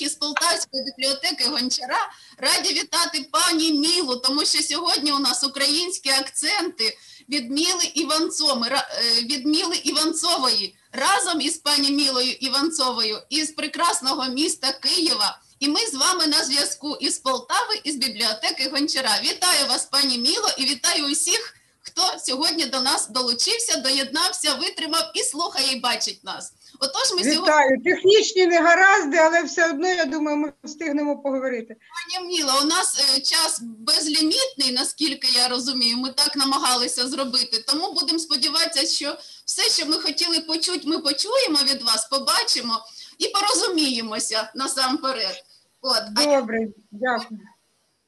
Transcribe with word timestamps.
із 0.00 0.14
Полтавської 0.14 0.84
бібліотеки 0.84 1.44
Гончара 1.44 2.10
раді 2.38 2.74
вітати 2.74 3.28
пані 3.32 3.72
Мілу, 3.72 4.16
тому 4.16 4.44
що 4.44 4.62
сьогодні 4.62 5.12
у 5.12 5.18
нас 5.18 5.44
українські 5.44 6.10
акценти 6.10 6.98
від 7.28 7.50
Міли 7.50 7.84
Іванцоми, 7.94 8.68
е, 8.70 8.82
від 9.22 9.46
Міли 9.46 9.76
Іванцової 9.76 10.76
разом 10.92 11.40
із 11.40 11.56
пані 11.56 11.90
Мілою 11.90 12.32
Іванцовою 12.32 13.22
із 13.28 13.50
прекрасного 13.50 14.28
міста 14.28 14.72
Києва. 14.72 15.40
І 15.60 15.68
ми 15.68 15.80
з 15.80 15.94
вами 15.94 16.26
на 16.26 16.44
зв'язку 16.44 16.96
із 17.00 17.18
Полтави, 17.18 17.80
із 17.84 17.96
бібліотеки 17.96 18.68
Гончара. 18.68 19.20
Вітаю 19.24 19.66
вас, 19.66 19.84
пані 19.84 20.18
Міло, 20.18 20.48
і 20.58 20.64
вітаю 20.64 21.06
усіх, 21.06 21.54
хто 21.82 22.02
сьогодні 22.18 22.66
до 22.66 22.80
нас 22.80 23.08
долучився, 23.08 23.76
доєднався, 23.76 24.54
витримав 24.54 25.10
і 25.14 25.22
слухає, 25.22 25.72
і 25.72 25.80
бачить 25.80 26.24
нас. 26.24 26.52
Отож, 26.80 27.12
ми 27.12 27.18
сьогодні. 27.18 27.42
Вітаю. 27.42 27.82
Технічні 27.84 28.46
негаразди, 28.46 29.16
але 29.16 29.42
все 29.42 29.70
одно, 29.70 29.88
я 29.88 30.04
думаю, 30.04 30.36
ми 30.36 30.52
встигнемо 30.64 31.18
поговорити. 31.22 31.76
Пані 31.76 32.26
Міла, 32.28 32.60
у 32.62 32.64
нас 32.64 33.00
е, 33.16 33.20
час 33.20 33.60
безлімітний, 33.62 34.72
наскільки 34.72 35.28
я 35.32 35.48
розумію. 35.48 35.96
Ми 35.96 36.10
так 36.10 36.36
намагалися 36.36 37.08
зробити. 37.08 37.64
Тому 37.66 37.92
будемо 37.92 38.18
сподіватися, 38.18 38.86
що 38.86 39.16
все, 39.44 39.62
що 39.62 39.86
ми 39.86 39.96
хотіли 39.98 40.40
почути, 40.40 40.88
ми 40.88 40.98
почуємо 40.98 41.58
від 41.72 41.82
вас, 41.82 42.08
побачимо 42.08 42.84
і 43.18 43.28
порозуміємося 43.28 44.50
насамперед. 44.54 45.44
От 45.80 46.02
а 46.16 46.24
Добре, 46.24 46.58
дякую. 46.90 47.40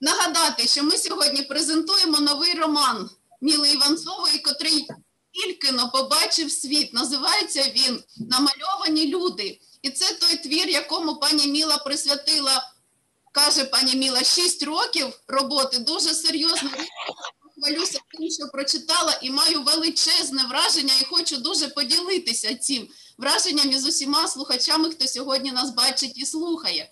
нагадати, 0.01 0.67
що 0.67 0.85
ми 0.85 0.97
сьогодні 0.97 1.43
презентуємо 1.43 2.21
новий 2.21 2.55
роман 2.55 3.11
Міли 3.45 3.69
Іванцової, 3.69 4.39
котрий 4.39 4.87
тільки 5.33 5.73
но 5.73 5.91
побачив 5.91 6.53
світ. 6.53 6.95
Називається 6.95 7.63
він 7.77 8.03
Намальовані 8.17 9.07
люди. 9.07 9.61
І 9.83 9.91
це 9.91 10.15
той 10.15 10.37
твір, 10.37 10.69
якому 10.69 11.17
пані 11.17 11.47
Міла 11.47 11.79
присвятила, 11.79 12.71
каже 13.33 13.65
пані 13.65 13.95
Міла, 13.97 14.25
6 14.25 14.63
років 14.63 15.07
роботи. 15.29 15.79
Дуже 15.79 16.15
серйозно 16.15 16.71
хвалюся 17.55 17.99
тим, 18.19 18.31
що 18.31 18.49
прочитала, 18.53 19.19
і 19.23 19.31
маю 19.31 19.63
величезне 19.63 20.45
враження, 20.51 20.95
і 21.01 21.05
хочу 21.05 21.37
дуже 21.37 21.69
поділитися 21.69 22.55
цим 22.55 22.89
враженням 23.19 23.71
із 23.71 23.87
усіма 23.87 24.29
слухачами, 24.29 24.91
хто 24.91 25.07
сьогодні 25.07 25.53
нас 25.53 25.71
бачить 25.71 26.19
і 26.19 26.27
слухає. 26.27 26.91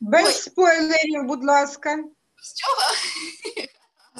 Без 0.00 0.26
Ой. 0.26 0.32
спойлерів, 0.32 1.24
будь 1.24 1.44
ласка. 1.44 1.96
З 2.42 2.54
чого? 2.54 2.80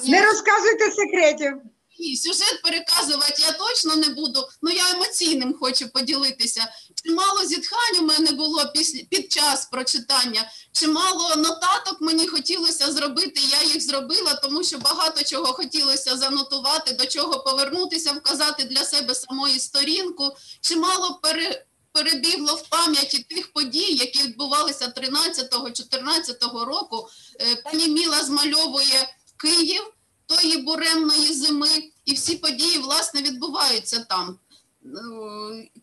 Не 0.03 0.25
розказуйте 0.25 0.91
секретів. 0.91 1.53
Ні, 1.99 2.17
сюжет 2.17 2.61
переказувати 2.63 3.41
я 3.41 3.51
точно 3.51 3.95
не 3.95 4.09
буду, 4.09 4.47
але 4.63 4.73
я 4.73 4.89
емоційним 4.89 5.55
хочу 5.59 5.89
поділитися. 5.89 6.67
Чимало 7.03 7.45
зітхань 7.45 7.99
у 7.99 8.01
мене 8.01 8.31
було 8.31 8.71
після, 8.73 8.99
під 9.09 9.31
час 9.31 9.65
прочитання, 9.65 10.51
чимало 10.71 11.35
нотаток 11.35 12.01
мені 12.01 12.27
хотілося 12.27 12.91
зробити, 12.91 13.41
я 13.51 13.73
їх 13.73 13.81
зробила, 13.81 14.33
тому 14.33 14.63
що 14.63 14.77
багато 14.77 15.23
чого 15.23 15.45
хотілося 15.45 16.17
занотувати, 16.17 16.93
до 16.93 17.05
чого 17.05 17.43
повернутися, 17.43 18.11
вказати 18.11 18.63
для 18.63 18.83
себе 18.83 19.15
самої 19.15 19.59
сторінку. 19.59 20.31
Чимало 20.61 21.19
пере, 21.23 21.65
перебігло 21.91 22.55
в 22.55 22.69
пам'яті 22.69 23.25
тих 23.29 23.53
подій, 23.53 23.93
які 23.93 24.23
відбувалися 24.23 24.93
13-14 24.97 26.65
року. 26.65 27.07
Е, 27.41 27.55
Пані 27.55 27.87
Міла 27.87 28.23
змальовує 28.23 29.09
Київ 29.37 29.83
тої 30.25 30.57
буремної 30.57 31.33
зими, 31.33 31.67
і 32.05 32.13
всі 32.13 32.35
події, 32.35 32.77
власне, 32.77 33.21
відбуваються 33.21 34.05
там. 34.09 34.39
Е, 34.85 34.89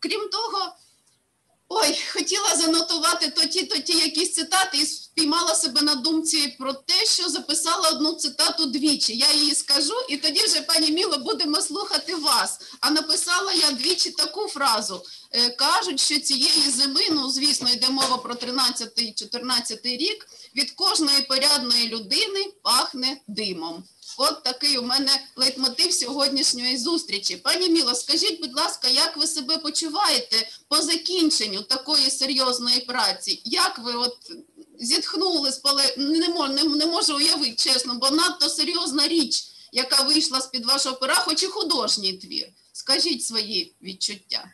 Крім 0.01 0.29
того, 0.29 0.73
ой, 1.75 1.99
хотіла 2.13 2.57
занотувати 2.57 3.31
то 3.31 3.47
ті, 3.47 3.63
то 3.63 3.79
ті 3.79 3.93
якісь 3.93 4.35
цитати 4.35 4.79
і 4.79 4.87
спіймала 4.87 5.55
себе 5.55 5.83
на 5.83 5.95
думці 5.95 6.57
про 6.59 6.73
те, 6.73 7.07
що 7.07 7.29
записала 7.29 7.89
одну 7.89 8.13
цитату 8.13 8.67
двічі. 8.67 9.17
Я 9.17 9.33
її 9.33 9.55
скажу, 9.55 9.95
і 10.09 10.17
тоді 10.17 10.45
вже, 10.45 10.61
пані 10.61 10.91
Міло, 10.91 11.19
будемо 11.19 11.61
слухати 11.61 12.15
вас. 12.15 12.59
А 12.81 12.91
написала 12.91 13.53
я 13.53 13.71
двічі 13.71 14.11
таку 14.11 14.49
фразу. 14.49 15.03
Е, 15.33 15.51
Кажуть, 15.51 16.01
що 16.01 16.21
цієї 16.21 16.71
зими, 16.71 17.01
ну, 17.11 17.31
звісно, 17.31 17.71
йде 17.71 17.89
мова 17.89 18.17
про 18.17 18.35
13-14 18.35 19.97
рік, 19.97 20.29
від 20.57 20.71
кожної 20.71 21.23
порядної 21.23 21.89
людини 21.89 22.53
пахне 22.63 23.21
димом. 23.29 23.85
От 24.17 24.43
такий 24.43 24.79
у 24.79 24.83
мене 24.83 25.11
лейтмотив 25.37 25.93
сьогоднішньої 25.93 26.79
зустрічі. 26.79 27.37
Пані 27.37 27.69
Міло, 27.69 27.95
скажіть, 27.95 28.41
будь 28.41 28.57
ласка, 28.57 28.89
як 28.89 29.17
ви 29.17 29.27
себе 29.27 29.57
почуваєте 29.57 30.49
по 30.69 30.77
закінченню 30.77 31.63
такої 31.63 32.11
серйозної 32.11 32.81
праці? 32.81 33.43
Як 33.45 33.79
ви 33.79 33.93
от 33.93 34.17
зітхнули, 34.81 35.53
спали... 35.53 35.83
не, 35.97 36.29
можу, 36.29 36.53
не, 36.53 36.65
не 36.65 36.87
можу 36.87 37.17
уявити, 37.17 37.55
чесно, 37.55 37.95
бо 37.95 38.11
надто 38.11 38.49
серйозна 38.49 39.09
річ, 39.09 39.45
яка 39.73 40.03
вийшла 40.03 40.41
з-під 40.41 40.67
вашого 40.67 40.97
пера, 40.97 41.15
хоч 41.15 41.43
і 41.43 41.47
художній 41.47 42.13
твір. 42.13 42.49
Скажіть 42.73 43.25
свої 43.25 43.75
відчуття. 43.83 44.51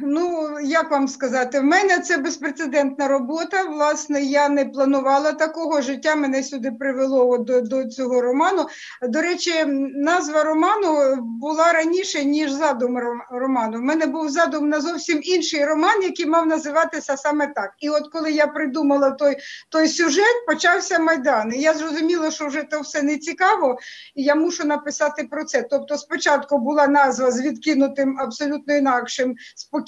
Ну, 0.00 0.50
як 0.60 0.90
вам 0.90 1.08
сказати, 1.08 1.60
в 1.60 1.64
мене 1.64 1.98
це 1.98 2.16
безпрецедентна 2.18 3.08
робота. 3.08 3.64
Власне, 3.64 4.22
я 4.22 4.48
не 4.48 4.64
планувала 4.64 5.32
такого 5.32 5.82
життя. 5.82 6.16
Мене 6.16 6.42
сюди 6.42 6.70
привело 6.70 7.38
до, 7.38 7.60
до 7.60 7.84
цього 7.84 8.20
роману. 8.20 8.66
До 9.02 9.22
речі, 9.22 9.64
назва 9.94 10.44
роману 10.44 11.16
була 11.20 11.72
раніше, 11.72 12.24
ніж 12.24 12.52
задум 12.52 12.98
роману. 13.30 13.78
В 13.78 13.82
мене 13.82 14.06
був 14.06 14.28
задум 14.28 14.68
на 14.68 14.80
зовсім 14.80 15.20
інший 15.22 15.64
роман, 15.64 16.02
який 16.02 16.26
мав 16.26 16.46
називатися 16.46 17.16
саме 17.16 17.46
так. 17.46 17.72
І 17.78 17.90
от 17.90 18.08
коли 18.12 18.32
я 18.32 18.46
придумала 18.46 19.10
той, 19.10 19.36
той 19.68 19.88
сюжет, 19.88 20.46
почався 20.46 20.98
майдан. 20.98 21.54
І 21.54 21.60
я 21.60 21.74
зрозуміла, 21.74 22.30
що 22.30 22.46
вже 22.46 22.62
то 22.62 22.80
все 22.80 23.02
не 23.02 23.18
цікаво, 23.18 23.78
і 24.14 24.22
я 24.22 24.34
мушу 24.34 24.64
написати 24.64 25.24
про 25.30 25.44
це. 25.44 25.62
Тобто, 25.62 25.98
спочатку 25.98 26.58
була 26.58 26.86
назва 26.86 27.30
з 27.30 27.42
відкинутим 27.42 28.18
абсолютно 28.20 28.74
інакшим, 28.74 29.34
спокійним 29.54 29.83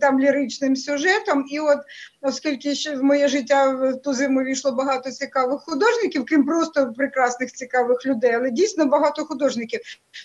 там 0.00 0.20
ліричним 0.20 0.76
сюжетом. 0.76 1.44
І 1.50 1.60
от, 1.60 1.78
оскільки 2.22 2.74
ще 2.74 2.96
в 2.96 3.04
моє 3.04 3.28
життя 3.28 3.68
в 3.70 3.94
ту 4.02 4.14
зиму 4.14 4.40
війшло 4.42 4.72
багато 4.72 5.10
цікавих 5.10 5.60
художників, 5.60 6.24
крім 6.28 6.44
просто 6.46 6.92
прекрасних 6.96 7.52
цікавих 7.52 8.06
людей, 8.06 8.32
але 8.34 8.50
дійсно 8.50 8.86
багато 8.86 9.24
художників. 9.24 9.80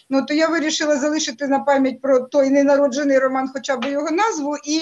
Ну 0.10 0.26
то 0.26 0.34
я 0.34 0.48
вирішила 0.48 0.98
залишити 0.98 1.48
на 1.48 1.60
пам'ять 1.60 2.02
про 2.02 2.20
той 2.20 2.50
ненароджений 2.50 3.20
роман, 3.20 3.50
хоча 3.54 3.78
б 3.78 3.86
його 3.86 4.12
назву, 4.12 4.56
і 4.66 4.80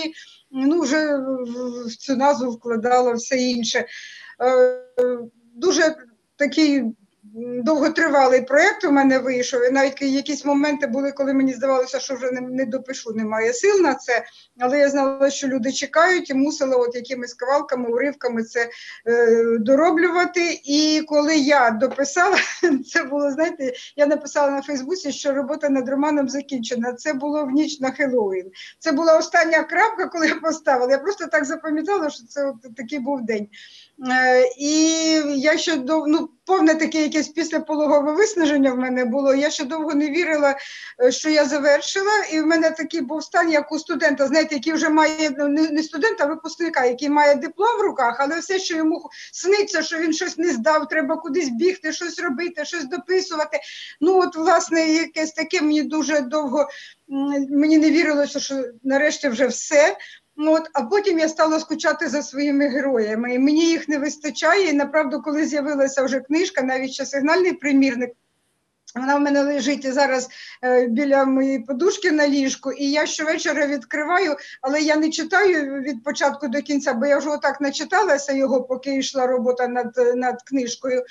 ну 0.52 0.82
вже 0.82 1.18
в- 1.18 1.96
цю 1.98 2.16
назву 2.16 2.52
вкладала 2.52 3.14
все 3.14 3.38
інше. 3.38 3.86
Е, 4.44 4.84
Дуже 5.56 5.96
такий 6.36 6.84
довготривалий 7.38 8.42
проєкт 8.42 8.86
у 8.86 8.92
мене 8.92 9.20
вийшов. 9.20 9.66
І 9.68 9.72
навіть 9.72 10.02
якісь 10.02 10.46
моменти 10.46 10.88
були, 10.88 11.12
коли 11.12 11.34
мені 11.34 11.54
здавалося, 11.54 12.00
що 12.00 12.16
вже 12.16 12.32
не, 12.32 12.42
не 12.42 12.66
допишу, 12.66 13.14
немає 13.14 13.54
сил 13.54 13.82
на 13.82 13.96
це. 13.96 14.26
Але 14.60 14.80
я 14.80 14.90
знала, 14.90 15.30
що 15.30 15.48
люди 15.48 15.72
чекають 15.72 16.30
і 16.30 16.34
мусила 16.34 16.78
от 16.78 16.96
якимись 16.96 17.34
кавалками, 17.34 17.90
уривками 17.90 18.44
це 18.44 18.70
е, 19.08 19.58
дороблювати. 19.60 20.62
І 20.64 21.02
коли 21.08 21.36
я 21.36 21.70
дописала, 21.70 22.38
це 22.94 23.04
було, 23.04 23.32
знаєте, 23.32 23.74
я 23.96 24.06
написала 24.06 24.50
на 24.50 24.62
Фейсбуці, 24.62 25.12
що 25.12 25.34
робота 25.34 25.70
над 25.70 25.90
романом 25.90 26.30
закінчена. 26.30 26.94
Це 26.94 27.14
було 27.14 27.46
в 27.46 27.52
ніч 27.52 27.80
на 27.80 27.92
Хеллоуін. 27.92 28.52
Це 28.80 28.92
була 28.92 29.18
остання 29.18 29.64
крапка, 29.64 30.08
коли 30.08 30.28
я 30.28 30.36
поставила. 30.36 30.92
Я 30.92 30.98
просто 30.98 31.28
так 31.28 31.46
запам'ятала, 31.46 32.10
що 32.10 32.26
це 32.26 32.46
от 32.46 32.76
такий 32.76 33.00
був 33.00 33.26
день. 33.26 33.48
Е, 34.12 34.50
І 34.58 34.74
я 35.36 35.58
ще 35.58 35.84
ну, 36.08 36.30
повне 36.46 36.76
таке 36.76 37.04
якесь 37.04 37.27
післяпологове 37.34 38.12
виснаження 38.12 38.74
в 38.74 38.78
мене 38.78 39.06
було. 39.06 39.34
Я 39.34 39.50
ще 39.50 39.66
довго 39.66 39.94
не 39.94 40.10
вірила, 40.10 40.56
е, 41.04 41.12
що 41.12 41.30
я 41.30 41.46
завершила. 41.46 42.12
І 42.32 42.42
в 42.42 42.46
мене 42.46 42.72
такий 42.72 43.02
був 43.02 43.24
стан, 43.24 43.52
як 43.52 43.72
у 43.72 43.80
студента, 43.80 44.28
знаєте, 44.28 44.56
який 44.56 44.74
вже 44.74 44.90
має 44.90 45.30
ну, 45.38 45.48
не 45.48 45.84
студента, 45.84 46.24
а 46.24 46.28
випускника, 46.28 46.86
який 46.86 47.10
має 47.10 47.36
диплом 47.36 47.78
в 47.80 47.82
руках, 47.82 48.18
але 48.20 48.40
все, 48.40 48.60
що 48.60 48.76
йому 48.76 49.10
сниться, 49.34 49.82
що 49.82 49.98
він 49.98 50.14
щось 50.14 50.38
не 50.38 50.50
здав, 50.50 50.88
треба 50.88 51.18
кудись 51.18 51.50
бігти, 51.50 51.94
щось 51.94 52.20
робити, 52.20 52.66
щось 52.66 52.86
дописувати. 52.86 53.60
Ну, 54.02 54.20
от, 54.22 54.36
власне, 54.36 54.90
якесь 54.90 55.32
таке 55.32 55.62
мені 55.62 55.84
дуже 55.84 56.22
довго 56.22 56.70
мені 57.50 57.78
не 57.78 57.92
вірилося, 57.92 58.40
що 58.40 58.64
нарешті 58.84 59.30
вже 59.30 59.48
все. 59.48 59.98
Ну, 60.38 60.54
от, 60.54 60.70
а 60.74 60.84
потім 60.84 61.20
я 61.20 61.30
стала 61.30 61.60
скучати 61.60 62.10
за 62.10 62.24
своїми 62.24 62.68
героями. 62.68 63.34
І 63.34 63.40
мені 63.40 63.66
їх 63.66 63.90
не 63.90 63.98
вистачає. 63.98 64.70
І 64.70 64.74
направду, 64.74 65.22
коли 65.22 65.46
з'явилася 65.46 66.04
вже 66.04 66.20
книжка, 66.20 66.62
навіть 66.62 66.92
ще 66.92 67.06
сигнальний 67.06 67.54
примірник. 67.54 68.12
Вона 68.98 69.16
в 69.16 69.20
мене 69.20 69.42
лежить 69.42 69.94
зараз 69.94 70.30
е, 70.64 70.88
біля 70.88 71.26
моєї 71.26 71.60
подушки 71.60 72.12
на 72.12 72.28
ліжку, 72.28 72.72
і 72.72 72.92
я 72.92 73.06
щовечора 73.06 73.68
відкриваю, 73.68 74.36
але 74.62 74.82
я 74.82 74.96
не 74.96 75.10
читаю 75.10 75.82
від 75.82 76.04
початку 76.04 76.48
до 76.48 76.62
кінця, 76.62 76.94
бо 76.94 77.06
я 77.06 77.18
вже 77.18 77.30
отак 77.30 77.62
начиталася 77.62 78.34
його, 78.34 78.64
поки 78.64 78.96
йшла 78.96 79.28
робота 79.28 79.68
над, 79.68 80.16
над 80.16 80.42
книжкою. 80.44 81.04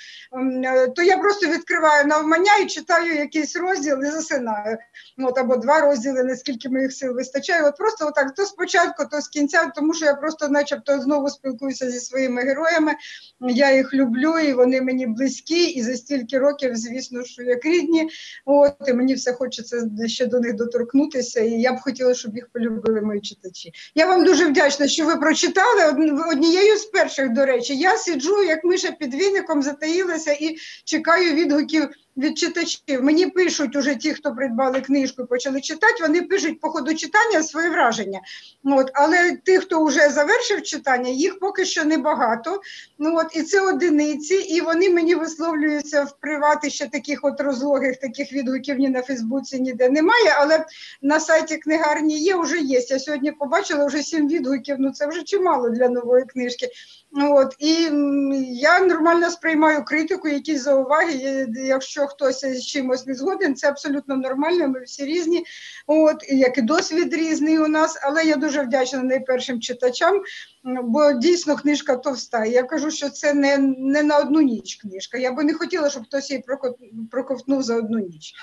Е, 0.65 0.87
То 0.87 1.01
я 1.01 1.17
просто 1.17 1.47
відкриваю 1.47 2.05
навмання 2.05 2.57
і 2.63 2.65
читаю 2.65 3.15
якийсь 3.15 3.55
розділ 3.55 4.03
і 4.03 4.11
засинаю. 4.11 4.77
От, 5.17 5.37
або 5.37 5.57
два 5.57 5.81
розділи, 5.81 6.23
наскільки 6.23 6.69
моїх 6.69 6.93
сил 6.93 7.13
вистачає. 7.13 7.63
От 7.63 7.77
просто 7.77 8.07
отак, 8.07 8.33
то 8.35 8.45
спочатку, 8.45 9.05
то 9.11 9.21
з 9.21 9.27
кінця, 9.27 9.71
тому 9.75 9.93
що 9.93 10.05
я 10.05 10.13
просто, 10.13 10.49
начебто, 10.49 10.99
знову 10.99 11.29
спілкуюся 11.29 11.91
зі 11.91 11.99
своїми 11.99 12.41
героями. 12.41 12.91
Я 13.39 13.75
їх 13.75 13.93
люблю, 13.93 14.39
і 14.39 14.53
вони 14.53 14.81
мені 14.81 15.07
близькі, 15.07 15.63
і 15.63 15.83
за 15.83 15.95
стільки 15.95 16.39
років, 16.39 16.75
звісно, 16.75 17.23
що 17.23 17.43
як 17.43 17.65
рідні. 17.81 18.09
От 18.45 18.73
і 18.87 18.93
мені 18.93 19.13
все 19.13 19.33
хочеться 19.33 19.89
ще 20.07 20.25
до 20.25 20.39
них 20.39 20.55
доторкнутися. 20.55 21.39
І 21.39 21.49
я 21.51 21.73
б 21.73 21.77
хотіла, 21.79 22.13
щоб 22.13 22.35
їх 22.35 22.47
полюбили 22.53 23.01
мої 23.01 23.21
читачі. 23.21 23.71
Я 23.95 24.05
вам 24.05 24.25
дуже 24.25 24.45
вдячна, 24.47 24.87
що 24.87 25.05
ви 25.05 25.15
прочитали 25.15 25.85
Од- 25.91 26.27
однією 26.31 26.77
з 26.77 26.85
перших. 26.85 27.33
До 27.33 27.45
речі, 27.45 27.75
я 27.77 27.97
сиджу 27.97 28.43
як 28.43 28.63
миша 28.63 28.91
під 28.91 29.15
віником, 29.15 29.63
затаїлася 29.63 30.31
і 30.31 30.57
чекаю 30.85 31.33
відгуків. 31.33 31.89
Від 32.17 32.37
читачів 32.37 33.03
мені 33.03 33.27
пишуть 33.27 33.75
уже 33.75 33.95
ті, 33.95 34.13
хто 34.13 34.35
придбали 34.35 34.81
книжку 34.81 35.21
і 35.21 35.25
почали 35.25 35.61
читати. 35.61 35.93
Вони 36.01 36.21
пишуть 36.21 36.59
по 36.59 36.69
ходу 36.69 36.95
читання 36.95 37.43
свої 37.43 37.69
враження. 37.69 38.21
От, 38.63 38.91
але 38.93 39.35
тих, 39.35 39.61
хто 39.61 39.85
вже 39.85 40.09
завершив 40.09 40.63
читання, 40.63 41.09
їх 41.09 41.39
поки 41.39 41.65
що 41.65 41.85
небагато. 41.85 42.61
Ну 42.99 43.17
от 43.17 43.35
і 43.35 43.43
це 43.43 43.61
одиниці, 43.61 44.35
і 44.35 44.61
вони 44.61 44.89
мені 44.89 45.15
висловлюються 45.15 46.03
в 46.03 46.17
приваті 46.19 46.69
ще 46.69 46.87
таких 46.87 47.19
от 47.23 47.41
розлогих 47.41 47.97
таких 47.99 48.33
відгуків 48.33 48.79
ні 48.79 48.89
на 48.89 49.01
Фейсбуці 49.01 49.59
ніде 49.59 49.89
немає. 49.89 50.35
Але 50.37 50.65
на 51.01 51.19
сайті 51.19 51.57
книгарні 51.57 52.19
є, 52.19 52.35
вже 52.35 52.57
є. 52.57 52.79
Я 52.89 52.99
сьогодні 52.99 53.31
побачила 53.31 53.85
вже 53.85 54.03
сім 54.03 54.27
відгуків. 54.27 54.75
Ну 54.79 54.91
це 54.91 55.07
вже 55.07 55.23
чимало 55.23 55.69
для 55.69 55.89
нової 55.89 56.25
книжки. 56.25 56.67
От 57.11 57.55
і 57.59 57.73
я 58.59 58.79
нормально 58.79 59.29
сприймаю 59.29 59.83
критику, 59.85 60.27
якісь 60.27 60.61
зауваги. 60.61 61.47
Якщо 61.55 62.07
хтось 62.07 62.45
з 62.45 62.65
чимось 62.65 63.05
не 63.05 63.13
згоден, 63.13 63.55
це 63.55 63.69
абсолютно 63.69 64.15
нормально. 64.15 64.67
Ми 64.67 64.83
всі 64.83 65.05
різні. 65.05 65.45
От 65.87 66.25
як 66.29 66.57
і 66.57 66.61
досвід 66.61 67.13
різний 67.13 67.59
у 67.59 67.67
нас. 67.67 67.99
Але 68.03 68.23
я 68.23 68.35
дуже 68.35 68.61
вдячна 68.61 69.03
найпершим 69.03 69.61
читачам, 69.61 70.21
бо 70.83 71.13
дійсно 71.13 71.55
книжка 71.55 71.95
товста. 71.95 72.45
Я 72.45 72.63
кажу, 72.63 72.91
що 72.91 73.09
це 73.09 73.33
не, 73.33 73.57
не 73.77 74.03
на 74.03 74.17
одну 74.17 74.41
ніч 74.41 74.75
книжка. 74.75 75.17
Я 75.17 75.31
би 75.31 75.43
не 75.43 75.53
хотіла, 75.53 75.89
щоб 75.89 76.03
хтось 76.03 76.31
її 76.31 76.43
проко- 76.47 76.75
проковтнув 77.11 77.63
за 77.63 77.75
одну 77.75 77.99
ніч. 77.99 78.33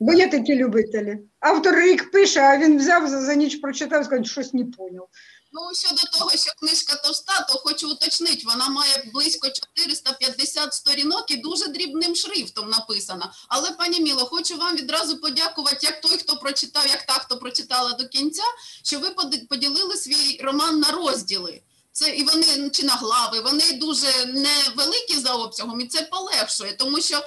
Бо 0.00 0.12
є 0.12 0.28
такі 0.28 0.56
любителі. 0.56 1.18
Автор 1.40 1.76
рік 1.76 2.10
пише, 2.10 2.40
а 2.40 2.58
він 2.58 2.78
взяв 2.78 3.08
за, 3.08 3.20
за 3.20 3.34
ніч 3.34 3.56
прочитав, 3.56 4.04
сказав, 4.04 4.26
щось 4.26 4.54
не 4.54 4.64
поняв. 4.64 5.08
Ну, 5.58 5.74
щодо 5.74 6.02
того, 6.18 6.30
що 6.30 6.52
книжка 6.60 6.96
товста, 6.96 7.40
то 7.40 7.58
хочу 7.58 7.90
уточнити, 7.90 8.42
вона 8.44 8.68
має 8.68 9.10
близько 9.14 9.48
450 9.50 10.74
сторінок 10.74 11.30
і 11.30 11.36
дуже 11.36 11.68
дрібним 11.68 12.16
шрифтом 12.16 12.70
написана. 12.70 13.32
Але, 13.48 13.70
пані 13.70 14.00
Міло, 14.00 14.26
хочу 14.26 14.56
вам 14.56 14.76
відразу 14.76 15.16
подякувати, 15.16 15.78
як 15.82 16.00
той, 16.00 16.18
хто 16.18 16.36
прочитав, 16.36 16.86
як 16.86 17.06
та, 17.06 17.12
хто 17.12 17.38
прочитала 17.38 17.92
до 17.92 18.08
кінця, 18.08 18.42
що 18.82 19.00
ви 19.00 19.10
поділили 19.48 19.96
свій 19.96 20.40
роман 20.42 20.80
на 20.80 20.90
розділи. 20.90 21.62
Це 21.92 22.10
і 22.10 22.24
вони 22.24 22.70
чи 22.70 22.82
на 22.82 22.94
глави, 22.94 23.40
вони 23.40 23.72
дуже 23.72 24.26
невеликі 24.26 25.18
за 25.18 25.34
обсягом, 25.34 25.80
і 25.80 25.86
це 25.86 26.02
полегшує, 26.02 26.72
тому 26.72 27.00
що 27.00 27.22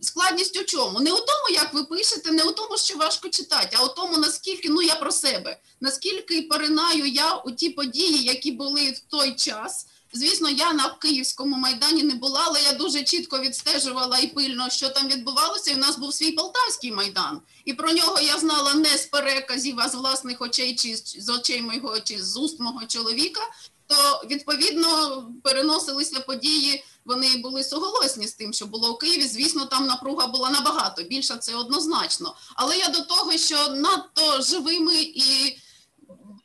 складність 0.00 0.56
у 0.60 0.64
чому? 0.64 1.00
Не 1.00 1.12
у 1.12 1.16
тому, 1.16 1.48
як 1.52 1.74
ви 1.74 1.84
пишете, 1.84 2.32
не 2.32 2.42
у 2.42 2.52
тому, 2.52 2.78
що 2.78 2.96
важко 2.96 3.28
читати, 3.28 3.76
а 3.80 3.84
у 3.84 3.88
тому, 3.88 4.16
наскільки, 4.16 4.68
ну 4.68 4.82
я 4.82 4.94
про 4.94 5.12
себе, 5.12 5.60
наскільки 5.80 6.42
поринаю 6.42 7.06
я 7.06 7.34
у 7.34 7.50
ті 7.50 7.70
події, 7.70 8.22
які 8.22 8.52
були 8.52 8.90
в 8.90 9.00
той 9.10 9.34
час. 9.34 9.86
Звісно, 10.12 10.48
я 10.48 10.72
на 10.72 10.88
Київському 10.88 11.56
майдані 11.56 12.02
не 12.02 12.14
була, 12.14 12.44
але 12.46 12.62
я 12.62 12.72
дуже 12.72 13.02
чітко 13.02 13.38
відстежувала 13.38 14.18
і 14.18 14.26
пильно, 14.26 14.70
що 14.70 14.88
там 14.88 15.08
відбувалося. 15.08 15.70
І 15.70 15.74
в 15.74 15.78
нас 15.78 15.98
був 15.98 16.14
свій 16.14 16.32
Полтавський 16.32 16.92
майдан. 16.92 17.40
І 17.64 17.72
про 17.72 17.92
нього 17.92 18.20
я 18.20 18.38
знала 18.38 18.74
не 18.74 18.98
з 18.98 19.06
переказів, 19.06 19.74
а 19.78 19.88
з 19.88 19.94
власних 19.94 20.40
очей, 20.40 20.74
чи 20.74 20.96
з 20.96 21.28
очей 21.28 21.62
мого, 21.62 22.00
чи 22.00 22.24
з 22.24 22.36
уст 22.36 22.60
мого 22.60 22.86
чоловіка. 22.86 23.40
То 23.86 24.22
відповідно 24.30 25.24
переносилися 25.42 26.20
події. 26.20 26.84
Вони 27.08 27.36
були 27.36 27.64
суголосні 27.64 28.26
з 28.26 28.32
тим, 28.32 28.52
що 28.52 28.66
було 28.66 28.92
у 28.92 28.96
Києві. 28.96 29.22
Звісно, 29.22 29.66
там 29.66 29.86
напруга 29.86 30.26
була 30.26 30.50
набагато 30.50 31.02
більша, 31.02 31.36
це 31.36 31.54
однозначно. 31.54 32.34
Але 32.54 32.76
я 32.76 32.88
до 32.88 33.00
того, 33.00 33.32
що 33.32 33.68
надто 33.68 34.42
живими 34.42 34.94
і 35.00 35.58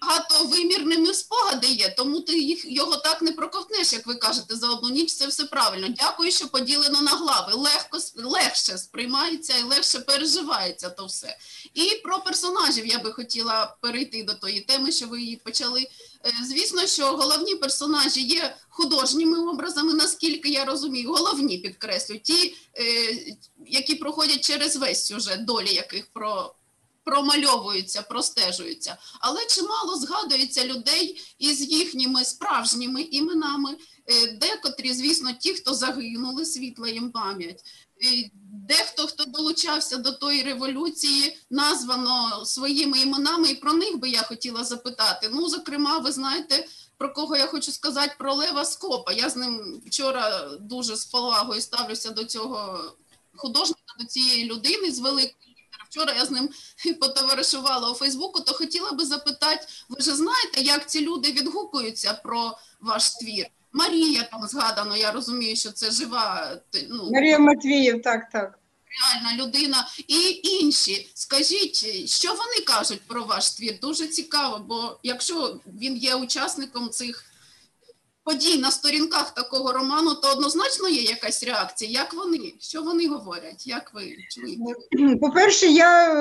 багатовимірними 0.08 1.14
спогади 1.14 1.68
є, 1.68 1.94
тому 1.98 2.22
ти 2.22 2.40
їх 2.40 2.66
його 2.66 2.98
так 2.98 3.22
не 3.22 3.32
проковтнеш, 3.32 3.94
як 3.94 4.08
ви 4.08 4.16
кажете, 4.16 4.56
за 4.56 4.70
одну 4.70 4.90
ніч. 4.90 5.14
Це 5.14 5.28
все 5.28 5.46
правильно. 5.46 5.88
Дякую, 6.00 6.32
що 6.32 6.48
поділено 6.48 7.02
на 7.02 7.12
глави. 7.12 7.54
Легко 7.54 7.98
легше 8.16 8.78
сприймається 8.78 9.58
і 9.58 9.64
легше 9.64 10.00
переживається 10.00 10.90
то 10.90 11.06
все. 11.06 11.38
І 11.74 11.96
про 12.04 12.20
персонажів 12.20 12.88
я 12.88 13.00
би 13.00 13.12
хотіла 13.12 13.76
перейти 13.82 14.24
до 14.24 14.34
тої 14.34 14.62
теми, 14.62 14.92
що 14.92 15.08
ви 15.08 15.22
її 15.22 15.36
почали. 15.36 15.88
Е, 16.26 16.34
Звісно, 16.44 16.88
що 16.88 17.12
головні 17.12 17.56
персонажі 17.56 18.22
є 18.22 18.56
художніми 18.70 19.52
образами, 19.52 19.94
наскільки 19.94 20.50
я 20.50 20.66
розумію, 20.66 21.10
головні 21.10 21.58
підкреслю, 21.58 22.18
ті, 22.18 22.56
е, 22.78 23.18
які 23.68 23.96
проходять 23.96 24.42
через 24.42 24.76
весь 24.76 25.06
сюжет, 25.06 25.46
долі 25.46 25.74
яких 25.74 26.06
про. 26.14 26.56
Промальовуються, 27.04 28.02
простежуються, 28.02 28.98
але 29.20 29.46
чимало 29.46 29.98
згадується 29.98 30.66
людей 30.66 31.22
із 31.40 31.62
їхніми 31.62 32.26
справжніми 32.26 33.02
іменами, 33.02 33.78
е, 34.08 34.32
декотрі, 34.32 34.94
звісно, 34.94 35.32
ті, 35.40 35.54
хто 35.54 35.74
загинули, 35.74 36.46
світла 36.46 36.90
їм 36.90 37.12
пам'ять. 37.12 37.64
Е, 38.04 38.30
Дехто, 38.68 39.08
хто 39.08 39.26
долучався 39.26 39.98
до 39.98 40.12
тої 40.12 40.44
революції, 40.44 41.38
названо 41.50 42.46
своїми 42.46 43.00
іменами, 43.00 43.50
і 43.50 43.56
про 43.56 43.74
них 43.74 43.98
би 43.98 44.10
я 44.10 44.22
хотіла 44.22 44.64
запитати. 44.64 45.30
Ну, 45.34 45.50
зокрема, 45.50 45.98
ви 45.98 46.12
знаєте, 46.12 46.68
про 46.98 47.14
кого 47.14 47.38
я 47.38 47.48
хочу 47.48 47.72
сказати, 47.72 48.16
про 48.20 48.34
Лева 48.34 48.66
Скопа. 48.66 49.12
Я 49.12 49.30
з 49.30 49.36
ним 49.36 49.82
вчора 49.86 50.50
дуже 50.60 50.96
з 50.96 51.06
повагою 51.06 51.62
ставлюся 51.62 52.10
до 52.10 52.24
цього 52.24 52.84
художника, 53.36 53.96
до 54.00 54.06
цієї 54.06 54.46
людини 54.46 54.92
з 54.92 55.00
великої. 55.00 55.53
Вчора 55.94 56.14
я 56.14 56.26
з 56.26 56.32
ним 56.32 56.50
потоваришувала 57.02 57.92
у 57.92 57.96
Фейсбуку, 57.96 58.42
то 58.42 58.54
хотіла 58.54 58.92
би 58.92 59.06
запитати, 59.06 59.68
ви 59.90 60.02
ж 60.02 60.16
знаєте, 60.16 60.62
як 60.62 60.90
ці 60.90 61.02
люди 61.02 61.32
відгукуються 61.32 62.14
про 62.14 62.58
ваш 62.82 63.10
твір? 63.10 63.46
Марія 63.74 64.24
там 64.24 64.48
згадано, 64.48 64.98
я 64.98 65.12
розумію, 65.12 65.56
що 65.56 65.72
це 65.72 65.92
жива 65.92 66.52
ну, 66.90 67.10
Марія 67.12 67.40
Матвіїв, 67.40 68.02
так, 68.02 68.30
так. 68.30 68.60
реальна 69.02 69.44
людина 69.44 69.88
і 70.08 70.42
інші. 70.44 71.12
Скажіть, 71.14 72.10
що 72.10 72.30
вони 72.30 72.66
кажуть 72.68 73.02
про 73.08 73.24
ваш 73.24 73.52
твір? 73.52 73.80
Дуже 73.82 74.08
цікаво, 74.08 74.66
бо 74.68 75.00
якщо 75.04 75.60
він 75.82 75.98
є 75.98 76.16
учасником 76.16 76.90
цих 76.90 77.26
подій 78.24 78.58
на 78.58 78.72
сторінках 78.72 79.34
такого 79.34 79.74
роману, 79.74 80.14
то 80.14 80.32
однозначно 80.32 80.90
є 80.90 81.02
якась 81.02 81.44
реакція. 81.44 81.92
Як 81.92 82.14
вони? 82.14 82.54
Що 82.60 82.82
вони 82.84 83.08
говорять? 83.08 83.68
Як 83.68 83.92
ви 83.94 84.16
чуєте? 84.30 85.16
По-перше, 85.22 85.68
я 85.68 86.14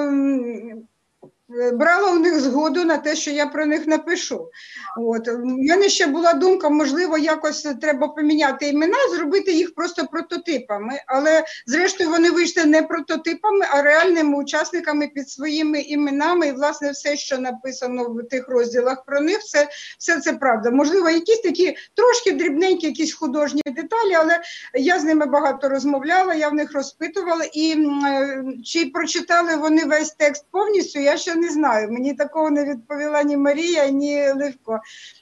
брала 1.72 2.10
у 2.12 2.18
них 2.18 2.40
згоду 2.40 2.84
на 2.84 2.98
те, 2.98 3.16
що 3.16 3.30
я 3.30 3.46
про 3.46 3.66
них 3.66 3.86
напишу. 3.86 4.50
От. 4.98 5.28
У 5.28 5.44
мене 5.44 5.88
ще 5.88 6.06
була 6.06 6.32
думка, 6.32 6.68
можливо, 6.68 7.18
якось 7.18 7.62
треба 7.80 8.08
поміняти 8.08 8.68
імена, 8.68 8.96
зробити 9.16 9.52
їх 9.52 9.74
просто 9.74 10.06
прототипами. 10.06 11.00
Але 11.06 11.44
зрештою 11.66 12.10
вони 12.10 12.30
вийшли 12.30 12.64
не 12.64 12.82
прототипами, 12.82 13.66
а 13.70 13.82
реальними 13.82 14.38
учасниками 14.38 15.08
під 15.08 15.30
своїми 15.30 15.80
іменами. 15.80 16.48
І, 16.48 16.52
власне, 16.52 16.90
все, 16.90 17.16
що 17.16 17.38
написано 17.38 18.04
в 18.04 18.28
тих 18.28 18.48
розділах 18.48 19.04
про 19.04 19.20
них, 19.20 19.38
це 19.38 19.68
все 19.98 20.20
це 20.20 20.32
правда. 20.32 20.70
Можливо, 20.70 21.10
якісь 21.10 21.40
такі 21.40 21.76
трошки 21.94 22.32
дрібненькі, 22.32 22.86
якісь 22.86 23.14
художні 23.14 23.62
деталі, 23.66 24.14
але 24.18 24.40
я 24.74 24.98
з 24.98 25.04
ними 25.04 25.26
багато 25.26 25.68
розмовляла, 25.68 26.34
я 26.34 26.48
в 26.48 26.54
них 26.54 26.72
розпитувала. 26.72 27.44
І 27.52 27.72
е, 28.06 28.44
чи 28.64 28.86
прочитали 28.86 29.56
вони 29.56 29.84
весь 29.84 30.10
текст 30.10 30.44
повністю, 30.50 31.00
я 31.00 31.16
ще 31.16 31.34
не 31.34 31.41
знаю. 31.50 31.92
Мені 31.92 32.14
такого 32.14 32.50
не 32.50 32.64
відповіла 32.64 33.22
ні 33.22 33.36
Марія, 33.36 33.88
ні 33.88 34.32
Левко. 34.32 34.80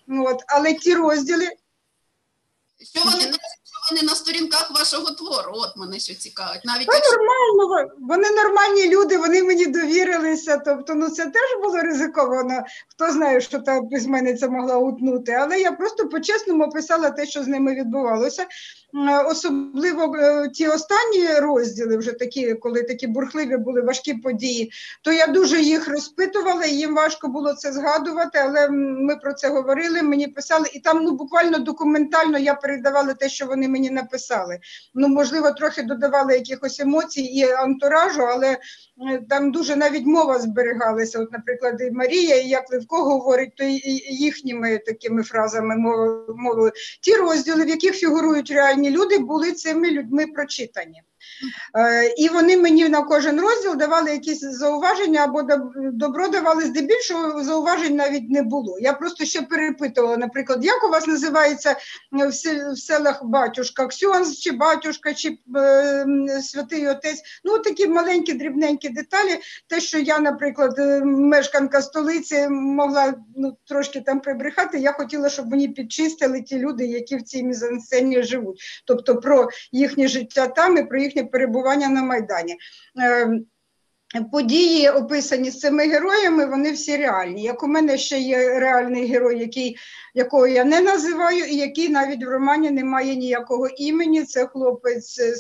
От. 0.09 0.43
Але 0.47 0.75
ті 0.75 0.95
розділи, 0.95 1.49
Що 2.95 3.01
вони 3.05 3.23
що 3.23 3.95
вони 3.95 4.03
на 4.03 4.15
сторінках 4.15 4.71
вашого 4.71 5.11
твору? 5.11 5.53
От 5.55 5.77
мене 5.77 5.99
що 5.99 6.15
цікавить. 6.15 6.65
Навіть 6.65 6.87
Та 6.87 6.95
якщо 6.95 7.17
нормально, 7.17 7.91
вони 8.01 8.31
нормальні 8.31 8.89
люди, 8.89 9.19
вони 9.19 9.43
мені 9.43 9.67
довірилися. 9.67 10.57
Тобто, 10.65 10.95
ну 10.95 11.11
це 11.11 11.25
теж 11.25 11.63
було 11.63 11.81
ризиковано. 11.81 12.63
Хто 12.89 13.13
знає, 13.13 13.41
що 13.41 13.59
та 13.59 13.83
письменниця 13.83 14.49
могла 14.49 14.77
утнути. 14.77 15.33
Але 15.33 15.61
я 15.61 15.73
просто 15.73 16.09
по-чесному 16.09 16.65
описала 16.65 17.11
те, 17.11 17.27
що 17.27 17.43
з 17.43 17.47
ними 17.47 17.75
відбувалося. 17.75 18.47
Особливо 19.29 20.17
е, 20.17 20.49
ті 20.49 20.69
останні 20.69 21.27
розділи, 21.41 21.97
вже 21.97 22.13
такі, 22.13 22.55
коли 22.55 22.83
такі 22.83 23.07
бурхливі 23.07 23.57
були 23.57 23.83
важкі 23.83 24.15
події, 24.15 24.73
то 25.03 25.13
я 25.13 25.27
дуже 25.27 25.61
їх 25.61 25.89
розпитувала, 25.89 26.67
їм 26.67 26.95
важко 26.95 27.29
було 27.29 27.53
це 27.55 27.73
згадувати, 27.73 28.39
але 28.39 28.69
ми 28.71 29.17
про 29.17 29.33
це 29.33 29.49
говорили, 29.49 30.03
мені 30.03 30.27
писали, 30.27 30.67
і 30.75 30.81
там 30.81 31.05
ну 31.05 31.11
буквально 31.11 31.59
документально 31.59 32.39
я 32.39 32.55
передавала 32.55 33.15
те, 33.15 33.29
що 33.29 33.47
вони 33.47 33.69
мені 33.69 33.91
написали. 33.91 34.59
Ну, 34.95 35.09
можливо, 35.09 35.51
трохи 35.51 35.83
додавали 35.83 36.35
якихось 36.35 36.81
емоцій 36.81 37.23
і 37.23 37.43
антуражу, 37.43 38.23
але 38.23 38.49
е, 38.49 38.59
там 39.29 39.53
дуже 39.53 39.77
навіть 39.77 40.07
мова 40.07 40.39
зберігалася. 40.39 41.19
От, 41.19 41.33
наприклад, 41.33 41.81
і 41.81 41.91
Марія, 41.91 42.37
і 42.37 42.49
як 42.49 42.73
Левко 42.73 43.05
говорить, 43.05 43.57
то 43.57 43.65
їхніми 44.11 44.79
такими 44.79 45.23
фразами 45.23 45.75
мов- 45.77 46.35
мовою. 46.37 46.73
Ті 47.01 47.15
розділи, 47.15 47.65
в 47.65 47.69
яких 47.69 47.95
фігурують 47.95 48.51
реальні 48.51 48.80
люди, 48.89 49.19
були 49.19 49.53
цими 49.53 49.91
людьми 49.91 50.27
прочитані. 50.27 51.03
Е, 51.77 52.15
І 52.17 52.29
вони 52.29 52.57
мені 52.57 52.89
на 52.89 53.03
кожен 53.03 53.41
розділ 53.41 53.77
давали 53.77 54.11
якісь 54.11 54.41
зауваження 54.41 55.25
або 55.25 55.43
добро 55.93 56.29
давали 56.29 56.65
здебільшого 56.65 57.45
зауважень 57.45 57.97
навіть 57.97 58.31
не 58.31 58.43
було. 58.43 58.79
Я 58.79 58.93
просто 58.93 59.25
ще 59.25 59.43
перепитувала, 59.43 60.17
наприклад, 60.17 60.65
як 60.65 60.85
у 60.85 60.89
вас 60.89 61.07
називається 61.07 61.77
е, 62.21 62.27
в 62.27 62.77
селах 62.79 63.25
батюшка, 63.25 63.87
Ксьонз 63.87 64.39
чи 64.39 64.53
батюшка, 64.53 65.15
чи 65.15 65.39
е, 65.57 66.07
святий 66.43 66.89
отець. 66.89 67.23
Ну, 67.45 67.59
такі 67.59 67.87
маленькі 67.87 68.33
дрібненькі 68.33 68.89
деталі. 68.89 69.39
Те, 69.67 69.81
що 69.81 69.99
я, 69.99 70.19
наприклад, 70.19 70.75
мешканка 71.05 71.83
столиці, 71.83 72.49
могла 72.49 73.15
ну, 73.37 73.57
трошки 73.69 74.01
там 74.01 74.21
прибрехати, 74.21 74.79
я 74.79 74.93
хотіла, 74.93 75.29
щоб 75.29 75.51
мені 75.51 75.69
підчистили 75.69 76.43
ті 76.43 76.59
люди, 76.59 76.87
які 76.87 77.17
в 77.17 77.23
цій 77.23 77.43
мізансцені 77.43 78.23
живуть. 78.23 78.61
Тобто 78.87 79.17
про 79.17 79.49
їхнє 79.73 80.09
життя 80.09 80.47
там 80.47 80.79
і 80.79 80.83
про 80.83 80.99
їхнє 80.99 81.25
перебування 81.31 81.89
на 81.89 82.03
Майдані. 82.03 82.57
Е, 83.03 83.41
Події, 84.33 84.89
описані 84.89 85.51
з 85.51 85.59
цими 85.59 85.89
героями, 85.89 86.47
вони 86.47 86.73
всі 86.73 86.97
реальні. 86.97 87.43
Як 87.43 87.63
у 87.63 87.67
мене 87.67 87.99
ще 87.99 88.19
є 88.19 88.59
реальний 88.59 89.07
герой, 89.07 89.39
який, 89.39 89.77
якого 90.15 90.47
я 90.47 90.65
не 90.65 90.81
називаю, 90.81 91.45
і 91.45 91.57
який 91.57 91.89
навіть 91.89 92.25
в 92.25 92.29
романі 92.29 92.71
не 92.71 92.85
має 92.85 93.17
ніякого 93.17 93.69
імені. 93.69 94.25
Це 94.25 94.47
хлопець 94.47 95.19
е, 95.21 95.35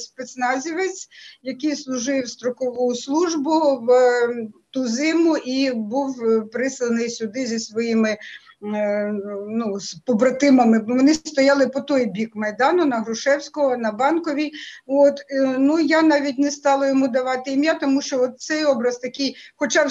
який 1.43 1.77
служив 1.77 2.29
строкову 2.29 2.95
службу 2.95 3.81
в 3.83 3.91
е, 3.91 4.49
ту 4.71 4.89
зиму 4.89 5.37
і 5.37 5.73
був 5.73 6.25
е, 6.25 6.41
присланий 6.41 7.11
сюди 7.11 7.47
зі 7.47 7.59
своїми 7.59 8.19
ну, 8.61 9.81
з 9.81 9.95
побратимами. 9.95 10.79
Вони 10.79 11.15
стояли 11.15 11.67
по 11.67 11.81
той 11.81 12.07
бік 12.07 12.31
Майдану, 12.35 12.85
на 12.85 13.01
Грушевського, 13.01 13.77
на 13.77 13.93
Банковій. 13.93 14.53
От, 14.87 15.21
е, 15.31 15.57
ну, 15.59 15.81
я 15.81 16.03
навіть 16.03 16.39
не 16.39 16.51
стала 16.51 16.89
йому 16.89 17.09
давати 17.09 17.53
ім'я, 17.53 17.75
тому 17.75 18.03
що 18.03 18.23
от 18.23 18.41
цей 18.41 18.65
образ 18.65 18.99
такий, 18.99 19.37
хоча 19.57 19.87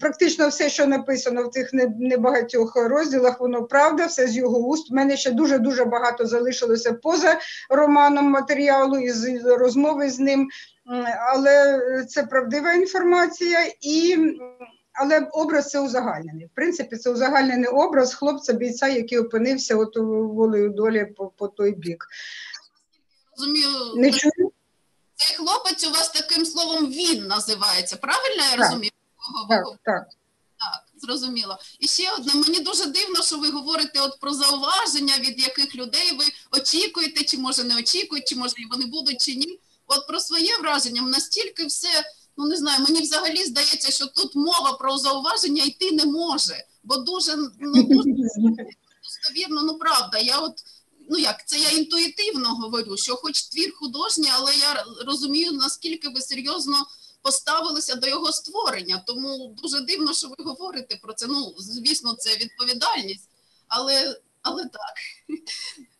практично 0.00 0.48
все, 0.48 0.68
що 0.68 0.86
написано 0.86 1.48
в 1.48 1.50
цих 1.50 1.70
небагатьох 1.98 2.76
розділах, 2.76 3.40
воно 3.40 3.64
правда, 3.64 4.06
все 4.06 4.26
з 4.26 4.36
його 4.36 4.58
уст. 4.58 4.90
У 4.90 4.94
мене 4.94 5.16
ще 5.16 5.30
дуже-дуже 5.30 5.84
багато 5.84 6.26
залишилося 6.26 6.92
поза 6.92 7.38
романом 7.70 8.30
матеріалу 8.30 8.98
і 8.98 9.10
з 9.10 9.42
розмови 9.44 10.10
з 10.10 10.18
ним. 10.18 10.48
Але 11.34 11.80
це 12.08 12.22
правдива 12.22 12.72
інформація 12.72 13.58
і. 13.80 14.16
Але 15.02 15.20
образ 15.32 15.68
це 15.70 15.80
узагальнений. 15.80 16.46
В 16.46 16.50
принципі, 16.54 16.96
це 16.96 17.10
узагальнений 17.10 17.68
образ 17.68 18.14
хлопця-бійця, 18.14 18.86
який 18.88 19.18
опинився 19.18 19.76
от 19.76 19.96
у 19.96 20.28
волею 20.28 20.70
долі 20.70 21.04
по, 21.16 21.26
по 21.26 21.48
той 21.48 21.72
бік. 21.72 22.06
Розумію, 23.36 23.68
Не 23.96 24.10
чую? 24.10 24.52
цей 25.16 25.36
хлопець 25.36 25.86
у 25.86 25.90
вас 25.90 26.08
таким 26.08 26.46
словом 26.46 26.86
він 26.86 27.26
називається. 27.26 27.96
Правильно 27.96 28.42
я 28.44 28.50
Так. 28.50 28.60
розумію? 28.60 28.90
Так, 29.48 29.64
так. 29.84 30.02
Так, 30.58 30.84
зрозуміло. 30.96 31.58
І 31.78 31.88
ще 31.88 32.12
одне, 32.12 32.34
мені 32.34 32.60
дуже 32.60 32.86
дивно, 32.86 33.22
що 33.22 33.38
ви 33.38 33.50
говорите 33.50 34.00
от 34.00 34.20
про 34.20 34.34
зауваження, 34.34 35.14
від 35.18 35.40
яких 35.40 35.74
людей 35.74 36.16
ви 36.18 36.24
очікуєте, 36.60 37.24
чи 37.24 37.38
може 37.38 37.64
не 37.64 37.76
очікують, 37.78 38.28
чи 38.28 38.36
може 38.36 38.54
вони 38.70 38.86
будуть, 38.86 39.20
чи 39.20 39.34
ні. 39.34 39.58
От 39.86 40.06
про 40.06 40.20
своє 40.20 40.56
враження 40.60 41.02
настільки 41.02 41.66
все, 41.66 41.88
ну 42.40 42.46
не 42.46 42.56
знаю, 42.56 42.84
мені 42.88 43.00
взагалі 43.00 43.44
здається, 43.44 43.92
що 43.92 44.06
тут 44.06 44.34
мова 44.34 44.72
про 44.72 44.98
зауваження 44.98 45.64
йти 45.64 45.92
не 45.92 46.04
може, 46.04 46.64
бо 46.82 46.96
дуже, 46.96 47.36
ну, 47.60 47.82
дуже 47.82 48.10
достовірно, 49.04 49.62
ну 49.62 49.78
правда, 49.78 50.18
я 50.18 50.38
от. 50.38 50.52
Ну 51.12 51.18
як 51.18 51.48
це 51.48 51.58
я 51.58 51.70
інтуїтивно 51.70 52.48
говорю, 52.48 52.96
що 52.96 53.16
хоч 53.16 53.42
твір 53.42 53.72
художній, 53.74 54.30
але 54.32 54.56
я 54.56 54.84
розумію, 55.06 55.52
наскільки 55.52 56.08
ви 56.08 56.20
серйозно 56.20 56.86
поставилися 57.22 57.94
до 57.94 58.08
його 58.08 58.32
створення. 58.32 59.02
Тому 59.06 59.54
дуже 59.62 59.80
дивно, 59.80 60.14
що 60.14 60.28
ви 60.28 60.44
говорите 60.44 60.96
про 61.02 61.12
це. 61.12 61.26
Ну, 61.26 61.54
звісно, 61.58 62.14
це 62.14 62.36
відповідальність, 62.36 63.28
але, 63.68 64.20
але 64.42 64.62
так. 64.62 64.94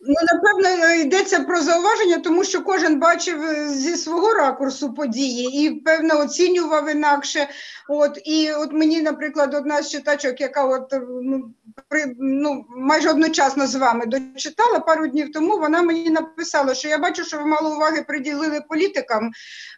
Ну, 0.03 0.15
напевно, 0.33 0.95
йдеться 0.95 1.41
про 1.41 1.63
зауваження, 1.63 2.19
тому 2.19 2.45
що 2.45 2.63
кожен 2.63 2.99
бачив 2.99 3.43
е, 3.43 3.69
зі 3.69 3.97
свого 3.97 4.33
ракурсу 4.33 4.95
події 4.95 5.67
і, 5.67 5.71
певно, 5.71 6.21
оцінював 6.21 6.91
інакше. 6.91 7.49
От, 7.89 8.21
і 8.25 8.53
от 8.53 8.73
мені, 8.73 9.03
наприклад, 9.03 9.55
одна 9.55 9.83
з 9.83 9.91
читачок, 9.91 10.41
яка 10.41 10.65
от, 10.65 10.93
е, 10.93 11.03
ну, 11.23 11.55
при, 11.89 12.15
ну, 12.19 12.65
майже 12.69 13.11
одночасно 13.11 13.67
з 13.67 13.75
вами 13.75 14.07
дочитала 14.07 14.81
пару 14.81 15.07
днів 15.09 15.33
тому, 15.33 15.59
вона 15.59 15.83
мені 15.83 16.11
написала, 16.11 16.75
що 16.75 16.89
я 16.89 16.99
бачу, 16.99 17.25
що 17.25 17.39
ви 17.39 17.47
мало 17.47 17.75
уваги 17.77 18.05
приділили 18.09 18.61
політикам. 18.69 19.31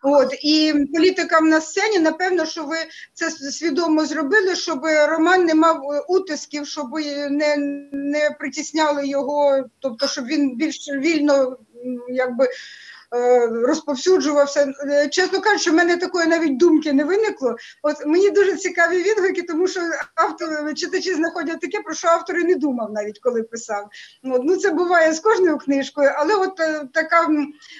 От, 0.02 0.34
і 0.42 0.74
політикам 0.94 1.48
на 1.48 1.60
сцені, 1.60 1.98
напевно, 1.98 2.46
що 2.46 2.64
ви 2.64 2.76
це 3.14 3.30
свідомо 3.30 4.04
зробили, 4.04 4.56
щоб 4.56 4.84
роман 5.08 5.44
не 5.44 5.54
мав 5.54 5.76
е, 5.76 6.00
утисків, 6.08 6.66
щоб 6.66 6.86
не, 7.30 7.56
не 7.92 8.30
притісняли 8.38 9.08
його, 9.08 9.64
тобто, 9.80 10.08
щоб 10.12 10.26
він 10.26 10.56
більш 10.56 10.88
вільно 10.88 11.56
якби. 12.08 12.48
Е, 13.14 13.46
Розповсюджувався. 13.46 14.72
Е, 14.90 15.08
Чесно 15.08 15.40
кажучи, 15.40 15.70
в 15.70 15.74
мене 15.74 15.96
такої 15.96 16.26
навіть 16.26 16.56
думки 16.56 16.92
не 16.92 17.04
виникло. 17.04 17.56
От 17.82 18.06
мені 18.06 18.30
дуже 18.30 18.56
цікаві 18.56 19.02
відгуки, 19.02 19.42
тому 19.42 19.68
що 19.68 19.80
автор, 20.14 20.74
читачі 20.74 21.14
знаходять 21.14 21.60
таке, 21.60 21.80
про 21.80 21.94
що 21.94 22.08
автор 22.08 22.38
і 22.38 22.44
не 22.44 22.54
думав 22.54 22.92
навіть 22.92 23.18
коли 23.18 23.42
писав. 23.42 23.88
Ну 24.22 24.56
це 24.56 24.70
буває 24.70 25.12
з 25.12 25.20
кожною 25.20 25.58
книжкою, 25.58 26.10
але 26.16 26.34
от 26.34 26.60
е, 26.60 26.88
така, 26.92 27.28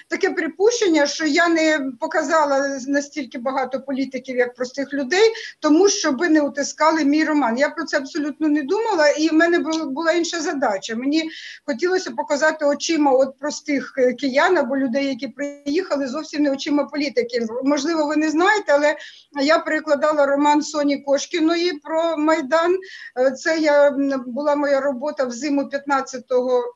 таке 0.07 0.29
припущення, 0.29 1.07
що 1.07 1.25
я 1.25 1.49
не 1.49 1.91
показала 1.99 2.79
настільки 2.87 3.37
багато 3.37 3.81
політиків, 3.81 4.37
як 4.37 4.55
простих 4.55 4.93
людей, 4.93 5.31
тому 5.59 5.89
щоб 5.89 6.21
не 6.21 6.41
утискали 6.41 7.05
мій 7.05 7.23
роман. 7.23 7.57
Я 7.57 7.69
про 7.69 7.85
це 7.85 7.97
абсолютно 7.97 8.47
не 8.47 8.61
думала, 8.61 9.09
і 9.09 9.29
в 9.29 9.33
мене 9.33 9.59
була 9.85 10.11
інша 10.11 10.41
задача. 10.41 10.95
Мені 10.95 11.29
хотілося 11.65 12.11
показати 12.11 12.65
очима 12.65 13.11
от 13.11 13.39
простих 13.39 13.93
киян 14.19 14.57
або 14.57 14.77
людей, 14.77 15.07
які 15.07 15.22
приїхали 15.27 16.07
зовсім 16.07 16.43
не 16.43 16.51
очима 16.51 16.83
політиків. 16.83 17.47
Можливо, 17.63 18.07
ви 18.07 18.15
не 18.15 18.29
знаєте, 18.29 18.65
але 18.69 18.95
я 19.43 19.59
перекладала 19.59 20.25
роман 20.25 20.61
Соні 20.61 20.97
Кошкіної 20.97 21.73
про 21.73 22.17
Майдан. 22.17 22.77
Е, 23.19 23.31
Це 23.31 23.59
я 23.59 23.91
була 24.27 24.55
моя 24.55 24.81
робота 24.81 25.25
в 25.25 25.31
зиму 25.31 25.61
15-го 25.61 26.73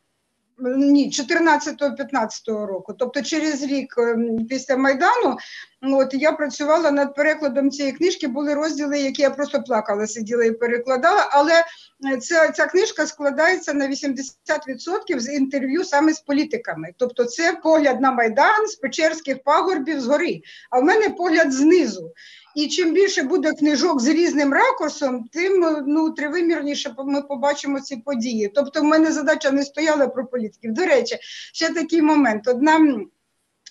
ні, 0.60 1.12
14-15 1.12 2.66
року, 2.66 2.94
тобто 3.00 3.22
через 3.22 3.63
рік 3.63 3.96
ем, 3.98 4.46
після 4.50 4.77
Майдану, 4.77 5.13
ну, 5.24 5.38
от 5.81 6.13
я 6.13 6.31
працювала 6.31 6.91
над 6.91 7.15
перекладом 7.15 7.72
цієї 7.72 7.93
книжки, 7.93 8.27
були 8.27 8.53
розділи, 8.53 9.00
які 9.00 9.22
я 9.22 9.29
просто 9.29 9.63
плакала, 9.63 10.07
сиділа 10.07 10.43
і 10.43 10.51
перекладала, 10.51 11.29
але 11.31 11.53
е, 12.13 12.17
ця, 12.17 12.51
ця 12.51 12.65
книжка 12.65 13.05
складається 13.05 13.74
на 13.74 13.88
80% 13.88 15.19
з 15.19 15.34
інтерв'ю 15.34 15.84
саме 15.84 16.13
з 16.13 16.19
політиками. 16.19 16.89
Тобто 16.98 17.25
це 17.25 17.60
погляд 17.63 18.01
на 18.01 18.12
Майдан 18.12 18.67
з 18.67 18.75
Печерських 18.75 19.43
пагорбів 19.43 20.01
згори, 20.01 20.41
а 20.69 20.79
в 20.79 20.84
мене 20.84 21.10
погляд 21.10 21.53
знизу. 21.53 22.12
І 22.55 22.67
чим 22.67 22.93
більше 22.93 23.24
буде 23.24 23.53
книжок 23.53 24.01
з 24.01 24.07
різним 24.07 24.53
ракурсом, 24.53 25.25
тим 25.34 25.84
ну 25.88 26.12
тривимірніше 26.12 26.96
ми 27.05 27.22
побачимо 27.22 27.79
ці 27.79 27.98
події. 27.98 28.51
Тобто, 28.55 28.81
в 28.81 28.84
мене 28.84 29.12
задача 29.12 29.51
не 29.51 29.63
стояла 29.63 30.07
про 30.07 30.25
політиків. 30.25 30.74
До 30.74 30.86
речі, 30.86 31.17
ще 31.53 31.74
такий 31.74 32.01
момент. 32.01 32.48
Одна 32.48 32.79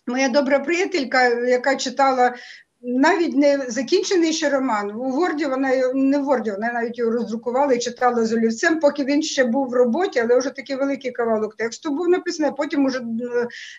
моя 0.06 0.28
добра 0.28 0.58
приятелька, 0.58 1.28
яка 1.28 1.76
читала. 1.76 2.34
Навіть 2.82 3.36
не 3.36 3.58
закінчений 3.68 4.32
ще 4.32 4.50
роман. 4.50 4.90
У 4.90 5.10
Ворді 5.10 5.46
вона 5.46 5.92
не 5.94 6.18
в 6.18 6.24
Ворді, 6.24 6.50
вона 6.50 6.72
навіть 6.72 6.98
його 6.98 7.10
роздрукувала 7.10 7.72
і 7.72 7.78
читала 7.78 8.24
з 8.24 8.32
олівцем, 8.32 8.80
поки 8.80 9.04
він 9.04 9.22
ще 9.22 9.44
був 9.44 9.68
в 9.68 9.74
роботі, 9.74 10.20
але 10.20 10.38
вже 10.38 10.50
такий 10.50 10.76
великий 10.76 11.10
кавалок 11.12 11.56
тексту 11.56 11.90
був 11.90 12.08
написаний, 12.08 12.52
потім 12.56 12.84
уже 12.84 13.00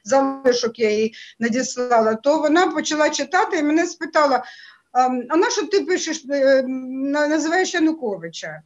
залишок 0.03 0.79
я 0.79 0.89
їй 0.91 1.13
надіслала. 1.39 2.15
То 2.15 2.39
вона 2.39 2.67
почала 2.67 3.10
читати 3.10 3.57
і 3.57 3.63
мене 3.63 3.86
спитала: 3.86 4.43
а, 4.91 5.10
а 5.29 5.38
на 5.38 5.50
що 5.50 5.67
ти 5.67 5.81
пишеш, 5.81 6.25
е, 6.29 6.63
на- 6.67 7.27
називаєш 7.27 7.74
Януковича? 7.74 8.62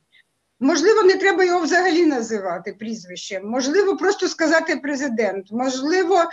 Можливо, 0.60 1.04
не 1.04 1.16
треба 1.16 1.44
його 1.44 1.60
взагалі 1.60 2.06
називати 2.06 2.76
прізвищем, 2.80 3.50
можливо, 3.50 3.98
просто 3.98 4.28
сказати 4.28 4.76
президент, 4.76 5.52
можливо, 5.52 6.24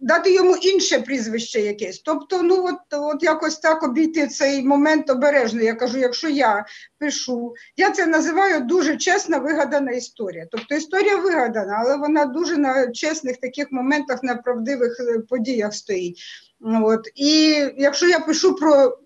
дати 0.00 0.34
йому 0.34 0.56
інше 0.56 1.00
прізвище 1.00 1.60
якесь. 1.60 1.98
Тобто, 1.98 2.42
ну 2.42 2.66
от, 2.66 3.00
от 3.00 3.22
якось 3.22 3.58
так 3.58 3.82
обійти 3.82 4.26
цей 4.26 4.62
момент 4.62 5.10
обережно. 5.10 5.62
Я 5.62 5.74
кажу, 5.74 5.98
якщо 5.98 6.28
я 6.28 6.64
пишу, 6.98 7.54
я 7.76 7.90
це 7.90 8.06
називаю 8.06 8.60
дуже 8.60 8.96
чесна 8.96 9.38
вигадана 9.38 9.92
історія. 9.92 10.46
Тобто 10.50 10.74
історія 10.74 11.16
вигадана, 11.16 11.82
але 11.84 11.96
вона 11.96 12.24
дуже 12.24 12.56
на 12.56 12.92
чесних 12.92 13.36
таких 13.36 13.66
моментах, 13.70 14.22
на 14.22 14.36
правдивих 14.36 15.00
е, 15.00 15.18
подіях 15.18 15.74
стоїть. 15.74 16.18
От. 16.60 17.08
І 17.14 17.30
якщо 17.76 18.08
я 18.08 18.20
пишу 18.20 18.54
про 18.54 18.98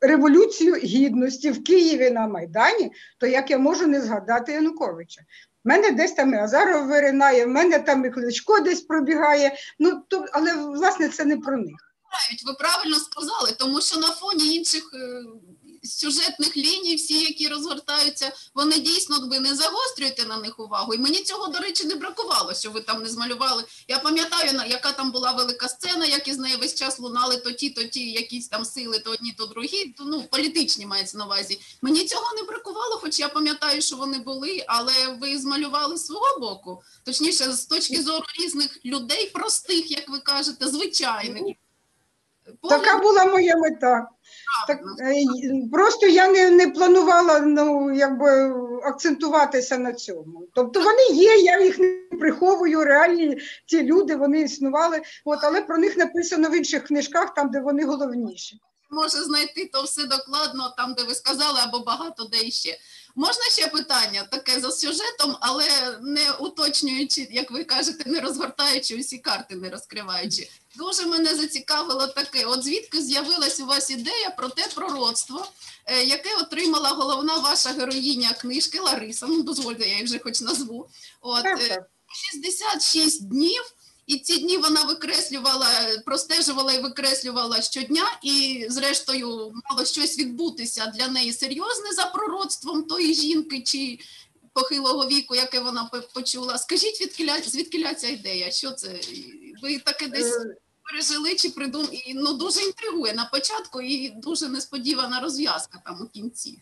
революцію 0.00 0.74
гідності 0.74 1.50
в 1.50 1.64
Києві 1.64 2.10
на 2.10 2.28
Майдані, 2.28 2.92
то 3.18 3.26
як 3.26 3.50
я 3.50 3.58
можу 3.58 3.86
не 3.86 4.00
згадати 4.00 4.52
Януковича? 4.52 5.22
В 5.64 5.68
мене 5.68 5.90
десь 5.90 6.12
там 6.12 6.34
і 6.34 6.36
Азаров 6.36 6.86
виринає, 6.86 7.44
в 7.44 7.48
мене 7.48 7.78
там 7.78 8.04
і 8.04 8.10
Кличко 8.10 8.60
десь 8.60 8.80
пробігає. 8.80 9.56
Ну 9.78 10.02
то, 10.08 10.24
але 10.32 10.54
власне 10.54 11.08
це 11.08 11.24
не 11.24 11.36
про 11.36 11.56
них. 11.56 11.94
Ви 12.46 12.54
правильно 12.54 12.96
сказали, 12.96 13.56
тому 13.58 13.80
що 13.80 14.00
на 14.00 14.06
фоні 14.06 14.54
інших 14.54 14.90
е, 14.94 15.22
сюжетних 15.84 16.56
ліній, 16.56 16.96
всі, 16.96 17.20
які 17.20 17.48
розгортаються, 17.48 18.32
вони 18.54 18.78
дійсно 18.78 19.28
ви 19.28 19.40
не 19.40 19.54
загострюєте 19.54 20.24
на 20.24 20.36
них 20.36 20.58
увагу. 20.58 20.94
І 20.94 20.98
мені 20.98 21.22
цього, 21.22 21.46
до 21.46 21.58
речі, 21.58 21.86
не 21.86 21.94
бракувало, 21.94 22.54
що 22.54 22.70
ви 22.70 22.80
там 22.80 23.02
не 23.02 23.08
змалювали. 23.08 23.64
Я 23.88 23.98
пам'ятаю, 23.98 24.60
яка 24.66 24.92
там 24.92 25.10
була 25.10 25.32
велика 25.32 25.68
сцена, 25.68 26.06
як 26.06 26.28
із 26.28 26.38
неї 26.38 26.56
весь 26.56 26.74
час 26.74 26.98
лунали 26.98 27.36
то 27.36 27.52
ті, 27.52 27.70
то 27.70 27.84
ті, 27.84 28.12
якісь 28.12 28.48
там 28.48 28.64
сили, 28.64 28.98
то 28.98 29.10
одні, 29.10 29.34
то 29.38 29.46
другі. 29.46 29.94
То, 29.98 30.04
ну, 30.04 30.22
політичні 30.22 30.86
мається 30.86 31.18
на 31.18 31.24
увазі. 31.24 31.60
Мені 31.82 32.04
цього 32.04 32.34
не 32.36 32.42
бракувало, 32.42 32.96
хоч 32.96 33.20
я 33.20 33.28
пам'ятаю, 33.28 33.82
що 33.82 33.96
вони 33.96 34.18
були, 34.18 34.64
але 34.68 34.92
ви 35.20 35.38
змалювали 35.38 35.96
з 35.96 36.06
свого 36.06 36.38
боку. 36.40 36.82
Точніше, 37.04 37.52
з 37.52 37.66
точки 37.66 38.02
зору 38.02 38.24
різних 38.40 38.84
людей, 38.84 39.30
простих, 39.30 39.90
як 39.90 40.08
ви 40.08 40.18
кажете, 40.18 40.68
звичайних. 40.68 41.56
Така 42.68 42.98
була 42.98 43.24
моя 43.24 43.56
мета. 43.56 44.08
Так, 44.66 44.80
е, 45.00 45.14
просто 45.72 46.06
я 46.06 46.28
не, 46.28 46.50
не 46.50 46.68
планувала 46.68 47.40
ну, 47.40 47.92
якби, 47.92 48.54
акцентуватися 48.82 49.78
на 49.78 49.92
цьому. 49.92 50.48
Тобто 50.54 50.80
вони 50.80 51.20
є, 51.20 51.36
я 51.36 51.60
їх 51.60 51.78
не 51.78 52.18
приховую, 52.18 52.84
реальні 52.84 53.38
ці 53.66 53.82
люди, 53.82 54.16
вони 54.16 54.40
існували, 54.40 55.02
от, 55.24 55.38
але 55.42 55.62
про 55.62 55.78
них 55.78 55.96
написано 55.96 56.48
в 56.48 56.56
інших 56.56 56.82
книжках, 56.84 57.34
там, 57.34 57.50
де 57.50 57.60
вони 57.60 57.84
головніші. 57.84 58.60
Може 58.94 59.24
знайти 59.24 59.70
то 59.72 59.82
все 59.82 60.04
докладно, 60.04 60.74
там, 60.76 60.94
де 60.94 61.02
ви 61.02 61.14
сказали, 61.14 61.60
або 61.62 61.78
багато 61.78 62.24
де 62.24 62.44
іще. 62.44 62.78
Можна 63.16 63.42
ще 63.52 63.66
питання 63.68 64.24
таке 64.30 64.60
за 64.60 64.70
сюжетом, 64.70 65.36
але 65.40 65.98
не 66.02 66.32
уточнюючи, 66.32 67.28
як 67.30 67.50
ви 67.50 67.64
кажете, 67.64 68.10
не 68.10 68.20
розгортаючи 68.20 68.96
усі 68.96 69.18
карти, 69.18 69.56
не 69.56 69.70
розкриваючи. 69.70 70.50
Дуже 70.76 71.06
мене 71.06 71.34
зацікавило 71.34 72.06
таке. 72.06 72.44
От 72.44 72.64
звідки 72.64 73.02
з'явилась 73.02 73.60
у 73.60 73.66
вас 73.66 73.90
ідея 73.90 74.30
про 74.30 74.48
те 74.48 74.66
пророцтво, 74.74 75.46
е, 75.86 76.04
яке 76.04 76.36
отримала 76.36 76.88
головна 76.88 77.38
ваша 77.38 77.70
героїня 77.70 78.32
книжки 78.32 78.80
Лариса. 78.80 79.26
Ну, 79.26 79.42
дозвольте, 79.42 79.84
я 79.84 79.92
її 79.92 80.04
вже 80.04 80.18
хоч 80.18 80.40
назву. 80.40 80.88
От 81.20 81.42
Так, 81.42 81.60
е, 81.60 81.86
66 82.32 83.28
днів, 83.28 83.73
і 84.06 84.18
ці 84.18 84.38
дні 84.38 84.56
вона 84.56 84.84
викреслювала, 84.84 85.68
простежувала 86.04 86.72
і 86.72 86.82
викреслювала 86.82 87.62
щодня, 87.62 88.18
і 88.22 88.66
зрештою 88.68 89.52
мало 89.70 89.84
щось 89.84 90.18
відбутися 90.18 90.92
для 90.96 91.08
неї 91.08 91.32
серйозне 91.32 91.92
за 91.92 92.06
пророцтвом 92.06 92.82
тої 92.82 93.14
жінки 93.14 93.60
чи 93.60 93.98
похилого 94.52 95.08
віку, 95.08 95.34
яке 95.34 95.60
вона 95.60 95.90
почула. 96.14 96.58
Скажіть, 96.58 96.96
звідкиля, 96.96 97.40
звідкиля 97.46 97.94
ця 97.94 98.08
ідея? 98.08 98.50
Що 98.50 98.70
це? 98.70 99.00
Ви 99.62 99.78
таке 99.78 100.08
десь 100.08 100.36
Е, 100.36 100.56
пережили 100.82 101.34
чи 101.34 101.50
придум... 101.50 101.88
І, 101.92 102.14
ну, 102.14 102.32
дуже 102.32 102.60
інтригує 102.60 103.12
на 103.14 103.24
початку 103.24 103.80
і 103.80 104.08
дуже 104.08 104.48
несподівана 104.48 105.20
розв'язка 105.20 105.82
там 105.84 106.02
у 106.02 106.06
кінці. 106.06 106.58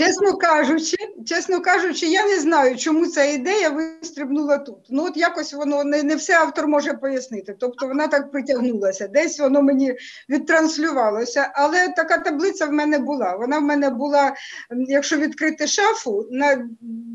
Чесно 0.00 0.38
кажучи, 0.38 0.96
чесно 1.26 1.60
кажучи, 1.60 2.06
я 2.06 2.24
не 2.24 2.40
знаю, 2.40 2.76
чому 2.76 3.06
ця 3.06 3.24
ідея 3.24 3.68
вистрибнула 3.68 4.58
тут. 4.58 4.86
Ну 4.90 5.04
от 5.04 5.16
якось 5.16 5.52
воно 5.52 5.84
не, 5.84 6.02
не 6.02 6.16
все 6.16 6.34
автор 6.34 6.68
може 6.68 6.94
пояснити. 6.94 7.56
Тобто 7.60 7.86
вона 7.86 8.08
так 8.08 8.30
притягнулася, 8.30 9.08
десь 9.08 9.40
воно 9.40 9.62
мені 9.62 9.94
відтранслювалося. 10.28 11.52
Але 11.54 11.88
така 11.88 12.18
таблиця 12.18 12.66
в 12.66 12.72
мене 12.72 12.98
була. 12.98 13.36
Вона 13.36 13.58
в 13.58 13.62
мене 13.62 13.90
була, 13.90 14.34
якщо 14.70 15.16
відкрити 15.16 15.66
шафу, 15.66 16.28
на 16.30 16.68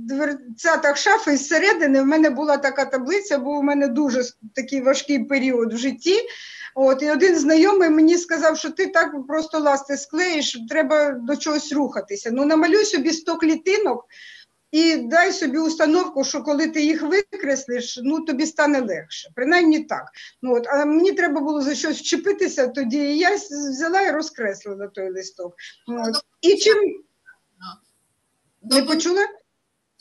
дверцятах 0.08 0.98
шафи 0.98 1.38
зсередини 1.38 2.02
в 2.02 2.06
мене 2.06 2.30
була 2.30 2.58
така 2.58 2.86
таблиця, 2.86 3.38
бо 3.38 3.52
у 3.52 3.64
мене 3.64 3.88
дуже 3.88 4.24
такий 4.56 4.82
важкий 4.82 5.24
період 5.24 5.74
в 5.74 5.78
житті. 5.78 6.16
От, 6.78 7.02
і 7.02 7.12
один 7.12 7.36
знайомий 7.36 7.90
мені 7.90 8.18
сказав, 8.18 8.58
що 8.58 8.70
ти 8.70 8.88
так 8.88 9.28
просто 9.28 9.60
ласти 9.60 9.98
склеїш, 9.98 10.60
треба 10.70 11.12
до 11.12 11.36
чогось 11.36 11.72
рухатися. 11.72 12.32
Ну, 12.32 12.46
намалюй 12.46 12.86
собі 12.86 13.12
100 13.12 13.38
клітинок 13.38 14.06
і 14.72 14.98
дай 14.98 15.34
собі 15.34 15.58
установку, 15.58 16.24
що 16.24 16.42
коли 16.42 16.68
ти 16.68 16.82
їх 16.82 17.02
викреслиш, 17.02 18.00
ну 18.04 18.20
тобі 18.20 18.46
стане 18.46 18.82
легше. 18.82 19.30
Принаймні 19.36 19.80
так. 19.80 20.12
Ну, 20.42 20.56
от, 20.56 20.68
а 20.68 20.86
мені 20.86 21.12
треба 21.12 21.42
було 21.42 21.62
за 21.62 21.76
щось 21.76 22.00
вчепитися 22.00 22.68
тоді, 22.68 22.98
і 22.98 23.18
я 23.18 23.36
взяла 23.36 24.02
і 24.02 24.12
розкреслила 24.12 24.88
той 24.88 25.10
листок. 25.10 25.56
От. 25.88 26.16
І 26.42 26.56
чим 26.56 26.78
не 28.62 28.84
почула? 28.84 29.26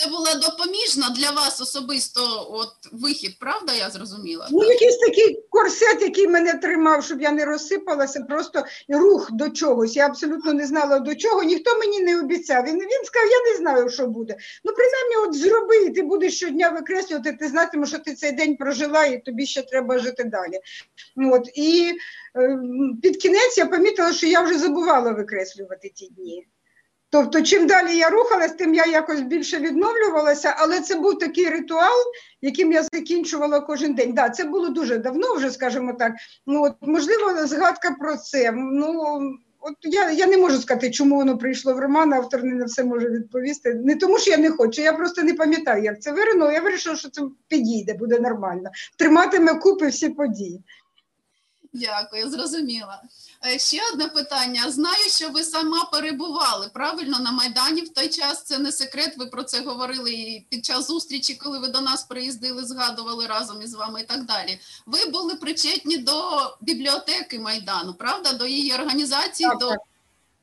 Це 0.05 0.11
була 0.11 0.35
допоміжна 0.35 1.11
для 1.17 1.31
вас 1.31 1.61
особисто 1.61 2.49
от 2.51 2.69
вихід, 2.93 3.39
правда? 3.41 3.73
Я 3.73 3.91
зрозуміла? 3.91 4.49
Ну, 4.51 4.65
якийсь 4.65 4.99
такий 4.99 5.45
корсет, 5.51 6.03
який 6.03 6.29
мене 6.29 6.55
тримав, 6.55 7.05
щоб 7.05 7.21
я 7.21 7.33
не 7.33 7.45
розсипалася, 7.45 8.21
просто 8.21 8.65
рух 8.89 9.33
до 9.33 9.51
чогось. 9.51 9.97
Я 9.97 10.07
абсолютно 10.07 10.53
не 10.53 10.67
знала 10.67 10.99
до 10.99 11.15
чого, 11.15 11.43
ніхто 11.43 11.79
мені 11.79 12.01
не 12.01 12.21
обіцяв. 12.21 12.65
Він, 12.65 12.75
він 12.75 13.05
сказав, 13.05 13.31
я 13.31 13.53
не 13.53 13.59
знаю, 13.59 13.91
що 13.91 14.07
буде. 14.07 14.37
Ну, 14.65 14.73
принаймні, 14.73 15.29
от 15.29 15.35
зроби, 15.43 15.77
і 15.77 15.91
ти 15.91 16.03
будеш 16.03 16.37
щодня 16.37 16.71
викреслювати, 16.71 17.33
ти 17.33 17.49
знатимеш, 17.49 17.89
що 17.89 17.99
ти 17.99 18.15
цей 18.15 18.33
день 18.33 18.57
прожила, 18.57 19.05
і 19.05 19.25
тобі 19.25 19.47
ще 19.47 19.63
треба 19.63 19.99
жити 19.99 20.25
далі. 20.25 20.61
От, 21.33 21.51
і 21.55 21.93
е, 22.39 22.59
під 23.03 23.17
кінець 23.17 23.59
я 23.59 23.67
помітила, 23.67 24.13
що 24.13 24.27
я 24.27 24.41
вже 24.43 24.59
забувала 24.59 25.13
викреслювати 25.13 25.89
ті 25.89 26.07
дні. 26.07 26.47
Тобто, 27.15 27.43
чим 27.43 27.67
далі 27.67 27.97
я 27.97 28.11
рухалась, 28.11 28.53
тим 28.53 28.75
я 28.75 28.87
якось 28.87 29.21
більше 29.21 29.59
відновлювалася, 29.59 30.55
але 30.59 30.81
це 30.81 30.95
був 30.95 31.19
такий 31.19 31.49
ритуал, 31.49 31.97
яким 32.43 32.73
я 32.73 32.83
закінчувала 32.83 33.61
кожен 33.61 33.95
день. 33.95 34.13
Да, 34.13 34.31
це 34.31 34.45
було 34.45 34.69
дуже 34.69 34.99
давно, 34.99 35.35
вже 35.35 35.51
скажімо 35.51 35.93
так. 35.93 36.13
Ну 36.47 36.63
от 36.63 36.73
можливо, 36.81 37.47
згадка 37.47 37.97
про 38.01 38.17
це. 38.17 38.53
Ну 38.53 39.21
от 39.61 39.75
я, 39.83 40.11
я 40.11 40.27
не 40.27 40.37
можу 40.37 40.59
сказати, 40.59 40.91
чому 40.91 41.17
воно 41.17 41.39
прийшло 41.39 41.75
в 41.75 41.79
роман. 41.79 42.13
Автор 42.13 42.45
не 42.45 42.55
на 42.55 42.65
все 42.65 42.85
може 42.85 43.11
відповісти. 43.11 43.75
Не 43.75 43.97
тому, 43.97 44.19
що 44.19 44.31
я 44.31 44.37
не 44.37 44.51
хочу. 44.51 44.83
Я 44.83 44.93
просто 44.93 45.23
не 45.23 45.35
пам'ятаю, 45.35 45.83
як 45.83 46.03
це 46.03 46.13
виринуло. 46.13 46.53
Я 46.53 46.61
вирішила, 46.61 46.97
що 46.97 47.11
це 47.11 47.23
підійде, 47.49 47.95
буде 47.95 48.21
нормально. 48.21 48.71
Триматиме 48.99 49.55
купи 49.55 49.87
всі 49.87 50.09
події. 50.09 50.63
Дякую, 51.75 52.31
зрозуміла. 52.31 53.03
Е, 53.47 53.59
Ще 53.59 53.81
одне 53.93 54.09
питання. 54.09 54.71
Знаю, 54.71 55.05
що 55.09 55.29
ви 55.31 55.45
сама 55.45 55.85
перебували 55.85 56.71
правильно 56.75 57.19
на 57.19 57.33
Майдані 57.33 57.81
в 57.81 57.89
той 57.95 58.09
час. 58.09 58.43
Це 58.45 58.59
не 58.59 58.73
секрет. 58.73 59.15
Ви 59.19 59.27
про 59.27 59.43
це 59.43 59.61
говорили 59.61 60.13
і 60.13 60.47
під 60.51 60.65
час 60.65 60.87
зустрічі, 60.87 61.35
коли 61.35 61.59
ви 61.59 61.69
до 61.69 61.81
нас 61.81 62.03
приїздили, 62.03 62.65
згадували 62.65 63.27
разом 63.27 63.63
із 63.63 63.75
вами 63.75 64.01
і 64.01 64.05
так 64.05 64.25
далі. 64.25 64.59
Ви 64.87 65.07
були 65.07 65.35
причетні 65.35 65.97
до 65.99 66.41
бібліотеки 66.61 67.39
Майдану, 67.39 67.95
правда? 67.95 68.33
До 68.33 68.47
її 68.47 68.75
організації, 68.75 69.49
Так, 69.49 69.59
до 69.59 69.69
так. 69.69 69.79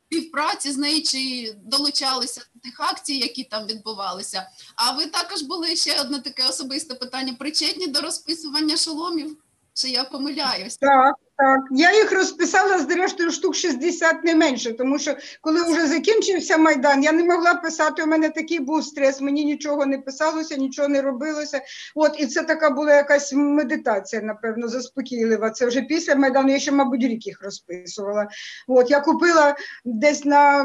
співпраці 0.06 0.72
з 0.72 0.78
нею 0.78 1.04
чи 1.04 1.54
долучалися 1.64 2.42
до 2.54 2.62
тих 2.62 2.80
акцій, 2.80 3.14
які 3.14 3.44
там 3.44 3.66
відбувалися. 3.68 4.50
А 4.76 4.92
ви 4.92 5.06
також 5.06 5.42
були 5.42 5.76
ще 5.76 6.02
одне 6.02 6.20
таке 6.20 6.48
особисте 6.48 6.96
питання: 6.96 7.34
причетні 7.40 7.88
до 7.88 8.02
розписування 8.02 8.78
шоломів? 8.78 9.38
Чи 9.74 9.90
я 9.90 10.04
помиляюсь? 10.04 10.78
Так, 10.78 11.16
так. 11.38 11.60
Я 11.72 11.96
їх 11.96 12.12
розписала, 12.12 12.80
зрештою, 12.80 13.32
штук 13.32 13.56
60 13.56 14.24
не 14.24 14.36
менше, 14.36 14.74
тому 14.74 15.00
що 15.00 15.16
коли 15.42 15.64
вже 15.64 15.88
закінчився 15.88 16.58
Майдан, 16.58 17.04
я 17.04 17.12
не 17.12 17.24
могла 17.24 17.54
писати, 17.54 18.04
у 18.04 18.06
мене 18.08 18.30
такий 18.30 18.60
був 18.60 18.84
стрес, 18.84 19.22
мені 19.22 19.46
нічого 19.46 19.86
не 19.86 19.98
писалося, 19.98 20.56
нічого 20.56 20.88
не 20.88 21.02
робилося. 21.02 21.62
От, 21.96 22.16
і 22.20 22.28
це 22.28 22.44
така 22.44 22.70
була 22.70 22.96
якась 22.96 23.34
медитація, 23.34 24.22
напевно, 24.22 24.68
заспокійлива. 24.68 25.50
Це 25.50 25.66
вже 25.66 25.82
після 25.82 26.16
Майдану, 26.16 26.52
я 26.52 26.60
ще, 26.60 26.72
мабуть, 26.72 27.04
рік 27.04 27.28
їх 27.28 27.44
розписувала. 27.44 28.28
От, 28.68 28.92
я 28.92 29.00
купила 29.00 29.56
десь 29.86 30.26
на... 30.26 30.64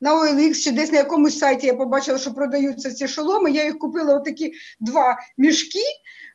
на 0.00 0.14
OLX 0.14 0.54
чи 0.54 0.70
десь 0.70 0.92
на 0.92 0.98
якомусь 0.98 1.38
сайті 1.38 1.66
я 1.66 1.74
побачила, 1.74 2.18
що 2.18 2.34
продаються 2.34 2.92
ці 2.92 3.08
шоломи. 3.08 3.50
Я 3.50 3.64
їх 3.64 3.78
купила 3.78 4.14
отакі 4.14 4.52
два 4.80 5.18
мішки, 5.38 5.84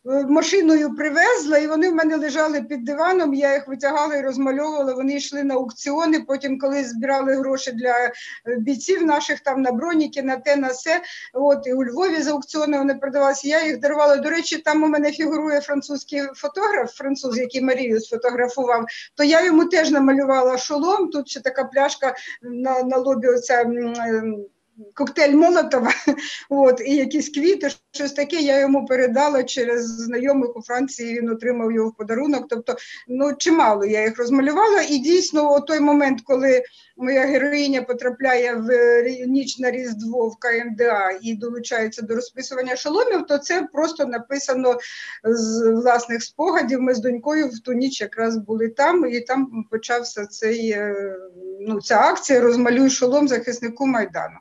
машиною 0.06 0.96
привезла, 0.96 1.58
і 1.58 1.68
вони 1.68 1.90
в 1.90 1.94
мене 1.94 2.16
лежали 2.16 2.62
під 2.62 2.84
диваном. 2.84 3.34
Я 3.34 3.54
їх 3.54 3.68
витягала 3.68 4.16
і 4.16 4.22
розмальовувала. 4.22 4.94
Вони 4.94 5.16
йшли 5.16 5.44
на 5.44 5.54
аукціони. 5.54 6.20
Потім, 6.20 6.60
коли 6.60 6.84
збирали 6.84 7.36
гроші 7.36 7.72
для 7.72 7.96
е, 7.98 8.12
бійців 8.58 9.06
наших 9.06 9.40
там 9.40 9.62
на 9.62 9.72
броніки, 9.72 10.24
на 10.24 10.36
те, 10.36 10.56
на 10.56 10.68
все. 10.68 11.02
От 11.34 11.68
і 11.68 11.74
у 11.74 11.84
Львові 11.84 12.22
з 12.22 12.28
аукціони 12.28 12.78
вони 12.78 12.96
продавалися. 12.96 13.48
Я 13.48 13.66
їх 13.66 13.80
дарувала. 13.80 14.18
До 14.18 14.30
речі, 14.30 14.58
там 14.58 14.84
у 14.84 14.88
мене 14.88 15.12
фігурує 15.12 15.62
французький 15.62 16.22
фотограф, 16.36 16.96
француз, 16.96 17.38
який 17.38 17.62
Марію 17.62 18.02
сфотографував. 18.02 18.86
То 19.16 19.24
я 19.24 19.46
йому 19.46 19.66
теж 19.66 19.92
намалювала 19.92 20.58
шолом. 20.58 21.10
Тут 21.10 21.30
ще 21.30 21.40
така 21.40 21.64
пляшка 21.64 22.16
на, 22.42 22.84
на 22.84 22.98
лобі. 22.98 23.28
Оця 23.28 23.62
ем, 23.62 24.46
коктейль 24.94 25.36
Молотова, 25.36 25.92
от, 26.50 26.82
і 26.86 26.96
якісь 26.96 27.30
квіти, 27.30 27.70
щось 27.92 28.14
таке. 28.14 28.36
Я 28.36 28.60
йому 28.60 28.86
передала 28.86 29.44
через 29.44 29.86
знайомих 29.86 30.58
у 30.58 30.62
Франції. 30.62 31.20
Він 31.20 31.30
отримав 31.30 31.72
його 31.72 31.90
в 31.90 31.98
подарунок. 31.98 32.46
Тобто, 32.50 32.76
ну 33.08 33.34
чимало 33.38 33.86
я 33.86 34.04
їх 34.04 34.18
розмалювала. 34.18 34.82
І 34.82 34.98
дійсно, 34.98 35.56
у 35.56 35.60
той 35.60 35.80
момент, 35.80 36.22
коли 36.24 36.64
моя 36.98 37.26
героїня 37.26 37.82
потрапляє 37.82 38.54
в 38.54 38.68
ніч 39.28 39.60
на 39.60 39.72
Різдво 39.72 40.28
в 40.28 40.36
КМДА 40.40 41.20
і 41.22 41.36
долучається 41.36 42.02
до 42.02 42.16
розписування 42.16 42.76
шоломів, 42.76 43.26
то 43.26 43.38
це 43.38 43.68
просто 43.74 44.06
написано 44.06 44.80
з 45.24 45.72
власних 45.72 46.24
спогадів. 46.24 46.82
Ми 46.82 46.94
з 46.94 47.00
донькою 47.00 47.48
в 47.48 47.60
ту 47.60 47.74
ніч 47.74 48.02
якраз 48.02 48.38
були 48.38 48.70
там, 48.70 49.06
і 49.06 49.20
там 49.20 49.66
почався 49.72 50.26
цей 50.26 50.72
е, 50.72 51.16
ну, 51.68 51.82
ця 51.82 52.00
акція 52.00 52.42
Розмалюй 52.42 52.90
шолом 52.90 53.28
захиснику 53.28 53.88
Майдану. 53.88 54.38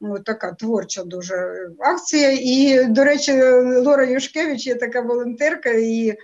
Ну, 0.00 0.18
така 0.18 0.52
творча 0.52 1.02
дуже 1.02 1.68
акція. 1.78 2.30
І, 2.32 2.84
до 2.84 3.04
речі, 3.04 3.42
Лора 3.62 4.04
Юшкевич 4.04 4.66
є 4.66 4.74
така 4.74 5.00
волонтерка 5.00 5.70
і 5.70 6.08
е, 6.08 6.16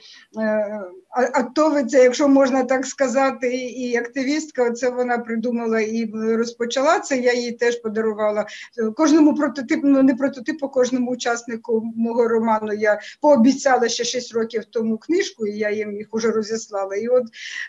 атовиця, 1.13 2.03
якщо 2.03 2.29
можна 2.29 2.65
так 2.65 2.87
сказати, 2.87 3.55
і 3.55 3.97
активістка. 3.97 4.71
Це 4.71 4.91
вона 4.91 5.19
придумала 5.19 5.81
і 5.81 6.11
розпочала 6.15 7.01
це. 7.01 7.19
Я 7.19 7.33
їй 7.33 7.53
теж 7.53 7.77
подарувала 7.77 8.47
кожному 8.97 9.35
прототипу, 9.35 9.87
ну 9.87 10.03
не 10.03 10.15
прототипу, 10.15 10.69
кожному 10.69 11.11
учаснику 11.11 11.93
мого 11.97 12.29
роману. 12.29 12.73
Я 12.73 13.01
пообіцяла 13.21 13.89
ще 13.89 14.05
6 14.05 14.35
років 14.35 14.65
тому 14.65 14.99
книжку, 14.99 15.47
і 15.47 15.59
я 15.59 15.71
їм 15.71 15.93
їх 15.93 16.09
уже 16.11 16.31
розіслала. 16.31 16.97
І 16.97 17.09
от 17.09 17.25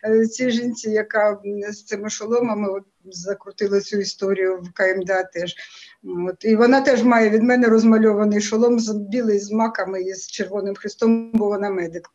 е, 0.06 0.28
цій 0.28 0.52
жінці, 0.52 0.90
яка 0.90 1.40
з 1.70 1.84
цими 1.84 2.10
шоломами 2.10 2.70
от, 2.70 2.84
закрутила 3.06 3.82
цю 3.82 3.98
історію 3.98 4.62
в 4.62 4.74
КМДА 4.74 5.24
теж. 5.24 5.56
От, 6.04 6.46
і 6.46 6.56
вона 6.56 6.82
теж 6.82 7.04
має 7.04 7.30
від 7.30 7.44
мене 7.44 7.68
розмальований 7.68 8.42
шолом 8.42 8.80
з 8.80 8.94
білий 8.94 9.40
з 9.40 9.52
маками 9.52 10.02
і 10.02 10.14
з 10.14 10.28
червоним 10.28 10.76
хрестом, 10.76 11.32
бо 11.32 11.48
вона 11.48 11.70
медик. 11.70 12.10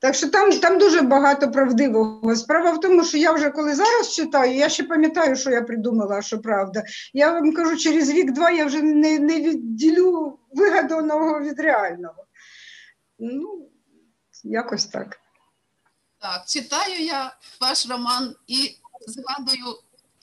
Так 0.00 0.14
що 0.14 0.30
там, 0.30 0.60
там 0.60 0.78
дуже 0.78 1.00
багато 1.00 1.50
правдивого. 1.50 2.36
Справа 2.36 2.70
в 2.70 2.80
тому, 2.80 3.04
що 3.04 3.18
я 3.18 3.32
вже 3.32 3.50
коли 3.50 3.74
зараз 3.74 4.14
читаю, 4.14 4.54
я 4.54 4.68
ще 4.68 4.84
пам'ятаю, 4.84 5.36
що 5.36 5.50
я 5.50 5.62
придумала, 5.62 6.22
що 6.22 6.38
правда. 6.38 6.82
Я 7.12 7.32
вам 7.32 7.52
кажу, 7.52 7.76
через 7.76 8.10
рік-два 8.10 8.50
я 8.50 8.64
вже 8.64 8.82
не, 8.82 9.18
не 9.18 9.40
відділю 9.40 10.38
вигаданого 10.52 11.40
від 11.40 11.60
реального. 11.60 12.26
Ну, 13.18 13.68
якось 14.44 14.86
так. 14.86 15.20
Так, 16.18 16.44
читаю 16.46 17.04
я 17.04 17.36
ваш 17.60 17.88
роман 17.90 18.34
і 18.46 18.76
згадую 19.06 19.76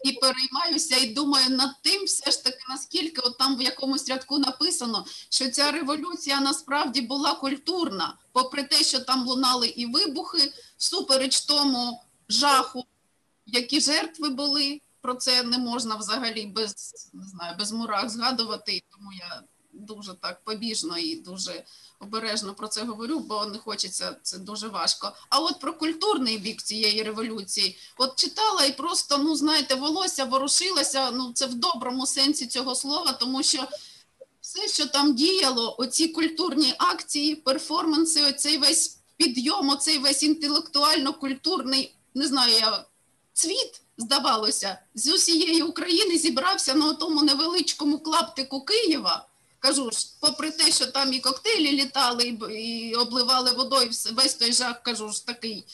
і 0.04 0.12
переймаюся, 0.12 0.98
і 0.98 1.13
думаю 1.13 1.50
над 1.50 1.82
тим, 1.82 2.06
все 2.06 2.32
ж 2.32 2.44
таки, 2.44 2.60
наскільки 2.70 3.22
от 3.22 3.38
там 3.38 3.58
в 3.58 3.62
якомусь 3.62 4.10
рядку 4.10 4.38
написано, 4.38 5.06
що 5.30 5.50
ця 5.50 5.72
революція 5.72 6.39
насправді 6.39 7.02
була 7.02 7.36
культурна, 7.36 8.18
попри 8.32 8.63
те, 8.63 8.76
що 8.76 9.00
там 9.00 9.28
лунали 9.28 9.68
і 9.68 9.86
вибухи, 9.86 10.54
всупереч 10.78 11.42
тому 11.42 12.04
жаху, 12.30 12.86
які 13.46 13.80
жертви 13.80 14.30
були. 14.30 14.82
Про 15.02 15.16
це 15.16 15.44
не 15.44 15.58
можна 15.58 15.96
взагалі 15.96 16.46
без 16.46 16.94
не 17.13 17.28
знаю, 17.28 17.56
без 17.60 17.72
мурах 17.72 18.10
згадувати. 18.10 18.82
Тому 18.92 19.13
я 19.13 19.44
дуже 19.73 20.13
так 20.13 20.43
побіжно 20.43 20.97
і 20.97 21.15
дуже 21.15 21.63
обережно 21.99 22.53
про 22.53 22.67
це 22.67 22.83
говорю, 22.83 23.19
бо 23.19 23.45
не 23.45 23.57
хочеться, 23.57 24.15
це 24.21 24.38
дуже 24.38 24.67
важко. 24.67 25.12
А 25.29 25.39
от 25.39 25.59
про 25.59 25.73
культурний 25.73 26.38
бік 26.38 26.62
цієї 26.62 27.03
революції, 27.03 27.77
от 27.97 28.15
читала 28.15 28.65
і 28.65 28.77
просто, 28.77 29.17
ну 29.17 29.36
знаєте, 29.36 29.75
волосся 29.75 30.25
ворушилося, 30.25 31.12
ну 31.12 31.31
це 31.33 31.45
в 31.45 31.53
доброму 31.53 32.05
сенсі 32.05 32.47
цього 32.47 32.75
слова, 32.75 33.12
тому 33.12 33.43
що 33.43 33.67
все, 34.41 34.67
що 34.67 34.86
там 34.86 35.15
діяло, 35.15 35.75
оці 35.79 36.07
культурні 36.07 36.73
акції, 36.77 37.36
перформанси, 37.36 38.25
оцей 38.25 38.57
весь 38.57 38.97
підйом, 39.17 39.69
оцей 39.69 39.97
весь 39.97 40.23
інтелектуально-культурний, 40.23 41.95
не 42.13 42.27
знаю, 42.27 42.53
я 42.53 42.86
цвіт. 43.33 43.79
Здавалося, 43.97 44.79
з 44.95 45.07
усієї 45.07 45.62
України 45.62 46.17
зібрався 46.17 46.73
на 46.73 46.93
тому 46.93 47.23
невеличкому 47.23 47.99
клаптику 47.99 48.65
Києва. 48.65 49.27
Кажу 49.63 49.91
ж, 49.91 50.08
попри 50.19 50.52
те, 50.52 50.71
що 50.71 50.86
там 50.86 51.13
і 51.13 51.19
коктейлі 51.19 51.71
літали, 51.71 52.38
і, 52.52 52.95
обливали 52.95 53.52
водою, 53.52 53.89
весь 54.12 54.34
той 54.34 54.54
жах, 54.54 54.84
кажу 54.84 55.10
ж, 55.10 55.28
такий, 55.28 55.65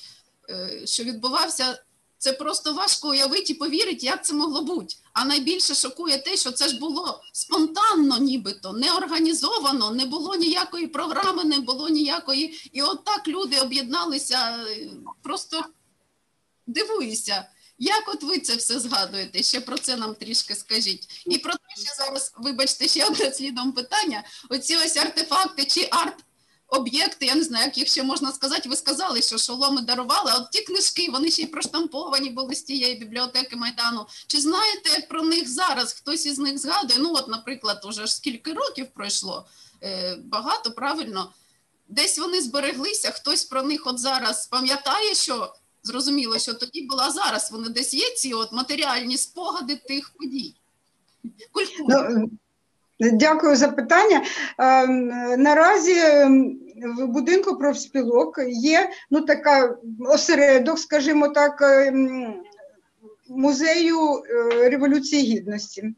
е, 0.50 0.82
що 0.86 1.04
відбувався, 1.04 1.84
це 2.18 2.34
просто 2.34 2.74
важко 2.74 3.10
уявити 3.10 3.54
і 3.54 3.56
повірити, 3.56 4.06
як 4.06 4.26
це 4.26 4.34
могло 4.34 4.62
бути. 4.62 4.96
А 5.14 5.26
найбільше 5.26 5.76
шокує 5.76 6.18
те, 6.18 6.38
що 6.38 6.52
це 6.52 6.68
ж 6.68 6.80
було 6.80 7.22
спонтанно, 7.34 8.18
нібито, 8.18 8.74
не 8.74 8.94
організовано, 8.94 9.92
не 9.92 10.06
було 10.06 10.36
ніякої 10.36 10.88
програми, 10.88 11.44
не 11.44 11.60
було 11.60 11.90
ніякої. 11.90 12.70
І 12.74 12.82
от 12.82 13.04
так 13.04 13.28
люди 13.28 13.60
об'єдналися, 13.60 14.66
е, 14.68 14.90
просто 15.22 15.64
дивуюся. 16.68 17.46
Як 17.80 18.10
от 18.10 18.24
ви 18.24 18.40
це 18.40 18.56
все 18.56 18.80
згадуєте? 18.80 19.44
Ще 19.44 19.62
про 19.62 19.78
це 19.78 19.96
нам 19.96 20.16
трішки 20.16 20.56
скажіть. 20.56 21.24
І 21.26 21.38
про 21.38 21.54
те, 21.54 21.82
що 21.84 21.96
зараз, 21.98 22.34
вибачте, 22.38 22.88
ще 22.88 23.06
одне 23.06 23.32
слідом 23.32 23.72
питання. 23.72 24.24
Оці 24.50 24.76
ось 24.76 24.98
артефакти 24.98 25.66
чи 25.66 25.90
арт-об'єкти, 25.92 27.26
я 27.26 27.36
не 27.36 27.44
знаю, 27.44 27.66
як 27.66 27.78
їх 27.78 27.88
ще 27.88 28.04
можна 28.04 28.32
сказати. 28.32 28.70
Ви 28.70 28.76
сказали, 28.76 29.22
що 29.22 29.38
шоломи 29.38 29.82
дарували, 29.82 30.32
а 30.36 30.38
от 30.38 30.52
ті 30.52 30.62
книжки, 30.62 31.10
вони 31.12 31.32
ще 31.32 31.42
й 31.42 31.46
проштамповані 31.46 32.30
були 32.30 32.56
з 32.56 32.64
тієї 32.64 32.96
бібліотеки 32.96 33.56
Майдану. 33.56 34.06
Чи 34.28 34.42
знаєте 34.42 35.08
про 35.10 35.24
них 35.24 35.50
зараз? 35.50 35.94
Хтось 35.94 36.26
із 36.26 36.40
них 36.40 36.58
згадує? 36.58 37.00
Ну, 37.00 37.14
от, 37.16 37.28
наприклад, 37.28 37.86
уже 37.86 38.06
ж 38.06 38.16
скільки 38.16 38.54
років 38.54 38.88
пройшло, 38.94 39.48
е, 39.84 40.16
багато, 40.16 40.72
правильно. 40.72 41.34
Десь 41.88 42.20
вони 42.20 42.42
збереглися, 42.42 43.12
хтось 43.12 43.46
про 43.46 43.64
них 43.64 43.88
от 43.88 44.00
зараз 44.00 44.48
пам'ятає, 44.48 45.16
що 45.16 45.54
зрозуміло, 45.84 46.40
що 46.40 46.54
тоді 46.54 46.82
була 46.82 47.12
зараз. 47.12 47.52
Вони 47.52 47.70
десь 47.70 47.94
є 47.94 48.10
ці 48.16 48.34
от 48.34 48.52
матеріальні 48.52 49.18
спогади 49.18 49.76
тих 49.76 50.12
подій. 50.20 50.56
Культура. 51.52 52.10
Ну, 52.10 52.30
Дякую 53.00 53.56
за 53.56 53.68
питання. 53.68 54.24
Е, 54.60 54.88
Наразі 55.38 55.94
ем, 55.98 56.60
в 56.98 57.08
будинку 57.08 57.58
профспілок 57.58 58.40
є 58.48 58.90
ну, 59.12 59.22
така 59.22 59.78
осередок, 60.00 60.80
скажімо 60.80 61.28
так, 61.28 61.62
ем, 61.62 62.34
музею 63.30 63.98
е, 64.00 64.70
Революції 64.70 65.36
Гідності. 65.36 65.96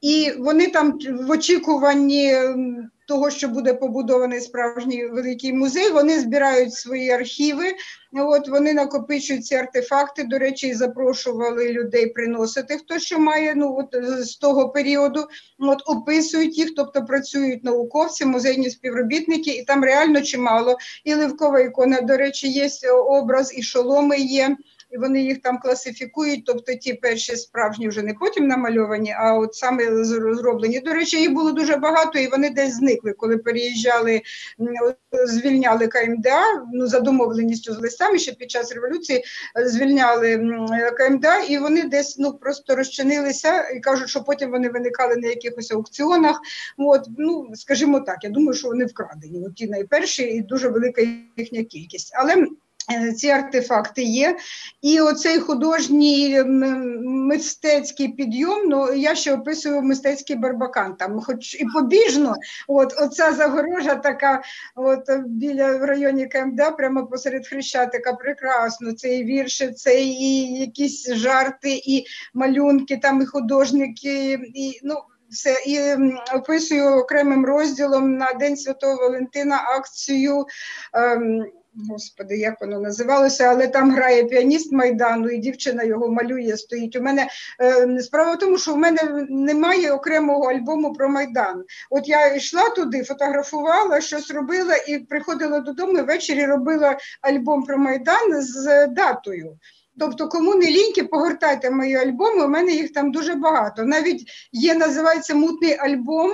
І 0.00 0.32
вони 0.38 0.66
там 0.66 0.98
в 1.20 1.30
очікуванні 1.30 2.34
ем, 2.34 2.90
того, 3.10 3.30
що 3.30 3.48
буде 3.48 3.74
побудований 3.74 4.40
справжній 4.40 5.06
великий 5.06 5.52
музей, 5.52 5.90
вони 5.90 6.20
збирають 6.20 6.74
свої 6.74 7.10
архіви. 7.10 7.64
От 8.12 8.48
вони 8.48 8.72
накопичують 8.72 9.46
ці 9.46 9.54
артефакти. 9.54 10.24
До 10.24 10.38
речі, 10.38 10.74
запрошували 10.74 11.72
людей 11.72 12.06
приносити 12.06 12.76
хто 12.76 12.98
що 12.98 13.18
має 13.18 13.54
ну 13.54 13.76
от 13.78 14.04
з 14.24 14.36
того 14.36 14.68
періоду. 14.68 15.26
От 15.58 15.82
описують 15.86 16.58
їх, 16.58 16.74
тобто 16.76 17.04
працюють 17.04 17.64
науковці, 17.64 18.24
музейні 18.24 18.70
співробітники, 18.70 19.50
і 19.50 19.64
там 19.64 19.84
реально 19.84 20.20
чимало. 20.20 20.76
І 21.04 21.14
ливкова 21.14 21.60
ікона, 21.60 22.00
до 22.00 22.16
речі, 22.16 22.48
є 22.48 22.68
образ, 22.90 23.58
і 23.58 23.62
шоломи 23.62 24.18
є. 24.18 24.56
І 24.90 24.98
вони 24.98 25.22
їх 25.22 25.42
там 25.42 25.58
класифікують, 25.58 26.44
тобто 26.46 26.74
ті 26.74 26.94
перші 26.94 27.36
справжні 27.36 27.88
вже 27.88 28.02
не 28.02 28.14
потім 28.14 28.46
намальовані, 28.48 29.14
а 29.18 29.34
от 29.34 29.54
саме 29.54 30.04
з- 30.04 30.34
зроблені. 30.34 30.80
До 30.80 30.92
речі, 30.94 31.20
їх 31.20 31.32
було 31.32 31.52
дуже 31.52 31.76
багато, 31.76 32.18
і 32.18 32.26
вони 32.28 32.50
десь 32.50 32.74
зникли, 32.74 33.12
коли 33.12 33.38
переїжджали, 33.38 34.22
звільняли 35.26 35.88
КМДА, 35.88 36.42
ну 36.72 36.86
за 36.86 37.00
домовленістю 37.00 37.74
з 37.74 37.78
листами 37.78 38.18
ще 38.18 38.32
під 38.32 38.50
час 38.50 38.72
революції 38.72 39.24
е, 39.58 39.68
звільняли 39.68 40.36
КМДА, 40.98 41.38
і 41.38 41.58
вони 41.58 41.82
десь 41.82 42.18
ну 42.18 42.32
просто 42.32 42.76
розчинилися 42.76 43.68
і 43.68 43.80
кажуть, 43.80 44.08
що 44.08 44.22
потім 44.22 44.50
вони 44.50 44.68
виникали 44.68 45.16
на 45.16 45.28
якихось 45.28 45.70
аукціонах. 45.72 46.40
От, 46.78 47.06
ну 47.18 47.50
скажімо 47.54 48.00
так, 48.00 48.24
я 48.24 48.30
думаю, 48.30 48.54
що 48.54 48.68
вони 48.68 48.84
вкрадені. 48.84 49.46
От 49.46 49.54
ті 49.54 49.66
найперші 49.66 50.22
і 50.22 50.42
дуже 50.42 50.68
велика 50.68 51.02
їхня 51.36 51.64
кількість. 51.64 52.12
Але 52.16 52.46
ці 53.16 53.28
артефакти 53.28 54.02
є. 54.02 54.36
І 54.82 55.00
оцей 55.00 55.38
художній 55.38 56.42
мистецький 57.04 58.08
підйом, 58.08 58.68
ну 58.68 58.92
я 58.92 59.14
ще 59.14 59.34
описую 59.34 59.82
мистецький 59.82 60.36
барбакан. 60.36 60.96
Там, 60.96 61.20
хоч 61.20 61.54
і 61.54 61.66
побіжно, 61.74 62.34
от 62.68 62.94
оця 62.98 63.32
загорожа 63.32 63.94
така, 63.94 64.42
от 64.76 65.00
біля 65.26 65.76
в 65.76 65.84
районі 65.84 66.26
КМД, 66.26 66.76
прямо 66.76 67.06
посеред 67.06 67.48
Хрещатика, 67.48 68.12
прекрасно. 68.12 68.92
Це 68.92 69.16
і 69.16 69.24
вірші, 69.24 69.70
це 69.70 70.00
і 70.00 70.60
якісь 70.60 71.12
жарти, 71.12 71.82
і 71.84 72.04
малюнки, 72.34 72.96
там 72.96 73.22
і 73.22 73.26
художники, 73.26 74.32
і 74.54 74.80
ну. 74.82 74.94
Все 75.30 75.56
і 75.66 75.78
описую 76.34 76.96
окремим 76.96 77.46
розділом 77.46 78.16
на 78.16 78.32
День 78.32 78.56
Святого 78.56 78.96
Валентина 78.96 79.56
акцію. 79.56 80.46
Ем, 80.92 81.46
Господи, 81.74 82.36
як 82.36 82.60
воно 82.60 82.80
називалося, 82.80 83.44
але 83.44 83.68
там 83.68 83.90
грає 83.94 84.24
піаніст 84.24 84.72
Майдану, 84.72 85.28
і 85.28 85.38
дівчина 85.38 85.82
його 85.82 86.08
малює, 86.08 86.56
стоїть. 86.56 86.96
У 86.96 87.02
мене 87.02 87.28
е, 87.60 88.00
справа 88.00 88.34
в 88.34 88.38
тому, 88.38 88.58
що 88.58 88.74
в 88.74 88.76
мене 88.76 89.26
немає 89.28 89.92
окремого 89.92 90.50
альбому 90.50 90.92
про 90.92 91.08
Майдан. 91.08 91.64
От 91.90 92.08
я 92.08 92.34
йшла 92.34 92.68
туди, 92.68 93.04
фотографувала, 93.04 94.00
щось 94.00 94.30
робила 94.30 94.76
і 94.76 94.98
приходила 94.98 95.60
додому 95.60 95.98
і 95.98 96.02
ввечері 96.02 96.46
робила 96.46 96.98
альбом 97.22 97.62
про 97.62 97.78
Майдан 97.78 98.42
з 98.42 98.86
датою. 98.86 99.58
Тобто, 99.98 100.28
кому 100.28 100.54
не 100.54 100.66
ліньки, 100.66 101.04
погортайте 101.04 101.70
мої 101.70 101.96
альбоми, 101.96 102.44
у 102.44 102.48
мене 102.48 102.72
їх 102.72 102.92
там 102.92 103.12
дуже 103.12 103.34
багато. 103.34 103.84
Навіть 103.84 104.30
є, 104.52 104.74
називається 104.74 105.34
мутний 105.34 105.76
альбом 105.76 106.30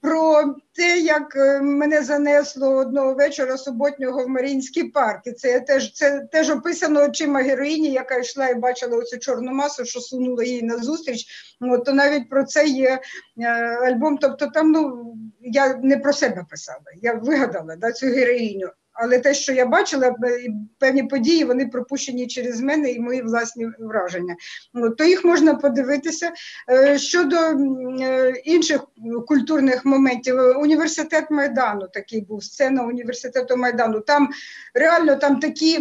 про 0.00 0.54
те, 0.72 0.98
як 0.98 1.36
е, 1.36 1.60
мене 1.60 2.02
занесло 2.02 2.68
одного 2.68 3.14
вечора 3.14 3.56
суботнього 3.56 4.24
в 4.24 4.28
Марінський 4.28 4.84
парк. 4.84 5.26
І 5.26 5.32
це 5.32 5.60
теж 5.60 5.92
це 5.92 6.28
теж 6.32 6.50
описано 6.50 7.04
очима 7.04 7.40
героїні, 7.40 7.92
яка 7.92 8.18
йшла 8.18 8.48
і 8.48 8.54
бачила 8.54 8.96
оцю 8.96 9.18
чорну 9.18 9.52
масу, 9.52 9.84
що 9.84 10.00
сунула 10.00 10.44
їй 10.44 10.62
назустріч. 10.62 11.26
От, 11.60 11.84
то 11.84 11.92
навіть 11.92 12.28
про 12.28 12.44
це 12.44 12.66
є 12.66 13.00
е, 13.38 13.48
альбом. 13.82 14.18
Тобто, 14.18 14.46
там 14.46 14.72
ну 14.72 15.14
я 15.40 15.76
не 15.76 15.96
про 15.96 16.12
себе 16.12 16.46
писала, 16.50 16.84
я 17.02 17.12
вигадала 17.14 17.76
да, 17.76 17.92
цю 17.92 18.06
героїню 18.06 18.68
але 18.98 19.18
те, 19.18 19.34
що 19.34 19.52
я 19.52 19.66
бачила, 19.66 20.14
певні 20.78 21.02
події, 21.02 21.44
вони 21.44 21.66
пропущені 21.66 22.26
через 22.26 22.60
мене 22.60 22.90
і 22.90 23.00
мої 23.00 23.22
власні 23.22 23.68
враження. 23.78 24.36
То 24.98 25.04
їх 25.04 25.24
можна 25.24 25.54
подивитися. 25.54 26.32
Е, 26.70 26.98
щодо 26.98 27.36
е, 27.36 28.30
інших 28.44 28.80
культурних 29.26 29.84
моментів, 29.84 30.36
університет 30.58 31.30
Майдану 31.30 31.88
такий 31.92 32.20
був, 32.20 32.44
сцена 32.44 32.82
університету 32.82 33.56
Майдану. 33.56 34.00
Там 34.00 34.28
реально 34.74 35.16
там 35.16 35.40
такі 35.40 35.78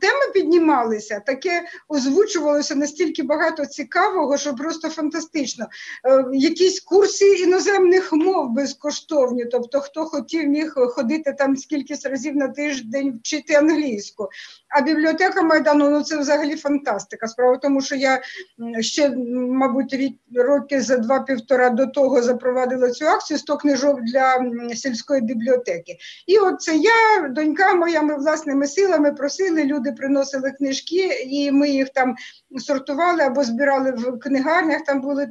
теми 0.00 0.32
піднімалися, 0.34 1.20
таке 1.26 1.62
озвучувалося 1.88 2.74
настільки 2.74 3.22
багато 3.22 3.66
цікавого, 3.66 4.38
що 4.38 4.54
просто 4.54 4.88
фантастично. 4.88 5.66
Е, 6.04 6.24
якісь 6.32 6.80
курси 6.80 7.32
іноземних 7.32 8.12
мов 8.12 8.50
безкоштовні, 8.50 9.44
тобто 9.44 9.80
хто 9.80 10.04
хотів, 10.04 10.48
міг 10.48 10.74
ходити 10.74 11.32
там 11.32 11.56
скільки 11.56 11.94
разів 12.04 12.36
на 12.36 12.48
тиждень 12.56 13.18
вчити 13.18 13.54
англійську. 13.54 14.28
А 14.78 14.80
бібліотека 14.80 15.42
Майдану 15.42 15.90
ну 15.90 16.02
це 16.02 16.18
взагалі 16.18 16.56
фантастика. 16.56 17.28
Справа 17.28 17.52
в 17.52 17.60
тому, 17.60 17.80
що 17.80 17.94
я 17.94 18.20
ще, 18.80 19.10
мабуть, 19.36 19.94
рік 19.94 20.18
роки 20.34 20.80
за 20.80 20.96
два-півтора 20.96 21.70
до 21.70 21.86
того 21.86 22.22
запровадила 22.22 22.90
цю 22.90 23.06
акцію 23.06 23.38
100 23.38 23.56
книжок 23.56 24.00
для 24.00 24.38
сільської 24.74 25.20
бібліотеки. 25.20 25.96
І 26.26 26.38
от 26.38 26.60
це 26.60 26.76
я, 26.76 27.28
донька 27.28 27.74
моя, 27.74 28.02
ми 28.02 28.16
власними 28.16 28.66
силами 28.66 29.12
просили, 29.12 29.64
люди 29.64 29.92
приносили 29.92 30.50
книжки, 30.50 31.08
і 31.26 31.52
ми 31.52 31.68
їх 31.70 31.88
там 31.90 32.14
сортували 32.58 33.22
або 33.22 33.44
збирали 33.44 33.90
в 33.90 34.18
книгарнях. 34.18 34.84
Там 34.84 35.00
були 35.00 35.28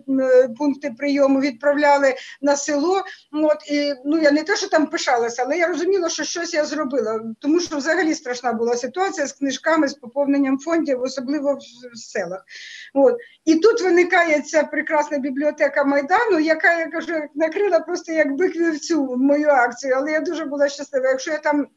пункти 0.58 0.94
прийому, 0.98 1.40
відправляли 1.40 2.16
на 2.42 2.56
село. 2.56 3.04
От 3.32 3.72
і 3.72 3.94
ну 4.06 4.18
я 4.18 4.32
не 4.32 4.44
те, 4.44 4.56
що 4.56 4.70
там 4.70 4.88
пишалася, 4.88 5.44
але 5.46 5.58
я 5.58 5.68
розуміла, 5.68 6.10
що 6.10 6.24
щось 6.24 6.54
я 6.54 6.66
зробила, 6.66 7.22
тому 7.40 7.60
що 7.60 7.78
взагалі 7.78 8.14
страшна 8.14 8.54
була 8.54 8.76
ситуація 8.76 9.28
книжками, 9.40 9.88
з 9.88 9.94
поповненням 9.94 10.60
фондів, 10.60 11.02
особливо 11.02 11.60
в 11.94 11.98
селах. 11.98 12.46
От. 12.94 13.18
І 13.46 13.56
тут 13.56 13.82
виникає 13.82 14.42
ця 14.42 14.64
прекрасна 14.64 15.18
бібліотека 15.18 15.84
Майдану, 15.84 16.40
яка 16.40 16.80
я 16.80 16.88
кажу, 16.88 17.14
накрила 17.36 17.80
просто 17.80 18.12
як 18.12 18.36
бик 18.36 18.80
цю 18.80 19.18
мою 19.18 19.50
акцію, 19.50 19.94
але 19.98 20.12
я 20.12 20.20
дуже 20.20 20.46
була 20.46 20.70
щаслива. 20.70 21.10
Якщо 21.10 21.32
я 21.32 21.38
там. 21.38 21.68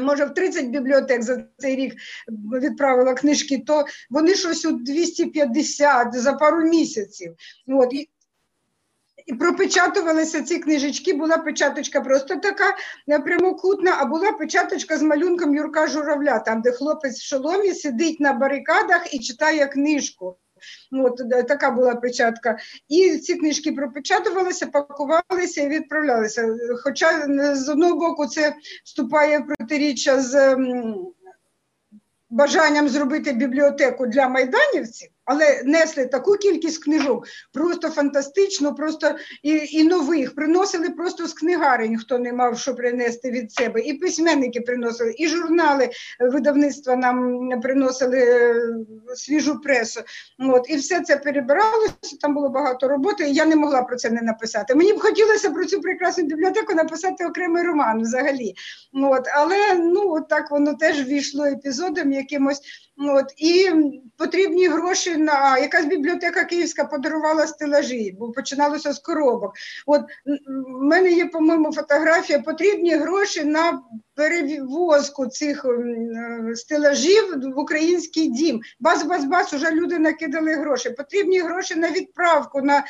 Може, 0.00 0.24
в 0.24 0.34
30 0.34 0.66
бібліотек 0.66 1.22
за 1.22 1.44
цей 1.58 1.76
рік 1.76 1.94
відправила 2.52 3.14
книжки, 3.14 3.62
то 3.66 3.84
вони 4.10 4.34
щось 4.34 4.64
у 4.64 4.72
250 4.72 6.14
за 6.14 6.32
пару 6.32 6.62
місяців. 6.62 7.34
От. 7.68 7.92
І 7.92 8.10
і 9.26 9.34
пропечатувалися 9.34 10.42
ці 10.42 10.58
книжечки, 10.58 11.14
була 11.14 11.38
печаточка 11.38 12.00
просто 12.00 12.36
така 12.36 12.76
е, 13.08 13.18
прямокутна, 13.18 13.96
а 13.98 14.04
була 14.04 14.32
печаточка 14.32 14.98
з 14.98 15.02
малюнком 15.02 15.54
Юрка 15.54 15.86
Журавля, 15.86 16.38
там, 16.38 16.60
де 16.60 16.72
хлопець 16.72 17.18
в 17.18 17.26
шоломі 17.26 17.74
сидить 17.74 18.20
на 18.20 18.32
барикадах 18.32 19.14
і 19.14 19.18
читає 19.18 19.66
книжку. 19.66 20.36
От 20.92 21.20
е, 21.32 21.42
така 21.42 21.70
була 21.70 21.94
печатка. 21.94 22.58
І 22.88 23.16
ці 23.16 23.34
книжки 23.34 23.72
пропечатувалися, 23.72 24.66
пакувалися 24.66 25.62
і 25.62 25.68
відправлялися. 25.68 26.56
Хоча 26.84 27.26
з 27.54 27.68
одного 27.68 27.94
боку 27.94 28.26
це 28.26 28.54
вступає 28.84 29.38
в 29.38 29.46
протиріччя 29.46 30.20
з 30.20 30.56
бажанням 32.30 32.88
зробити 32.88 33.32
бібліотеку 33.32 34.06
для 34.06 34.28
майданівців 34.28 35.08
але 35.26 35.62
несли 35.64 36.06
таку 36.06 36.32
кількість 36.32 36.84
книжок, 36.84 37.26
просто 37.52 37.90
фантастично, 37.90 38.74
просто 38.74 39.14
і 39.42 39.50
і 39.70 39.84
нових. 39.84 40.34
Приносили 40.34 40.90
просто 40.90 41.26
з 41.26 41.32
книгарень, 41.32 41.98
хто 41.98 42.18
не 42.18 42.32
мав 42.32 42.58
що 42.58 42.74
принести 42.74 43.30
від 43.30 43.52
себе. 43.52 43.80
І 43.80 43.94
письменники 43.94 44.60
приносили, 44.60 45.14
і 45.18 45.28
журнали 45.28 45.90
видавництва 46.20 46.96
нам 46.96 47.50
приносили 47.62 48.18
е, 48.18 48.60
свіжу 49.14 49.60
пресу. 49.60 50.00
От, 50.38 50.70
І 50.70 50.76
все 50.76 51.00
це 51.00 51.16
перебиралося, 51.16 52.16
там 52.20 52.34
було 52.34 52.48
багато 52.48 52.88
роботи, 52.88 53.28
і 53.28 53.34
я 53.34 53.46
не 53.46 53.56
могла 53.56 53.82
про 53.82 53.96
це 53.96 54.10
не 54.10 54.22
написати. 54.22 54.74
Мені 54.74 54.92
б 54.92 55.00
хотілося 55.00 55.50
про 55.50 55.64
цю 55.64 55.80
прекрасну 55.80 56.24
бібліотеку 56.24 56.74
написати 56.74 57.26
окремий 57.26 57.62
роман 57.62 58.02
взагалі. 58.02 58.54
От, 58.94 59.28
Але 59.34 59.74
ну, 59.74 60.20
так 60.28 60.50
воно 60.50 60.74
теж 60.74 61.06
війшло 61.06 61.44
епізодом 61.44 62.12
якимось. 62.12 62.60
От, 62.98 63.26
І 63.36 63.70
потрібні 64.16 64.68
гроші 64.68 65.16
на 65.16 65.58
якась 65.58 65.86
бібліотека 65.86 66.44
Київська 66.44 66.84
подарувала 66.84 67.46
стелажі, 67.46 68.16
бо 68.18 68.32
починалося 68.32 68.92
з 68.92 68.98
коробок. 68.98 69.52
От 69.86 70.02
в 70.46 70.84
мене 70.84 71.12
є, 71.12 71.26
по-моєму, 71.26 71.72
фотографія. 71.72 72.38
Потрібні 72.38 72.94
гроші 72.94 73.44
на 73.44 73.82
перевозку 74.14 75.26
цих 75.26 75.64
е, 75.64 76.56
стелажів 76.56 77.52
в 77.54 77.58
український 77.58 78.28
дім. 78.28 78.60
Бац-бац-бац, 78.80 79.56
уже 79.56 79.70
люди 79.70 79.98
накидали 79.98 80.54
гроші. 80.54 80.90
Потрібні 80.90 81.40
гроші 81.40 81.74
на 81.74 81.90
відправку 81.90 82.60
на 82.62 82.84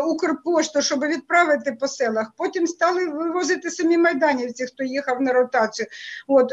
Укрпошту, 0.00 0.82
щоб 0.82 1.00
відправити 1.00 1.72
по 1.80 1.88
селах. 1.88 2.32
Потім 2.36 2.66
стали 2.66 3.06
вивозити 3.06 3.70
самі 3.70 3.98
майданівці, 3.98 4.66
хто 4.66 4.84
їхав 4.84 5.20
на 5.22 5.32
ротацію. 5.32 5.86
От 6.28 6.52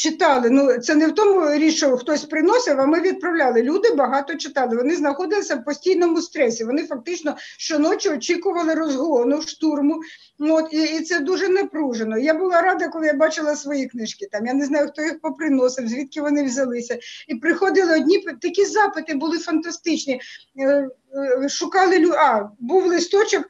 читали. 0.00 0.50
Ну 0.50 0.78
це 0.78 0.94
не 0.94 1.06
в 1.06 1.14
тому 1.14 1.50
річ, 1.50 1.76
що 1.76 1.96
хтось 1.96 2.24
приносив, 2.24 2.80
а 2.80 2.86
ми 2.86 3.00
відправляли. 3.00 3.62
Люди 3.62 3.94
багато 3.94 4.34
читали. 4.34 4.76
Вони 4.76 4.96
знаходилися 4.96 5.56
в 5.56 5.64
постійному 5.64 6.22
стресі. 6.22 6.64
Вони 6.64 6.86
фактично 6.86 7.36
щоночі 7.58 8.10
очікували 8.10 8.74
розгону, 8.74 9.42
штурму. 9.42 10.00
Ну, 10.38 10.56
от, 10.56 10.72
І 10.72 10.82
і 10.82 11.00
це 11.00 11.20
дуже 11.20 11.48
напружено. 11.48 12.18
Я 12.18 12.34
була 12.34 12.62
рада, 12.62 12.88
коли 12.88 13.06
я 13.06 13.14
бачила 13.14 13.56
свої 13.56 13.86
книжки. 13.86 14.28
Там 14.32 14.46
я 14.46 14.54
не 14.54 14.66
знаю, 14.66 14.88
хто 14.88 15.02
їх 15.02 15.20
поприносив, 15.20 15.88
звідки 15.88 16.20
вони 16.20 16.44
взялися. 16.44 16.98
І 17.28 17.34
приходили 17.34 17.96
одні 17.96 18.18
такі 18.42 18.64
запити, 18.64 19.14
були 19.14 19.38
фантастичні. 19.38 20.20
Е, 20.60 20.88
е, 21.44 21.48
шукали 21.48 22.10
а, 22.18 22.48
був 22.58 22.86
листочок. 22.86 23.44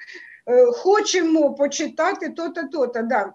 Е, 0.47 0.67
хочемо 0.67 1.55
почитати 1.55 2.29
то-то, 2.29 2.63
то-то. 2.73 3.03
Да. 3.03 3.33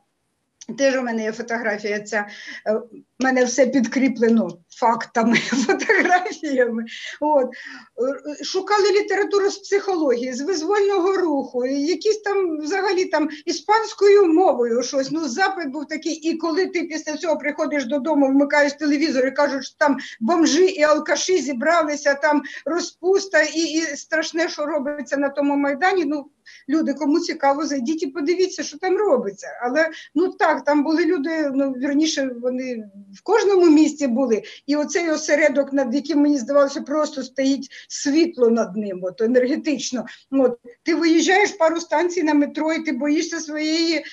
Теж 0.78 0.96
у 0.96 1.02
мене 1.02 1.24
є 1.24 1.32
фотографія. 1.32 2.00
ця, 2.00 2.28
У 2.66 2.70
е, 2.70 2.82
мене 3.20 3.46
все 3.46 3.68
підкріплено 3.68 4.50
фактами, 4.70 5.36
фотографіями. 5.38 6.86
От. 7.22 7.46
Е, 7.46 8.44
шукали 8.44 8.92
літературу 8.92 9.50
з 9.50 9.58
психології, 9.58 10.34
з 10.34 10.42
визвольного 10.42 11.18
руху, 11.18 11.66
якісь 11.66 12.18
там 12.18 12.60
взагалі 12.60 13.06
там 13.06 13.30
іспанською 13.46 14.28
мовою 14.28 14.84
щось. 14.84 15.12
Ну, 15.12 15.28
запит 15.28 15.68
був 15.68 15.88
такий. 15.88 16.14
І 16.14 16.38
коли 16.38 16.68
ти 16.68 16.84
після 16.84 17.18
цього 17.18 17.38
приходиш 17.38 17.86
додому, 17.86 18.28
вмикаєш 18.28 18.74
телевізор 18.74 19.28
і 19.28 19.32
кажуть, 19.32 19.66
що 19.66 19.76
там 19.78 19.98
бомжі 20.20 20.66
і 20.66 20.84
алкаші 20.84 21.38
зібралися, 21.38 22.14
там 22.14 22.42
розпуста, 22.66 23.42
і 23.42 23.60
і 23.60 23.82
страшне, 23.82 24.50
що 24.50 24.66
робиться 24.66 25.18
на 25.18 25.30
тому 25.30 25.56
майдані. 25.56 26.06
Ну, 26.06 26.26
люди, 26.70 26.94
кому 26.94 27.20
цікаво, 27.20 27.66
зайдіть 27.66 28.04
і 28.04 28.08
подивіться, 28.08 28.64
що 28.64 28.78
там 28.78 28.98
робиться. 28.98 29.48
Але 29.62 29.90
ну 30.16 30.28
так, 30.28 30.64
там 30.64 30.84
були 30.84 31.06
люди, 31.06 31.52
ну 31.54 31.72
вірніше, 31.72 32.32
вони 32.42 32.90
в 33.14 33.24
кожному 33.24 33.66
місті 33.66 34.08
були. 34.08 34.44
І 34.68 34.76
оцей 34.76 35.10
осередок, 35.10 35.74
над 35.74 35.96
яким 35.96 36.20
мені 36.20 36.38
здавалося, 36.38 36.82
просто 36.82 37.24
стоїть 37.24 37.70
світло 37.90 38.50
над 38.50 38.78
ним, 38.78 39.00
от 39.04 39.22
енергетично. 39.22 40.06
От 40.32 40.60
ти 40.84 40.96
виїжджаєш 40.96 41.52
пару 41.52 41.80
станцій 41.80 42.24
на 42.24 42.34
метро, 42.34 42.74
і 42.74 42.84
ти 42.84 42.92
боїшся 42.92 43.40
своєї 43.40 44.04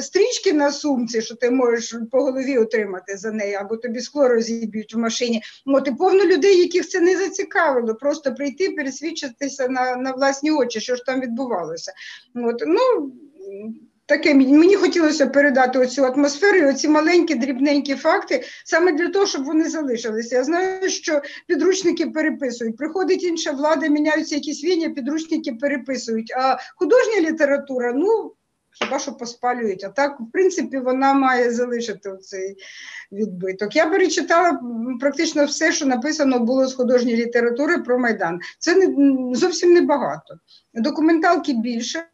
стрічки 0.00 0.52
на 0.52 0.72
сумці, 0.72 1.22
що 1.22 1.34
ти 1.34 1.50
можеш 1.50 1.94
по 2.10 2.22
голові 2.22 2.58
отримати 2.58 3.16
за 3.16 3.32
неї, 3.32 3.54
або 3.54 3.76
тобі 3.76 4.00
скло 4.00 4.28
розіб'ють 4.28 4.94
в 4.94 4.98
машині. 4.98 5.42
От 5.66 5.88
і 5.88 5.92
повно 5.92 6.24
людей, 6.24 6.58
яких 6.58 6.88
це 6.88 7.00
не 7.00 7.16
зацікавило, 7.16 7.94
просто 7.94 8.34
прийти, 8.34 8.70
пересвідчитися 8.70 9.68
на 9.68 9.96
на 9.96 10.12
власні 10.12 10.50
очі, 10.50 10.80
що 10.80 10.96
ж 10.96 11.04
там 11.06 11.20
відбувалося. 11.20 11.77
От, 12.34 12.62
ну, 12.66 13.12
Таке 14.08 14.34
мені 14.34 14.76
хотілося 14.76 15.26
передати 15.26 15.78
оцю 15.78 16.04
атмосферу, 16.04 16.58
і 16.58 16.64
оці 16.64 16.88
маленькі 16.88 17.34
дрібненькі 17.34 17.94
факти 17.94 18.44
саме 18.64 18.92
для 18.92 19.08
того, 19.08 19.26
щоб 19.26 19.44
вони 19.44 19.68
залишилися. 19.68 20.36
Я 20.36 20.44
знаю, 20.44 20.90
що 20.90 21.22
підручники 21.46 22.06
переписують. 22.06 22.76
Приходить 22.76 23.24
інша 23.24 23.52
влада, 23.52 23.88
міняються 23.88 24.34
якісь 24.34 24.64
війні, 24.64 24.88
підручники 24.88 25.52
переписують. 25.52 26.32
А 26.36 26.58
художня 26.76 27.30
література, 27.30 27.92
ну 27.92 28.32
хіба 28.70 28.98
що 28.98 29.12
поспалюють. 29.12 29.84
А 29.84 29.88
так, 29.88 30.20
в 30.20 30.32
принципі, 30.32 30.78
вона 30.78 31.14
має 31.14 31.50
залишити 31.50 32.16
цей 32.16 32.56
відбиток. 33.12 33.76
Я 33.76 33.86
перечитала 33.86 34.60
практично 35.00 35.44
все, 35.44 35.72
що 35.72 35.86
написано 35.86 36.38
було 36.38 36.66
з 36.66 36.74
художньої 36.74 37.16
літератури 37.16 37.78
про 37.78 37.98
Майдан. 37.98 38.40
Це 38.58 38.74
не 38.74 39.36
зовсім 39.36 39.72
небагато. 39.72 40.34
Документалки 40.74 41.52
більше. 41.52 42.04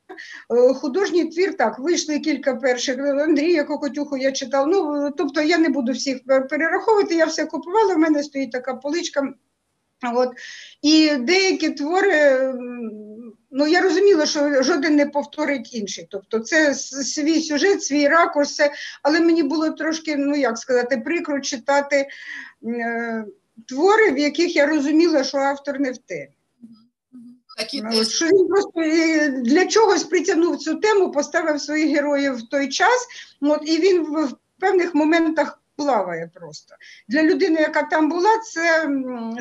Е, 0.51 0.75
художній 0.75 1.25
твір 1.25 1.57
так, 1.57 1.79
вийшли 1.79 2.19
кілька 2.19 2.55
перших. 2.55 2.99
Андрія 2.99 3.64
Кокотюху 3.64 4.17
я 4.17 4.33
читав. 4.33 4.69
Ну, 4.69 5.11
тобто 5.17 5.43
я 5.43 5.59
не 5.59 5.69
буду 5.69 5.93
всіх 5.93 6.19
перераховувати, 6.51 7.14
я 7.14 7.27
все 7.27 7.47
купувала, 7.47 7.95
в 7.95 7.99
мене 7.99 8.23
стоїть 8.23 8.53
така 8.53 8.75
поличка. 8.75 9.33
От. 10.14 10.31
І 10.83 11.17
деякі 11.17 11.71
твори 11.71 12.53
ну 13.57 13.67
я 13.67 13.81
розуміла, 13.81 14.27
що 14.27 14.62
жоден 14.62 14.97
не 14.97 15.07
повторить 15.07 15.75
інший. 15.75 16.07
Тобто, 16.11 16.38
це 16.38 16.75
свій 16.75 17.40
сюжет, 17.40 17.83
свій 17.83 18.09
ракурс, 18.09 18.51
все, 18.51 18.73
але 19.03 19.21
мені 19.21 19.43
було 19.43 19.71
трошки, 19.71 20.17
ну 20.17 20.37
як 20.37 20.59
сказати, 20.59 21.03
прикро 21.05 21.40
читати 21.40 22.07
е, 22.67 23.25
твори, 23.69 24.11
в 24.11 24.19
яких 24.19 24.57
я 24.57 24.67
розуміла, 24.67 25.25
що 25.25 25.38
автор 25.38 25.81
не 25.81 25.93
в 25.93 25.99
темі. 25.99 26.29
Ну, 27.93 28.05
що 28.05 28.27
він 28.27 28.49
просто 28.49 28.81
е, 28.81 29.29
для 29.29 29.67
чогось 29.67 30.05
притягнув 30.05 30.59
цю 30.59 30.75
тему, 30.75 31.12
поставив 31.12 31.61
своїх 31.61 31.97
героїв 31.97 32.37
в 32.37 32.49
той 32.49 32.69
час, 32.69 33.07
от, 33.40 33.61
і 33.67 33.79
він 33.79 34.03
в 34.03 34.33
певних 34.61 34.95
моментах 34.95 35.61
плаває 35.77 36.31
просто. 36.35 36.75
Для 37.09 37.23
людини, 37.23 37.61
яка 37.61 37.83
там 37.83 38.09
була, 38.09 38.31
це 38.53 38.89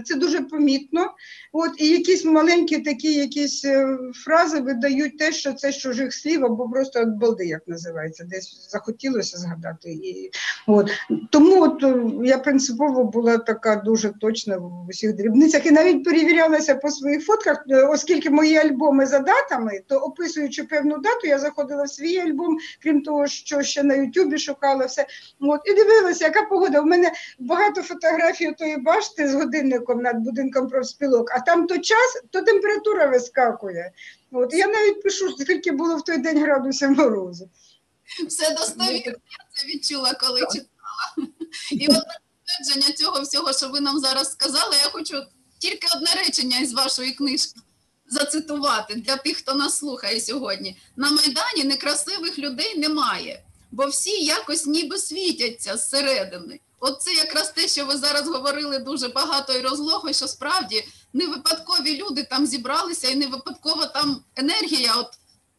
це 0.05 0.15
дуже 0.15 0.41
помітно. 0.41 1.11
От, 1.53 1.71
І 1.77 1.87
якісь 1.87 2.25
маленькі 2.25 2.77
такі 2.77 3.13
якісь 3.13 3.65
е, 3.65 3.97
фрази 4.25 4.59
видають 4.59 5.17
те, 5.17 5.31
що 5.31 5.53
це 5.53 5.71
з 5.71 5.77
чужих 5.77 6.13
слів, 6.13 6.45
або 6.45 6.69
просто 6.69 7.01
от 7.01 7.09
балди, 7.09 7.45
як 7.45 7.67
називається, 7.67 8.23
десь 8.23 8.69
захотілося 8.71 9.37
згадати. 9.37 9.91
І, 9.91 10.31
от. 10.67 10.89
Тому 11.29 11.61
от, 11.61 11.83
е, 11.83 12.03
я 12.23 12.37
принципово 12.37 13.03
була 13.03 13.37
така 13.37 13.75
дуже 13.75 14.09
точна 14.09 14.57
в 14.57 14.87
усіх 14.89 15.15
дрібницях 15.15 15.65
і 15.65 15.71
навіть 15.71 16.03
перевірялася 16.03 16.75
по 16.75 16.89
своїх 16.89 17.25
фотках, 17.25 17.63
е, 17.69 17.83
оскільки 17.83 18.29
мої 18.29 18.57
альбоми 18.57 19.05
за 19.05 19.19
датами, 19.19 19.81
то 19.87 19.97
описуючи 19.97 20.63
певну 20.63 20.97
дату, 20.97 21.27
я 21.27 21.39
заходила 21.39 21.83
в 21.83 21.89
свій 21.89 22.19
альбом, 22.19 22.57
крім 22.83 23.01
того, 23.01 23.27
що 23.27 23.63
ще 23.63 23.83
на 23.83 23.95
Ютубі 23.95 24.37
шукала 24.37 24.85
все. 24.85 25.05
От, 25.39 25.61
І 25.65 25.73
дивилася 25.73 26.22
яка 26.23 26.43
погода? 26.43 26.81
У 26.81 26.85
мене 26.85 27.11
багато 27.39 27.81
фотографій 27.81 28.51
тої 28.51 28.77
башти 28.77 29.29
з 29.29 29.33
годинником 29.33 30.01
над 30.01 30.17
будинком 30.17 30.69
профспілок, 30.69 31.31
а 31.31 31.39
там 31.39 31.67
то 31.67 31.77
час, 31.77 32.23
то 32.31 32.41
температура 32.41 33.05
вискакує. 33.05 33.91
От 34.31 34.53
Я 34.53 34.67
навіть 34.67 35.03
пишу, 35.03 35.37
скільки 35.39 35.71
було 35.71 35.95
в 35.95 36.03
той 36.03 36.17
день 36.17 36.43
градусів 36.43 36.91
морозу. 36.91 37.49
Все 38.27 38.51
достовірно, 38.51 39.01
я 39.05 39.45
це 39.53 39.67
відчула, 39.67 40.13
коли 40.13 40.39
читала. 40.39 41.27
І 41.71 41.87
от 41.87 42.03
підтвердження 42.45 42.95
цього 42.95 43.21
всього, 43.21 43.53
що 43.53 43.69
ви 43.69 43.79
нам 43.79 43.99
зараз 43.99 44.31
сказали, 44.31 44.75
я 44.83 44.89
хочу 44.89 45.23
тільки 45.59 45.87
одне 45.95 46.23
речення 46.25 46.59
із 46.59 46.73
вашої 46.73 47.11
книжки. 47.11 47.59
Зацитувати 48.07 48.95
для 48.95 49.15
тих, 49.15 49.37
хто 49.37 49.53
нас 49.53 49.77
слухає 49.77 50.19
сьогодні. 50.19 50.77
На 50.95 51.11
Майдані 51.11 51.63
некрасивих 51.63 52.39
людей 52.39 52.79
немає 52.79 53.43
бо 53.73 53.85
всі 53.85 54.23
якось 54.25 54.65
ніби 54.65 54.97
світяться 54.97 55.77
зсередини. 55.77 56.59
От 56.79 57.01
це 57.01 57.13
якраз 57.13 57.51
те, 57.51 57.67
що 57.67 57.85
ви 57.85 57.97
зараз 57.97 58.27
говорили 58.27 58.79
дуже 58.79 59.07
багато 59.07 59.53
і 59.53 59.61
розлого, 59.61 60.13
що 60.13 60.27
справді 60.27 60.87
не 61.13 61.27
випадкові 61.27 61.97
люди 61.97 62.23
там 62.23 62.45
зібралися, 62.45 63.07
і 63.07 63.15
не 63.15 63.27
випадково 63.27 63.85
там 63.85 64.21
енергія, 64.35 64.93
от 64.95 65.13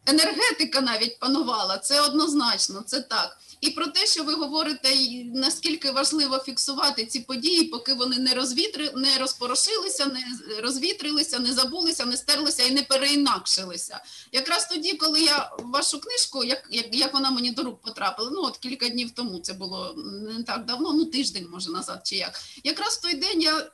енергетика 0.07 0.81
навіть 0.81 1.19
панувала. 1.19 1.79
Це 1.79 2.01
однозначно, 2.01 2.83
це 2.87 3.01
так. 3.01 3.39
І 3.65 3.71
про 3.71 3.87
те, 3.87 4.07
що 4.07 4.25
ви 4.25 4.35
говорите, 4.35 4.89
наскільки 5.35 5.91
важливо 5.91 6.39
фіксувати 6.39 7.07
ці 7.07 7.21
події, 7.21 7.65
поки 7.65 7.95
вони 7.95 8.19
не 8.19 8.35
розвітри, 8.35 8.91
не 8.97 9.19
розпорошилися, 9.19 10.07
не 10.07 10.21
розвітрилися, 10.61 11.39
не 11.39 11.53
забулися, 11.53 12.05
не 12.05 12.17
стерлися 12.17 12.63
і 12.63 12.71
не 12.71 12.83
переінакшилися. 12.83 14.01
Якраз 14.33 14.67
тоді, 14.67 14.93
коли 14.93 15.21
я 15.21 15.51
вашу 15.59 16.01
книжку, 16.01 16.45
як 16.45 16.69
як, 16.71 16.95
як 16.95 17.15
вона 17.15 17.31
мені 17.31 17.51
до 17.51 17.63
рук 17.63 17.81
потрапила, 17.81 18.31
ну 18.33 18.43
от 18.43 18.57
кілька 18.57 18.89
днів 18.89 19.11
тому 19.11 19.39
це 19.39 19.53
було 19.53 19.95
не 20.37 20.43
так 20.43 20.65
давно, 20.65 20.93
ну 20.93 21.05
тиждень 21.05 21.49
може 21.53 21.71
назад, 21.71 22.01
чи 22.05 22.17
як. 22.17 22.41
Якраз 22.65 22.95
в 22.95 23.01
той 23.01 23.15
день 23.15 23.43
я. 23.43 23.71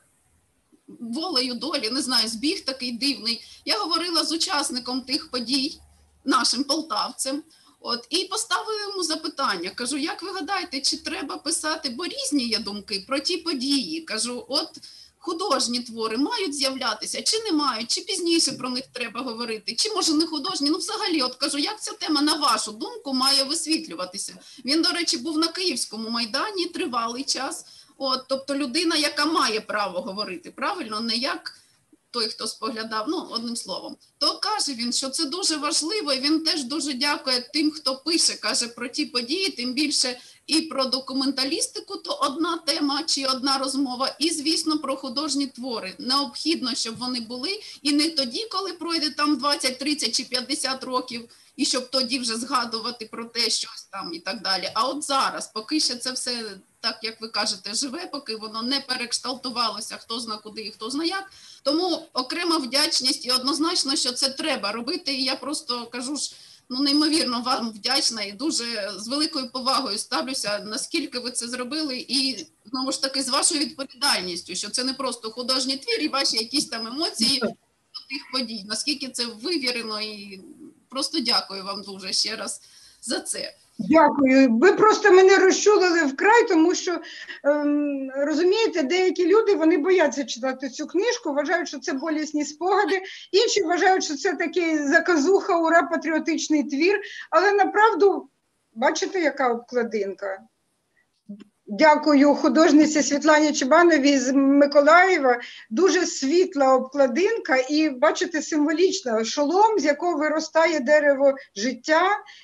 Волею 0.99 1.53
долі, 1.53 1.89
не 1.89 2.01
знаю, 2.01 2.27
збіг 2.27 2.65
такий 2.65 2.91
дивний. 2.91 3.41
Я 3.65 3.79
говорила 3.79 4.23
з 4.23 4.31
учасником 4.31 5.01
тих 5.01 5.31
подій, 5.31 5.79
нашим 6.25 6.63
полтавцем. 6.63 7.43
От 7.81 8.07
і 8.09 8.23
поставили 8.23 8.81
йому 8.81 9.03
запитання. 9.03 9.71
Кажу, 9.75 9.97
як 9.97 10.23
ви 10.23 10.31
гадаєте, 10.31 10.81
чи 10.81 10.97
треба 10.97 11.37
писати, 11.37 11.89
бо 11.89 12.05
різні 12.05 12.47
є 12.47 12.59
думки 12.59 13.05
про 13.07 13.19
ті 13.19 13.37
події. 13.37 14.01
Кажу, 14.01 14.45
от 14.49 14.69
художні 15.17 15.79
твори 15.79 16.17
мають 16.17 16.55
з'являтися, 16.55 17.21
чи 17.21 17.43
не 17.43 17.51
мають, 17.51 17.91
чи 17.91 18.01
пізніше 18.01 18.51
про 18.51 18.69
них 18.69 18.83
треба 18.93 19.21
говорити, 19.21 19.75
чи 19.75 19.89
може 19.89 20.13
не 20.13 20.25
художні. 20.25 20.69
Ну, 20.69 20.77
взагалі, 20.77 21.21
от 21.21 21.35
кажу, 21.35 21.57
як 21.57 21.81
ця 21.81 21.91
тема, 21.91 22.21
на 22.21 22.33
вашу 22.33 22.71
думку, 22.71 23.13
має 23.13 23.43
висвітлюватися? 23.43 24.37
Він, 24.65 24.81
до 24.81 24.89
речі, 24.89 25.17
був 25.17 25.37
на 25.37 25.47
Київському 25.47 26.09
майдані 26.09 26.65
тривалий 26.65 27.23
час. 27.23 27.65
От, 27.97 28.25
тобто 28.27 28.55
людина, 28.55 28.95
яка 28.95 29.25
має 29.25 29.61
право 29.61 30.01
говорити, 30.01 30.51
правильно, 30.51 30.99
не 30.99 31.15
як 31.15 31.60
той, 32.11 32.27
хто 32.27 32.47
споглядав, 32.47 33.05
ну 33.07 33.27
одним 33.31 33.55
словом, 33.55 33.97
то 34.17 34.39
каже 34.39 34.73
він, 34.73 34.93
що 34.93 35.09
це 35.09 35.25
дуже 35.25 35.57
важливо, 35.57 36.13
і 36.13 36.19
він 36.19 36.43
теж 36.43 36.63
дуже 36.63 36.93
дякує 36.93 37.49
тим, 37.53 37.71
хто 37.71 37.95
пише, 37.95 38.33
каже 38.33 38.67
про 38.67 38.87
ті 38.87 39.05
події, 39.05 39.49
тим 39.49 39.73
більше 39.73 40.19
і 40.47 40.61
про 40.61 40.85
документалістику, 40.85 41.97
то 41.97 42.19
одна 42.21 42.57
тема 42.57 43.03
чи 43.03 43.25
одна 43.25 43.57
розмова, 43.57 44.15
і, 44.19 44.29
звісно, 44.29 44.77
про 44.79 44.95
художні 44.95 45.47
твори. 45.47 45.95
Необхідно, 45.99 46.75
щоб 46.75 46.97
вони 46.97 47.19
були, 47.19 47.59
і 47.81 47.91
не 47.91 48.09
тоді, 48.09 48.47
коли 48.51 48.73
пройде 48.73 49.09
там 49.09 49.37
20, 49.37 49.79
30 49.79 50.15
чи 50.15 50.23
50 50.23 50.83
років. 50.83 51.29
І 51.55 51.65
щоб 51.65 51.89
тоді 51.89 52.19
вже 52.19 52.37
згадувати 52.37 53.05
про 53.11 53.25
те, 53.25 53.39
щось 53.39 53.87
там 53.91 54.13
і 54.13 54.19
так 54.19 54.41
далі. 54.41 54.71
А 54.73 54.87
от 54.87 55.03
зараз, 55.03 55.47
поки 55.47 55.79
ще 55.79 55.95
це 55.95 56.11
все, 56.11 56.57
так 56.79 56.99
як 57.03 57.21
ви 57.21 57.27
кажете, 57.27 57.73
живе, 57.73 58.05
поки 58.11 58.35
воно 58.35 58.61
не 58.61 58.79
перекшталтувалося, 58.79 59.97
хто 59.97 60.19
зна 60.19 60.37
куди 60.37 60.61
і 60.61 60.71
хто 60.71 60.89
зна 60.89 61.05
як, 61.05 61.31
тому 61.63 62.07
окрема 62.13 62.57
вдячність 62.57 63.25
і 63.25 63.31
однозначно, 63.31 63.95
що 63.95 64.11
це 64.11 64.29
треба 64.29 64.71
робити. 64.71 65.13
І 65.13 65.23
я 65.23 65.35
просто 65.35 65.87
кажу 65.87 66.15
ж, 66.15 66.35
ну 66.69 66.79
неймовірно 66.79 67.41
вам 67.41 67.69
вдячна 67.69 68.23
і 68.23 68.31
дуже 68.31 68.93
з 68.97 69.07
великою 69.07 69.51
повагою 69.51 69.97
ставлюся, 69.97 70.59
наскільки 70.59 71.19
ви 71.19 71.31
це 71.31 71.47
зробили, 71.47 72.05
і 72.07 72.47
знову 72.65 72.91
ж 72.91 73.01
таки 73.01 73.23
з 73.23 73.29
вашою 73.29 73.61
відповідальністю, 73.61 74.55
що 74.55 74.69
це 74.69 74.83
не 74.83 74.93
просто 74.93 75.31
художній 75.31 75.77
твір 75.77 75.99
і 76.01 76.07
ваші 76.07 76.37
якісь 76.37 76.65
там 76.65 76.87
емоції 76.87 77.39
до 77.39 77.47
тих 78.09 78.31
подій. 78.33 78.63
Наскільки 78.67 79.09
це 79.09 79.25
вивірено, 79.25 80.01
і 80.01 80.41
просто 80.91 81.19
дякую 81.19 81.63
вам 81.63 81.81
дуже 81.81 82.13
ще 82.13 82.35
раз 82.35 82.61
за 83.01 83.19
це. 83.19 83.53
Дякую. 83.79 84.49
Ви 84.57 84.73
просто 84.73 85.11
мене 85.11 85.37
розчулили 85.37 86.05
вкрай, 86.05 86.47
тому 86.47 86.75
що 86.75 86.99
ем, 87.43 88.11
розумієте, 88.15 88.83
деякі 88.83 89.27
люди 89.27 89.55
вони 89.55 89.77
бояться 89.77 90.23
читати 90.23 90.69
цю 90.69 90.87
книжку, 90.87 91.33
вважають, 91.33 91.67
що 91.67 91.79
це 91.79 91.93
болісні 91.93 92.45
спогади. 92.45 93.01
Інші 93.31 93.63
вважають, 93.63 94.03
що 94.03 94.15
це 94.15 94.33
такий 94.33 94.87
заказуха, 94.87 95.57
ура, 95.57 95.83
патріотичний 95.83 96.63
твір. 96.63 97.01
Але 97.29 97.53
направду, 97.53 98.29
бачите, 98.73 99.21
яка 99.21 99.49
обкладинка? 99.53 100.39
Дякую 101.73 102.35
художниці 102.35 103.03
Світлані 103.03 103.51
Чебановій 103.53 104.17
з 104.17 104.33
Миколаєва. 104.33 105.39
Дуже 105.69 106.05
світла 106.05 106.73
обкладинка, 106.75 107.55
і 107.69 107.89
бачите, 107.89 108.41
символічно 108.41 109.23
шолом, 109.23 109.79
з 109.79 109.85
якого 109.85 110.17
виростає 110.17 110.79
дерево 110.79 111.33
життя 111.55 112.01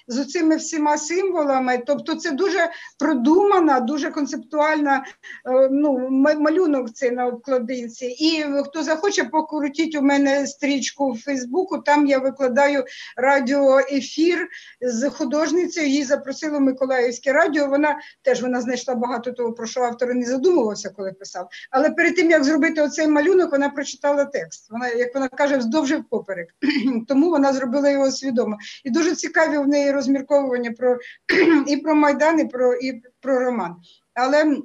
з 0.07 0.25
цими 0.25 0.55
всіма 0.55 0.97
символами. 0.97 1.83
Тобто, 1.87 2.15
це 2.15 2.31
дуже 2.31 2.69
продумана, 2.99 3.79
дуже 3.79 4.11
концептуальна 4.11 5.05
е, 5.45 5.69
ну, 5.71 6.09
малюнок 6.39 6.93
цей 6.93 7.11
на 7.11 7.25
обкладинці. 7.25 8.05
І 8.05 8.45
хто 8.65 8.83
захоче, 8.83 9.23
покрутіть 9.23 9.95
у 9.95 10.01
мене 10.01 10.47
стрічку 10.47 11.11
в 11.11 11.21
Фейсбуку. 11.21 11.77
Там 11.77 12.07
я 12.07 12.19
викладаю 12.19 12.83
радіоефір 13.17 14.47
з 14.81 15.09
художницею. 15.09 15.87
Її 15.87 16.03
запросило 16.03 16.59
Миколаївське 16.59 17.33
радіо. 17.33 17.67
Вона 17.67 17.99
теж 18.21 18.41
вона 18.41 18.61
знайшла 18.61 18.95
багато 18.95 19.16
багато 19.17 19.31
того, 19.31 19.53
про 19.53 19.67
що 19.67 19.81
автор 19.81 20.15
не 20.15 20.25
задумувався, 20.25 20.89
коли 20.89 21.13
писав. 21.13 21.49
Але 21.71 21.89
перед 21.89 22.15
тим 22.15 22.31
як 22.31 22.43
зробити 22.43 22.81
оцей 22.81 23.07
малюнок, 23.07 23.51
вона 23.51 23.69
прочитала 23.69 24.25
текст. 24.25 24.71
Вона, 24.71 24.87
як 24.87 25.15
вона 25.15 25.27
каже, 25.27 25.57
вздовж 25.57 25.91
і 25.91 25.95
впоперек. 25.95 26.49
Тому 27.07 27.29
вона 27.29 27.53
зробила 27.53 27.89
його 27.89 28.11
свідомо. 28.11 28.57
І 28.83 28.89
дуже 28.89 29.15
цікаві 29.15 29.57
в 29.57 29.67
неї 29.67 29.91
розмірковування 29.91 30.71
про 30.71 30.97
і 31.67 31.77
про 31.77 31.95
Майдан, 31.95 32.39
і 32.39 32.45
про 32.45 32.73
і 32.73 33.01
про 33.21 33.39
роман. 33.39 33.75
Але 34.13 34.57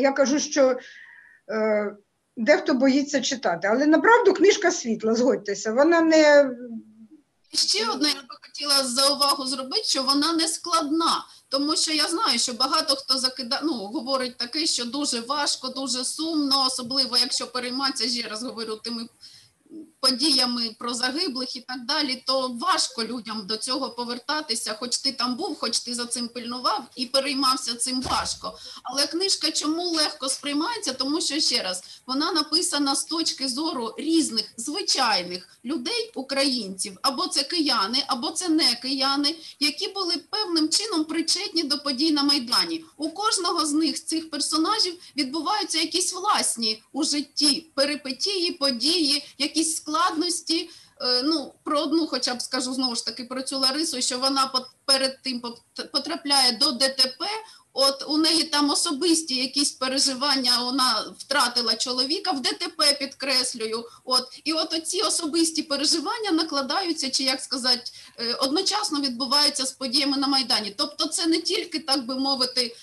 я 0.00 0.12
кажу, 0.12 0.38
що. 0.38 0.78
Е, 1.50 1.96
Дехто 2.36 2.74
боїться 2.74 3.20
читати, 3.20 3.68
але 3.70 3.86
направду 3.86 4.32
книжка 4.32 4.70
світла, 4.70 5.14
згодьтеся, 5.14 5.72
вона 5.72 6.00
не. 6.00 6.50
Ще 7.54 7.88
одне 7.88 8.08
я 8.08 8.22
би 8.22 8.36
хотіла 8.42 8.84
за 8.84 9.08
увагу 9.08 9.46
зробити, 9.46 9.84
що 9.84 10.02
вона 10.02 10.32
не 10.32 10.48
складна. 10.48 11.24
Тому 11.48 11.76
що 11.76 11.92
я 11.92 12.08
знаю, 12.08 12.38
що 12.38 12.52
багато 12.52 12.96
хто 12.96 13.18
закидає, 13.18 13.62
ну, 13.64 13.72
говорить 13.72 14.36
таке, 14.36 14.66
що 14.66 14.84
дуже 14.84 15.20
важко, 15.20 15.68
дуже 15.68 16.04
сумно, 16.04 16.66
особливо 16.66 17.16
якщо 17.16 17.46
перейматися, 17.46 18.08
ще 18.08 18.28
раз 18.28 18.42
говорю, 18.42 18.76
тими 18.76 19.08
подіями 20.02 20.76
про 20.78 20.94
загиблих 20.94 21.56
і 21.56 21.60
так 21.60 21.84
далі, 21.84 22.22
то 22.26 22.48
важко 22.48 23.04
людям 23.04 23.46
до 23.46 23.56
цього 23.56 23.90
повертатися, 23.90 24.76
хоч 24.80 24.98
ти 24.98 25.12
там 25.12 25.36
був, 25.36 25.58
хоч 25.58 25.80
ти 25.80 25.94
за 25.94 26.06
цим 26.06 26.28
пильнував 26.28 26.84
і 26.96 27.06
переймався 27.06 27.74
цим 27.74 28.02
важко. 28.02 28.58
Але 28.82 29.06
книжка 29.06 29.50
чому 29.50 29.82
легко 29.82 30.28
сприймається? 30.28 30.92
Тому 30.92 31.20
що 31.20 31.40
ще 31.40 31.62
раз 31.62 31.82
вона 32.06 32.32
написана 32.32 32.94
з 32.94 33.04
точки 33.04 33.48
зору 33.48 33.94
різних 33.98 34.52
звичайних 34.56 35.48
людей, 35.64 36.12
українців, 36.14 36.98
або 37.02 37.26
це 37.26 37.42
кияни, 37.42 38.04
або 38.06 38.30
це 38.30 38.48
не 38.48 38.74
кияни, 38.74 39.36
які 39.60 39.88
були 39.88 40.14
певним 40.30 40.68
чином 40.68 41.04
причетні 41.04 41.62
до 41.62 41.78
подій 41.78 42.12
на 42.12 42.22
майдані. 42.22 42.84
У 42.96 43.10
кожного 43.10 43.66
з 43.66 43.72
них 43.72 44.04
цих 44.04 44.30
персонажів 44.30 44.94
відбуваються 45.16 45.78
якісь 45.78 46.12
власні 46.12 46.82
у 46.92 47.04
житті 47.04 47.66
перипетії, 47.74 48.52
події, 48.52 49.24
якісь 49.38 49.76
складні 49.76 49.91
складності. 49.92 50.70
Е, 51.00 51.22
ну, 51.22 51.54
про 51.64 51.80
одну, 51.80 52.06
хоча 52.06 52.34
б 52.34 52.42
скажу 52.42 52.74
знову 52.74 52.96
ж 52.96 53.06
таки 53.06 53.24
про 53.24 53.42
цю 53.42 53.58
Ларису, 53.58 54.02
що 54.02 54.18
вона 54.18 54.52
перед 54.84 55.22
тим 55.22 55.42
потрапляє 55.92 56.52
до 56.52 56.72
ДТП. 56.72 57.24
От 57.74 58.04
у 58.08 58.18
неї 58.18 58.44
там 58.44 58.70
особисті 58.70 59.34
якісь 59.34 59.70
переживання, 59.70 60.62
вона 60.62 61.14
втратила 61.18 61.74
чоловіка 61.74 62.30
в 62.30 62.40
ДТП, 62.40 62.96
підкреслюю. 62.98 63.84
От 64.04 64.40
і 64.44 64.52
от 64.52 64.74
оці 64.74 65.02
особисті 65.02 65.62
переживання 65.62 66.30
накладаються, 66.30 67.10
чи 67.10 67.24
як 67.24 67.40
сказати, 67.40 67.82
е, 68.18 68.34
одночасно 68.34 69.00
відбуваються 69.00 69.66
з 69.66 69.72
подіями 69.72 70.16
на 70.16 70.26
майдані. 70.26 70.74
Тобто, 70.76 71.06
це 71.06 71.26
не 71.26 71.38
тільки 71.38 71.78
так 71.78 72.06
би 72.06 72.14
мовити. 72.14 72.76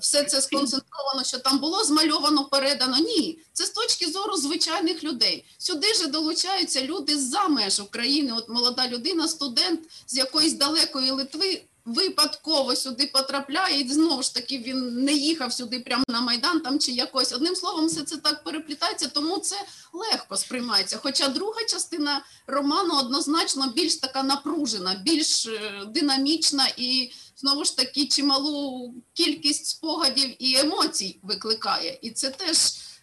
Все 0.00 0.24
це 0.24 0.40
сконцентровано, 0.40 1.24
що 1.24 1.38
там 1.38 1.58
було 1.58 1.84
змальовано, 1.84 2.44
передано. 2.44 2.98
Ні, 2.98 3.38
це 3.52 3.66
з 3.66 3.70
точки 3.70 4.10
зору 4.10 4.36
звичайних 4.36 5.04
людей. 5.04 5.44
Сюди 5.58 5.94
ж 5.94 6.06
долучаються 6.06 6.82
люди 6.82 7.18
з-за 7.18 7.48
меж 7.48 7.80
України. 7.80 8.32
От 8.36 8.48
молода 8.48 8.88
людина, 8.88 9.28
студент 9.28 9.80
з 10.06 10.16
якоїсь 10.16 10.52
далекої 10.52 11.10
Литви. 11.10 11.62
Випадково 11.84 12.76
сюди 12.76 13.06
потрапляє, 13.06 13.80
і 13.80 13.88
знову 13.88 14.22
ж 14.22 14.34
таки 14.34 14.58
він 14.58 15.04
не 15.04 15.12
їхав 15.12 15.52
сюди 15.52 15.80
прямо 15.80 16.04
на 16.08 16.20
Майдан 16.20 16.60
там 16.60 16.78
чи 16.78 16.92
якось. 16.92 17.32
Одним 17.32 17.56
словом, 17.56 17.86
все 17.86 18.02
це 18.02 18.16
так 18.16 18.44
переплітається, 18.44 19.08
тому 19.08 19.38
це 19.38 19.56
легко 19.92 20.36
сприймається. 20.36 20.98
Хоча 21.02 21.28
друга 21.28 21.64
частина 21.64 22.24
роману 22.46 22.98
однозначно 22.98 23.72
більш 23.76 23.96
така 23.96 24.22
напружена, 24.22 24.94
більш 25.04 25.46
е, 25.46 25.82
динамічна 25.86 26.68
і 26.76 27.12
знову 27.40 27.64
ж 27.64 27.76
таки 27.76 28.06
чималу 28.06 28.94
кількість 29.12 29.66
спогадів 29.66 30.34
і 30.38 30.56
емоцій 30.56 31.20
викликає. 31.22 31.98
І 32.02 32.10
це 32.10 32.30
теж, 32.30 32.56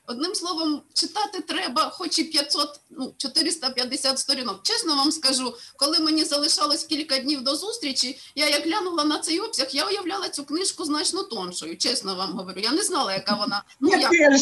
одним 0.08 0.36
словом, 0.36 0.82
читати 0.94 1.42
треба, 1.42 1.90
хоч 1.90 2.20
і 2.20 2.24
500, 2.24 2.80
ну, 2.90 3.14
450 3.18 4.20
сторінок. 4.20 4.60
Чесно 4.64 4.96
вам 4.96 5.12
скажу, 5.12 5.56
коли 5.76 6.00
мені 6.00 6.24
залишалось 6.24 6.84
кілька 6.84 7.20
днів 7.20 7.44
до 7.44 7.56
зустрічі, 7.56 8.20
я 8.36 8.50
як 8.50 8.64
глянула 8.64 9.04
на 9.04 9.20
цей 9.20 9.40
обсяг, 9.40 9.68
я 9.72 9.86
уявляла 9.86 10.30
цю 10.30 10.46
книжку 10.46 10.86
значно 10.86 11.24
тоншою, 11.24 11.78
чесно 11.78 12.16
вам 12.16 12.34
говорю. 12.34 12.62
Я 12.62 12.72
не 12.72 12.84
знала, 12.84 13.14
яка 13.14 13.36
вона. 13.36 13.64
Ну, 13.80 13.90
я, 13.90 14.10
я... 14.12 14.40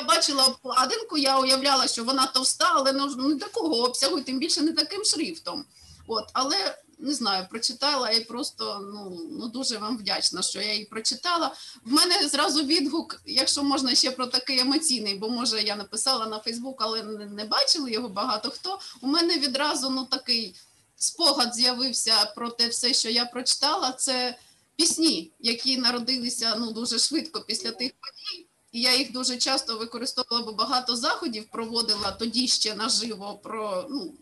Я 0.00 0.02
бачила 0.02 0.44
обкладинку, 0.44 1.18
я 1.18 1.38
уявляла, 1.38 1.88
що 1.88 2.04
вона 2.04 2.26
товста, 2.26 2.72
але 2.74 2.92
ну, 2.92 3.28
не 3.28 3.36
такого 3.36 3.84
обсягу, 3.84 4.20
тим 4.20 4.38
більше 4.38 4.60
не 4.60 4.72
таким 4.72 5.04
шрифтом. 5.04 5.64
От, 6.06 6.24
Але 6.32 6.78
не 6.98 7.14
знаю, 7.14 7.46
прочитала 7.50 8.10
і 8.10 8.24
просто 8.24 8.90
ну 8.92 9.28
ну 9.30 9.48
дуже 9.48 9.78
вам 9.78 9.98
вдячна, 9.98 10.42
що 10.42 10.60
я 10.60 10.72
її 10.72 10.84
прочитала. 10.84 11.54
В 11.84 11.92
мене 11.92 12.28
зразу 12.28 12.64
відгук, 12.64 13.22
якщо 13.26 13.62
можна 13.62 13.94
ще 13.94 14.10
про 14.10 14.26
такий 14.26 14.58
емоційний, 14.58 15.14
бо 15.14 15.28
може 15.28 15.62
я 15.62 15.76
написала 15.76 16.26
на 16.26 16.38
Фейсбук, 16.38 16.82
але 16.82 17.02
не, 17.02 17.26
не 17.26 17.44
бачили 17.44 17.92
його 17.92 18.08
багато 18.08 18.50
хто. 18.50 18.78
У 19.00 19.06
мене 19.06 19.38
відразу 19.38 19.90
ну 19.90 20.04
такий 20.04 20.54
спогад 20.96 21.54
з'явився 21.54 22.32
про 22.36 22.50
те 22.50 22.68
все, 22.68 22.94
що 22.94 23.10
я 23.10 23.24
прочитала. 23.24 23.92
Це 23.92 24.38
пісні, 24.76 25.32
які 25.40 25.76
народилися 25.76 26.56
ну 26.58 26.72
дуже 26.72 26.98
швидко 26.98 27.40
після 27.40 27.70
тих 27.70 27.92
подій. 27.92 28.46
І 28.72 28.80
я 28.80 28.96
їх 28.96 29.12
дуже 29.12 29.36
часто 29.36 29.78
використовувала, 29.78 30.46
бо 30.46 30.52
багато 30.52 30.96
заходів 30.96 31.44
проводила 31.50 32.12
тоді 32.12 32.48
ще 32.48 32.74
наживо 32.74 33.40
про 33.42 33.86
ну 33.90 34.14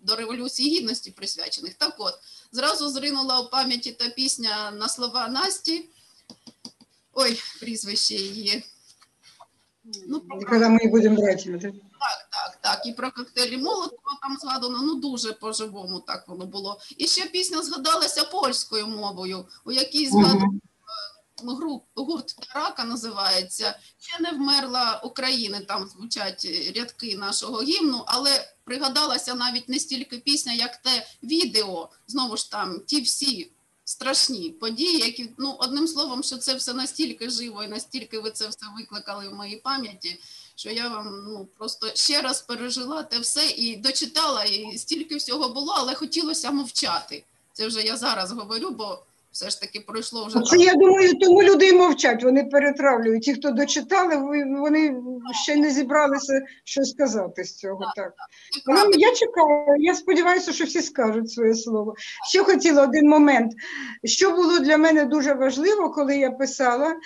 до 0.00 0.16
Революції 0.16 0.78
Гідності 0.78 1.10
присвячених. 1.10 1.74
Так 1.74 1.94
от, 1.98 2.14
зразу 2.52 2.88
зринула 2.88 3.40
у 3.40 3.50
пам'яті 3.50 3.92
та 3.92 4.08
пісня 4.08 4.70
на 4.70 4.88
слова 4.88 5.28
Насті. 5.28 5.88
Ой, 7.12 7.42
прізвище 7.60 8.14
її. 8.14 8.64
Ну, 10.06 10.22
Коли 10.48 10.68
ми 10.68 10.86
будемо 10.86 11.16
брати. 11.16 11.58
Так, 12.00 12.28
так, 12.30 12.58
так. 12.60 12.86
І 12.86 12.92
про 12.92 13.10
коктейлі 13.10 13.56
Молотова 13.56 14.18
там 14.22 14.36
згадано, 14.40 14.78
ну 14.82 14.94
дуже 14.94 15.32
по-живому 15.32 16.00
так 16.00 16.28
воно 16.28 16.46
було. 16.46 16.80
І 16.96 17.06
ще 17.06 17.26
пісня 17.26 17.62
згадалася 17.62 18.24
польською 18.24 18.86
мовою, 18.86 19.46
у 19.64 19.72
якій 19.72 20.06
згадували 20.06 20.60
груп, 21.44 21.84
гурт 21.94 22.36
Тарака 22.48 22.84
називається 22.84 23.78
Ще 23.98 24.22
не 24.22 24.30
вмерла 24.30 25.00
Україна. 25.04 25.60
Там 25.60 25.88
звучать 25.88 26.46
рядки 26.76 27.16
нашого 27.16 27.62
гімну, 27.62 28.04
але 28.06 28.44
пригадалася 28.70 29.34
навіть 29.34 29.68
не 29.68 29.78
стільки 29.78 30.18
пісня, 30.18 30.52
як 30.52 30.76
те 30.76 31.06
відео. 31.22 31.88
Знову 32.06 32.36
ж 32.36 32.50
там 32.50 32.80
ті 32.86 33.00
всі 33.00 33.50
страшні 33.84 34.50
події, 34.50 34.98
які 34.98 35.30
ну 35.38 35.56
одним 35.58 35.88
словом, 35.88 36.22
що 36.22 36.36
це 36.36 36.54
все 36.54 36.72
настільки 36.72 37.30
живо 37.30 37.64
і 37.64 37.68
настільки 37.68 38.18
ви 38.18 38.30
це 38.30 38.48
все 38.48 38.66
викликали 38.76 39.28
в 39.28 39.34
моїй 39.34 39.56
пам'яті. 39.56 40.20
Що 40.54 40.70
я 40.70 40.88
вам 40.88 41.24
ну 41.28 41.48
просто 41.58 41.90
ще 41.94 42.20
раз 42.20 42.40
пережила 42.40 43.02
те 43.02 43.18
все 43.18 43.50
і 43.50 43.76
дочитала, 43.76 44.44
і 44.44 44.78
стільки 44.78 45.16
всього 45.16 45.48
було, 45.48 45.74
але 45.76 45.94
хотілося 45.94 46.50
мовчати. 46.50 47.24
Це 47.52 47.66
вже 47.66 47.82
я 47.82 47.96
зараз 47.96 48.32
говорю, 48.32 48.70
бо 48.70 49.02
все 49.30 49.50
ж 49.50 49.60
таки 49.60 49.80
пройшло 49.80 50.26
вже. 50.26 50.40
Це, 50.40 50.56
я 50.56 50.74
думаю, 50.74 51.18
тому 51.18 51.42
люди 51.42 51.66
й 51.66 51.72
мовчать, 51.72 52.24
вони 52.24 52.44
перетравлюють. 52.44 53.22
Ті, 53.22 53.34
хто 53.34 53.50
дочитали, 53.50 54.16
вони 54.60 54.96
ще 55.44 55.56
не 55.56 55.70
зібралися 55.70 56.40
що 56.64 56.84
сказати 56.84 57.44
з 57.44 57.56
цього. 57.56 57.92
Так, 57.96 58.14
так. 58.66 58.78
Але 58.78 58.90
я 58.92 59.14
чекаю, 59.14 59.76
я 59.78 59.94
сподіваюся, 59.94 60.52
що 60.52 60.64
всі 60.64 60.82
скажуть 60.82 61.30
своє 61.30 61.54
слово. 61.54 61.94
Ще 62.28 62.44
хотіла 62.44 62.82
один 62.82 63.08
момент. 63.08 63.52
Що 64.04 64.30
було 64.30 64.58
для 64.58 64.76
мене 64.76 65.04
дуже 65.04 65.34
важливо, 65.34 65.90
коли 65.90 66.16
я 66.16 66.30
писала, 66.30 66.96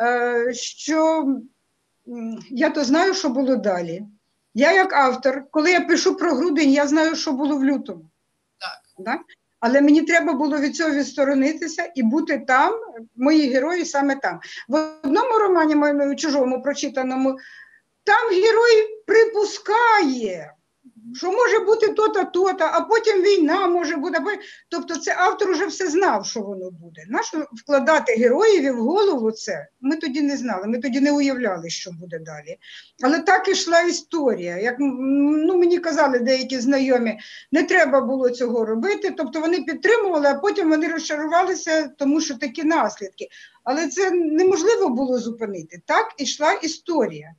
е, 0.00 0.52
що 0.54 1.26
я 2.50 2.70
то 2.70 2.84
знаю, 2.84 3.14
що 3.14 3.28
було 3.28 3.56
далі. 3.56 4.02
Я, 4.54 4.72
як 4.72 4.92
автор, 4.92 5.44
коли 5.50 5.70
я 5.70 5.80
пишу 5.80 6.16
про 6.16 6.34
грудень, 6.34 6.70
я 6.70 6.86
знаю, 6.86 7.16
що 7.16 7.32
було 7.32 7.56
в 7.56 7.64
лютому. 7.64 8.10
Так. 9.04 9.20
Але 9.60 9.80
мені 9.80 10.02
треба 10.02 10.32
було 10.32 10.58
від 10.58 10.76
цього 10.76 10.90
відсторонитися 10.90 11.92
і 11.94 12.02
бути 12.02 12.38
там, 12.38 12.74
мої 13.16 13.52
герої 13.52 13.84
саме 13.84 14.16
там. 14.16 14.40
В 14.68 14.74
одному 15.04 15.38
романі 15.38 15.74
моєму 15.74 16.16
чужому 16.16 16.62
прочитаному, 16.62 17.38
там 18.04 18.30
герой 18.30 19.02
припускає, 19.06 20.52
що 21.14 21.32
може 21.32 21.58
бути 21.58 21.88
то-то, 21.88 22.24
то-то, 22.24 22.64
а 22.64 22.80
потім 22.80 23.22
війна 23.22 23.66
може 23.66 23.96
бути. 23.96 24.18
Тобто 24.68 24.96
це 24.96 25.16
автор 25.18 25.52
вже 25.52 25.66
все 25.66 25.90
знав, 25.90 26.26
що 26.26 26.40
воно 26.40 26.70
буде. 26.70 27.04
Нащо 27.08 27.46
вкладати 27.52 28.12
героїв 28.12 28.76
в 28.76 28.80
голову 28.80 29.32
це? 29.32 29.68
Ми 29.80 29.96
тоді 29.96 30.22
не 30.22 30.36
знали, 30.36 30.66
ми 30.66 30.78
тоді 30.78 31.00
не 31.00 31.12
уявляли, 31.12 31.70
що 31.70 31.90
буде 31.90 32.18
далі. 32.18 32.56
Але 33.02 33.18
так 33.18 33.48
ішла 33.48 33.80
історія. 33.80 34.56
Як 34.56 34.76
ну, 34.78 35.58
мені 35.58 35.78
казали 35.78 36.18
деякі 36.18 36.58
знайомі, 36.58 37.18
не 37.52 37.62
треба 37.62 38.00
було 38.00 38.30
цього 38.30 38.64
робити. 38.64 39.14
Тобто 39.16 39.40
вони 39.40 39.62
підтримували, 39.62 40.26
а 40.26 40.34
потім 40.34 40.70
вони 40.70 40.88
розчарувалися, 40.88 41.90
тому 41.98 42.20
що 42.20 42.38
такі 42.38 42.64
наслідки. 42.64 43.28
Але 43.64 43.88
це 43.88 44.10
неможливо 44.10 44.88
було 44.88 45.18
зупинити. 45.18 45.82
Так 45.86 46.14
ішла 46.18 46.52
історія. 46.52 47.34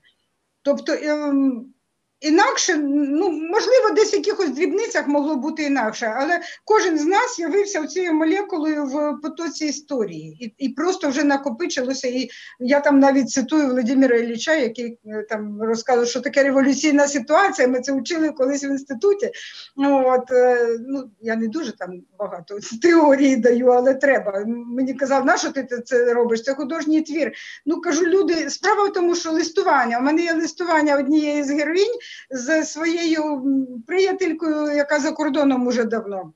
Тобто, 0.62 0.94
ем, 0.94 1.74
інакше, 2.22 2.78
ну 2.78 3.30
можливо, 3.30 3.90
десь 3.96 4.14
в 4.14 4.16
якихось 4.16 4.50
дрібницях 4.50 5.08
могло 5.08 5.36
бути 5.36 5.64
інакше, 5.64 6.14
але 6.18 6.42
кожен 6.66 7.00
з 7.00 7.06
нас 7.06 7.40
явився 7.40 7.88
цією 7.88 8.14
молекулою 8.14 8.86
в 8.86 9.22
потоці 9.22 9.66
історії, 9.66 10.38
і, 10.40 10.66
і 10.66 10.70
просто 10.70 11.10
вже 11.10 11.24
накопичилося. 11.24 12.08
І 12.08 12.30
я 12.60 12.80
там 12.80 13.00
навіть 13.00 13.30
цитую 13.30 13.68
Володимира 13.68 14.18
Ілліча, 14.18 14.56
який 14.56 15.00
е, 15.06 15.26
там 15.30 15.62
розказував, 15.62 16.08
що 16.08 16.22
таке 16.22 16.44
революційна 16.44 17.08
ситуація. 17.08 17.68
Ми 17.68 17.82
це 17.82 17.94
вчили 17.94 18.30
колись 18.30 18.64
в 18.64 18.66
інституті. 18.66 19.32
Ну, 19.78 20.04
от, 20.08 20.32
е, 20.32 20.78
ну, 20.88 21.10
я 21.22 21.36
не 21.36 21.48
дуже 21.48 21.78
там 21.78 22.02
багато 22.20 22.60
теорії 22.82 23.36
даю, 23.36 23.68
але 23.68 23.94
треба. 23.94 24.44
Мені 24.48 24.94
казав, 24.94 25.26
на 25.26 25.38
що 25.38 25.52
ти 25.52 25.68
це 25.86 26.14
робиш? 26.14 26.44
Це 26.44 26.54
художній 26.54 27.02
твір. 27.02 27.32
Ну 27.66 27.82
кажу, 27.82 28.06
люди, 28.06 28.50
справа 28.50 28.84
в 28.84 28.94
тому, 28.94 29.16
що 29.16 29.32
листування. 29.32 30.00
У 30.00 30.02
мене 30.02 30.22
є 30.22 30.34
листування 30.34 30.98
однієї 30.98 31.44
з 31.44 31.52
героїнь 31.52 31.98
з 32.30 32.66
своєю 32.66 33.44
приятелькою, 33.88 34.76
яка 34.76 35.00
за 35.00 35.12
кордоном 35.12 35.68
уже 35.68 35.84
давно. 35.84 36.34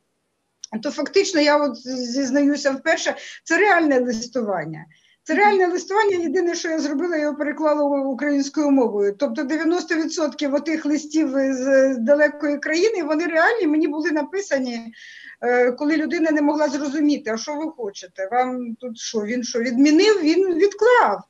То 0.84 0.92
фактично, 0.92 1.42
я 1.42 1.58
от 1.58 1.78
зізнаюся 1.88 2.72
вперше, 2.72 3.16
це 3.44 3.58
реальне 3.58 4.00
листування. 4.00 4.86
Це 5.24 5.34
реальне 5.36 5.68
листування. 5.68 6.18
Єдине, 6.18 6.56
що 6.56 6.70
я 6.70 6.80
зробила, 6.80 7.16
я 7.16 7.22
його 7.22 7.38
переклала 7.38 7.84
українською 8.00 8.72
мовою. 8.72 9.16
Тобто 9.20 9.42
90% 9.42 10.56
отих 10.56 10.86
листів 10.86 11.30
з 11.36 11.96
далекої 11.98 12.58
країни, 12.58 13.04
вони 13.04 13.26
реальні, 13.26 13.68
мені 13.68 13.88
були 13.88 14.12
написані, 14.12 14.94
е, 15.42 15.72
коли 15.72 15.98
людина 15.98 16.32
не 16.32 16.42
могла 16.42 16.70
зрозуміти, 16.70 17.32
а 17.32 17.38
що 17.38 17.56
ви 17.56 17.72
хочете? 17.72 18.30
Вам 18.32 18.76
тут 18.76 18.98
що? 18.98 19.20
Він 19.22 19.44
що 19.44 19.60
відмінив, 19.60 20.22
він 20.22 20.54
відклав. 20.54 21.24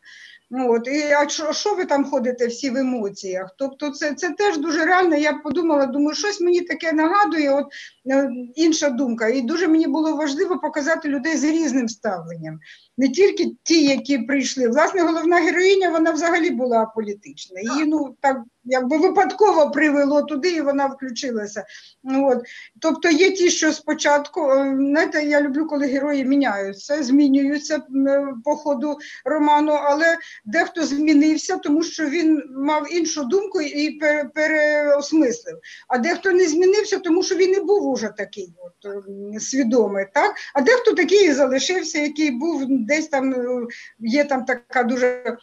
Ну, 0.49 0.73
от, 0.73 0.87
і, 0.87 1.11
а 1.11 1.29
що, 1.29 1.53
що 1.53 1.75
ви 1.75 1.85
там 1.85 2.05
ходите 2.05 2.47
всі 2.47 2.69
в 2.69 2.77
емоціях? 2.77 3.55
Тобто 3.57 3.89
це, 3.89 4.13
це 4.13 4.29
теж 4.29 4.57
дуже 4.57 4.85
реально. 4.85 5.15
Я 5.15 5.33
подумала, 5.33 5.85
думаю, 5.85 6.15
щось 6.15 6.41
мені 6.41 6.61
таке 6.61 6.93
нагадує, 6.93 7.51
от 7.51 7.65
е, 8.11 8.29
інша 8.55 8.89
думка. 8.89 9.27
І 9.27 9.41
дуже 9.41 9.67
мені 9.67 9.87
було 9.87 10.15
важливо 10.15 10.59
показати 10.59 11.09
людей 11.09 11.37
з 11.37 11.43
різним 11.43 11.89
ставленням. 11.89 12.59
Не 12.97 13.09
тільки 13.09 13.51
ті, 13.63 13.85
які 13.85 14.17
прийшли. 14.17 14.67
Власне, 14.67 15.01
головна 15.01 15.37
героїня, 15.37 15.89
вона 15.89 16.11
взагалі 16.11 16.49
була 16.49 16.81
аполітична. 16.81 17.59
Її 17.59 17.85
ну 17.85 18.15
так 18.21 18.37
якби 18.65 18.97
випадково 18.97 19.71
привело 19.71 20.21
туди, 20.21 20.49
і 20.49 20.61
вона 20.61 20.87
включилася. 20.87 21.65
Ну, 22.03 22.29
от. 22.29 22.41
Тобто 22.79 23.09
є 23.09 23.31
ті, 23.31 23.49
що 23.49 23.73
спочатку, 23.73 24.51
е, 24.51 24.75
знаєте, 24.79 25.23
я 25.23 25.41
люблю, 25.41 25.67
коли 25.67 25.87
герої 25.87 26.25
міняються, 26.25 27.03
змінюються 27.03 27.75
е, 27.75 28.27
по 28.43 28.55
ходу 28.55 28.97
роману, 29.25 29.71
але 29.71 30.17
дехто 30.45 30.85
змінився, 30.85 31.57
тому 31.57 31.83
що 31.83 32.05
він 32.05 32.43
мав 32.55 32.93
іншу 32.93 33.23
думку 33.23 33.61
і 33.61 33.91
пере- 33.91 34.29
переосмислив. 34.33 35.55
А 35.87 35.97
дехто 35.97 36.31
не 36.31 36.47
змінився, 36.47 36.99
тому 36.99 37.23
що 37.23 37.35
він 37.35 37.51
не 37.51 37.59
був 37.59 37.87
уже 37.87 38.13
такий 38.17 38.53
от, 38.57 39.43
свідомий. 39.43 40.05
Так? 40.13 40.35
А 40.53 40.61
дехто 40.61 40.93
такий 40.93 41.27
і 41.27 41.31
залишився, 41.31 41.99
який 41.99 42.31
був 42.31 42.65
десь 42.85 43.07
там, 43.07 43.33
е, 43.33 43.67
є 43.99 44.23
там 44.23 44.45
така 44.45 44.83
дуже 44.83 45.37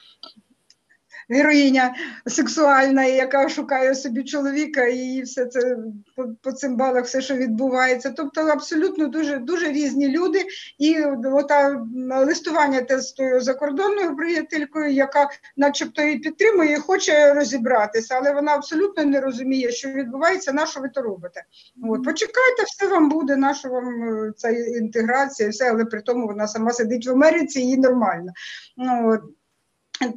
героїня 1.28 1.94
сексуальна, 2.26 3.04
яка 3.04 3.48
шукає 3.48 3.94
собі 3.94 4.24
чоловіка, 4.24 4.84
і 4.84 5.22
все 5.22 5.46
це 5.46 5.76
по, 6.16 6.24
по 6.42 6.52
цим 6.52 6.76
балах, 6.76 7.04
все, 7.04 7.20
що 7.20 7.34
відбувається. 7.34 8.14
Тобто 8.16 8.40
абсолютно 8.40 9.06
дуже, 9.06 9.38
дуже 9.38 9.72
різні 9.72 10.08
люди. 10.08 10.44
І 10.78 11.02
ота 11.24 11.86
листування 12.26 12.80
те 12.80 13.00
з 13.00 13.12
тою 13.12 13.40
закордонною 13.40 14.16
приятелькою, 14.16 14.92
яка 14.92 15.28
начебто 15.56 16.02
і 16.02 16.18
підтримує, 16.18 16.72
і 16.72 16.76
хоче 16.76 17.34
розібратися, 17.34 18.14
але 18.14 18.32
вона 18.32 18.52
абсолютно 18.52 19.04
не 19.04 19.20
розуміє, 19.20 19.70
що 19.70 19.88
відбувається, 19.88 20.52
на 20.52 20.66
що 20.66 20.80
ви 20.80 20.88
то 20.88 21.02
робите. 21.02 21.44
От, 21.82 22.04
почекайте, 22.04 22.62
все 22.66 22.88
вам 22.88 23.08
буде, 23.08 23.36
на 23.36 23.54
що 23.54 23.68
вам 23.68 24.02
е, 24.02 24.32
ця 24.36 24.50
інтеграція, 24.50 25.48
все, 25.48 25.70
але 25.70 25.84
при 25.84 26.02
тому 26.02 26.26
вона 26.26 26.48
сама 26.48 26.70
сидить 26.70 27.06
в 27.06 27.10
Америці, 27.10 27.60
і 27.60 27.68
їй 27.68 27.76
нормально. 27.76 28.32
Ну, 28.76 29.10
от. 29.10 29.20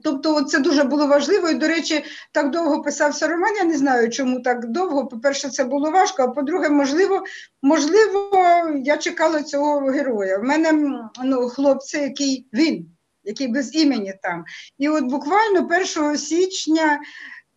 Тобто 0.03 0.41
це 0.41 0.59
дуже 0.59 0.83
було 0.83 1.07
важливо. 1.07 1.49
І, 1.49 1.53
до 1.53 1.67
речі, 1.67 2.03
так 2.31 2.51
довго 2.51 2.81
писався 2.81 3.27
роман. 3.27 3.55
Я 3.55 3.63
не 3.63 3.77
знаю, 3.77 4.09
чому 4.09 4.39
так 4.39 4.65
довго. 4.65 5.07
По-перше, 5.07 5.49
це 5.49 5.63
було 5.63 5.91
важко, 5.91 6.23
а 6.23 6.27
по-друге, 6.27 6.69
можливо, 6.69 7.23
можливо, 7.61 8.41
я 8.83 8.97
чекала 8.97 9.43
цього 9.43 9.79
героя. 9.79 10.37
В 10.37 10.43
мене 10.43 10.71
ну, 11.23 11.49
хлопці, 11.49 11.97
який 11.97 12.47
він, 12.53 12.85
який 13.23 13.47
без 13.47 13.75
імені 13.75 14.13
там. 14.21 14.45
І 14.77 14.89
от 14.89 15.03
буквально 15.03 15.69
1 15.95 16.17
січня 16.17 16.99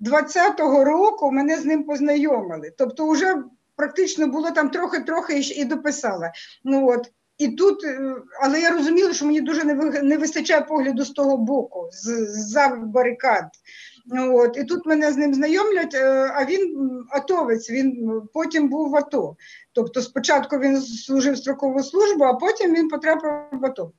20-го 0.00 0.84
року 0.84 1.30
мене 1.30 1.56
з 1.56 1.64
ним 1.64 1.84
познайомили. 1.84 2.72
Тобто, 2.78 3.08
вже 3.10 3.42
практично 3.76 4.26
було 4.26 4.50
там 4.50 4.70
трохи-трохи 4.70 5.40
і 5.40 5.64
дописала. 5.64 6.32
Ну 6.64 6.88
от. 6.88 7.10
І 7.38 7.48
тут, 7.48 7.84
е, 7.84 8.14
але 8.40 8.60
я 8.60 8.70
розуміла, 8.70 9.12
що 9.12 9.26
мені 9.26 9.40
дуже 9.40 9.64
не 9.64 9.74
ви- 9.74 10.02
не 10.02 10.16
вистачає 10.16 10.60
погляду 10.60 11.04
з 11.04 11.10
того 11.10 11.36
боку, 11.36 11.88
з 11.92 12.26
за 12.28 12.68
барикад. 12.68 13.44
От, 14.30 14.56
і 14.56 14.64
тут 14.64 14.86
мене 14.86 15.12
з 15.12 15.16
ним 15.16 15.34
знайомлять, 15.34 15.94
е, 15.94 16.32
а 16.34 16.44
він 16.44 16.76
атовець, 17.10 17.70
він 17.70 18.22
потім 18.34 18.68
був 18.68 18.90
в 18.90 18.96
АТО. 18.96 19.36
Тобто 19.72 20.02
спочатку 20.02 20.58
він 20.58 20.80
служив 20.82 21.38
строкову 21.38 21.82
службу, 21.82 22.24
а 22.24 22.34
потім 22.34 22.74
він 22.74 22.88
потрапив 22.88 23.32
в 23.52 23.66
АТО. 23.66 23.92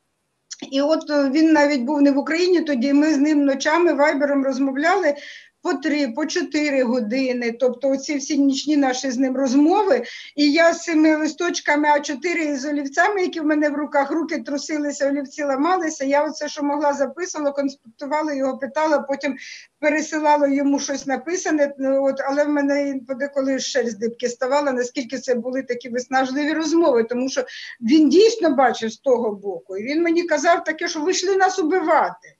І 0.71 0.81
от 0.81 1.09
е, 1.09 1.29
він 1.29 1.53
навіть 1.53 1.81
був 1.81 2.01
не 2.01 2.11
в 2.11 2.17
Україні 2.17 2.61
тоді, 2.61 2.93
ми 2.93 3.13
з 3.13 3.17
ним 3.17 3.45
ночами 3.45 3.93
вайбером 3.93 4.45
розмовляли 4.45 5.13
по 5.61 5.73
три, 5.73 6.07
по 6.07 6.25
чотири 6.25 6.83
години. 6.83 7.51
Тобто 7.51 7.89
оці 7.89 8.17
всі 8.17 8.37
нічні 8.37 8.77
наші 8.77 9.11
з 9.11 9.17
ним 9.17 9.37
розмови. 9.37 10.03
І 10.35 10.51
я 10.51 10.73
з 10.73 10.83
цими 10.83 11.15
листочками 11.15 11.87
А4 11.87 12.25
і 12.25 12.55
з 12.55 12.65
олівцями, 12.65 13.21
які 13.21 13.39
в 13.39 13.45
мене 13.45 13.69
в 13.69 13.75
руках, 13.75 14.11
руки 14.11 14.37
трусилися, 14.37 15.09
олівці 15.09 15.43
ламалися. 15.43 16.05
Я 16.05 16.23
оце, 16.23 16.49
що 16.49 16.63
могла, 16.63 16.93
записувала, 16.93 17.51
конспектувала 17.51 18.33
його, 18.33 18.57
питала, 18.57 18.99
потім 18.99 19.37
пересилала 19.79 20.47
йому 20.47 20.79
щось 20.79 21.05
написане. 21.05 21.73
От, 21.79 22.21
але 22.29 22.43
в 22.43 22.49
мене 22.49 22.99
подеколи 23.07 23.59
шерсть 23.59 23.99
дибки 23.99 24.29
ставала, 24.29 24.71
наскільки 24.71 25.17
це 25.17 25.35
були 25.35 25.63
такі 25.63 25.89
виснажливі 25.89 26.53
розмови, 26.53 27.03
тому 27.03 27.29
що 27.29 27.43
він 27.81 28.09
дійсно 28.09 28.55
бачив 28.55 28.91
з 28.91 28.97
того 28.97 29.31
боку. 29.31 29.77
І 29.77 29.83
він 29.83 30.03
мені 30.03 30.23
казав 30.23 30.63
таке, 30.63 30.87
що 30.87 30.99
ви 30.99 31.11
йшли 31.11 31.35
нас 31.35 31.59
убивати. 31.59 32.35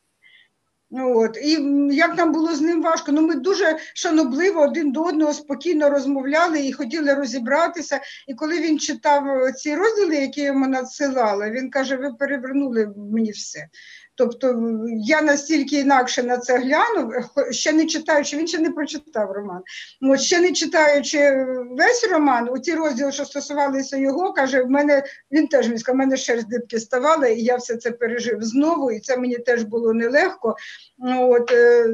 От. 0.92 1.38
І 1.42 1.52
як 1.92 2.18
нам 2.18 2.32
було 2.32 2.56
з 2.56 2.62
ним 2.62 2.82
важко. 2.82 3.12
Ну, 3.12 3.22
ми 3.22 3.36
дуже 3.36 3.78
шанобливо 3.94 4.62
один 4.62 4.92
до 4.92 5.04
одного 5.04 5.34
спокійно 5.34 5.90
розмовляли 5.90 6.60
і 6.60 6.74
хотіли 6.74 7.14
розібратися. 7.14 8.02
І 8.28 8.34
коли 8.34 8.60
він 8.60 8.80
читав 8.80 9.28
е, 9.28 9.52
ці 9.52 9.76
розділи, 9.76 10.16
які 10.16 10.42
йому 10.42 10.68
надсилали, 10.68 11.52
він 11.52 11.70
каже: 11.70 11.96
ви 11.96 12.14
перевернули 12.14 12.94
мені 12.98 13.32
все. 13.32 13.68
Тобто 14.20 14.48
я 15.06 15.22
настільки 15.22 15.80
інакше 15.80 16.24
на 16.24 16.38
це 16.38 16.58
глянув, 16.58 17.14
ще 17.52 17.72
не 17.72 17.86
читаючи, 17.86 18.38
він 18.38 18.48
ще 18.48 18.60
не 18.60 18.72
прочитав 18.72 19.32
роман. 19.32 19.62
От 20.02 20.20
ще 20.20 20.40
не 20.40 20.52
читаючи 20.52 21.46
весь 21.72 22.08
роман, 22.12 22.50
у 22.50 22.60
ті 22.60 22.74
розділи, 22.74 23.12
що 23.12 23.26
стосувалися 23.26 23.98
його, 23.98 24.34
каже, 24.34 24.64
в 24.64 24.70
мене 24.70 25.04
він 25.32 25.48
теж 25.48 25.66
сказав, 25.66 25.96
в 25.96 25.98
мене 25.98 26.18
шерсть 26.18 26.50
дибки 26.50 26.80
ставала, 26.80 27.28
і 27.28 27.42
я 27.42 27.56
все 27.56 27.78
це 27.78 27.92
пережив 27.92 28.44
знову, 28.44 28.92
і 28.92 29.00
це 29.00 29.18
мені 29.18 29.38
теж 29.38 29.64
було 29.64 29.94
нелегко. 29.94 30.56
От, 31.20 31.52
е, 31.52 31.86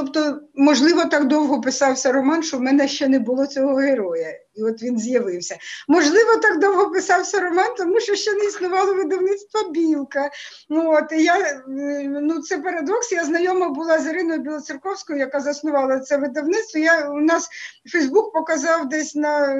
тобто, 0.00 0.40
можливо, 0.54 1.04
так 1.04 1.26
довго 1.26 1.60
писався 1.60 2.12
роман, 2.12 2.42
що 2.42 2.56
в 2.56 2.60
мене 2.60 2.88
ще 2.88 3.08
не 3.08 3.18
було 3.18 3.46
цього 3.46 3.74
героя, 3.74 4.28
і 4.54 4.62
от 4.62 4.82
він 4.82 4.98
з'явився. 4.98 5.56
Можливо, 5.88 6.36
так 6.36 6.58
довго 6.58 6.90
писався 6.90 7.40
роман, 7.40 7.66
тому 7.78 8.00
що 8.00 8.14
ще 8.14 8.34
не 8.34 8.44
існувало 8.44 8.94
видавництва 8.94 9.60
Білка. 9.70 10.30
Ну, 10.68 10.92
от, 10.92 11.12
я, 11.12 11.62
ну, 12.06 12.40
це 12.42 12.58
парадокс. 12.58 13.12
Я 13.12 13.24
знайома 13.24 13.68
була 13.68 13.98
з 13.98 14.06
Іриною 14.06 14.40
Білоцерковською, 14.40 15.18
яка 15.18 15.40
заснувала 15.40 16.00
це 16.00 16.16
видавництво. 16.16 16.80
Я, 16.80 17.10
у 17.10 17.20
нас 17.20 17.48
Фейсбук 17.92 18.32
показав 18.32 18.88
десь 18.88 19.14
на, 19.14 19.54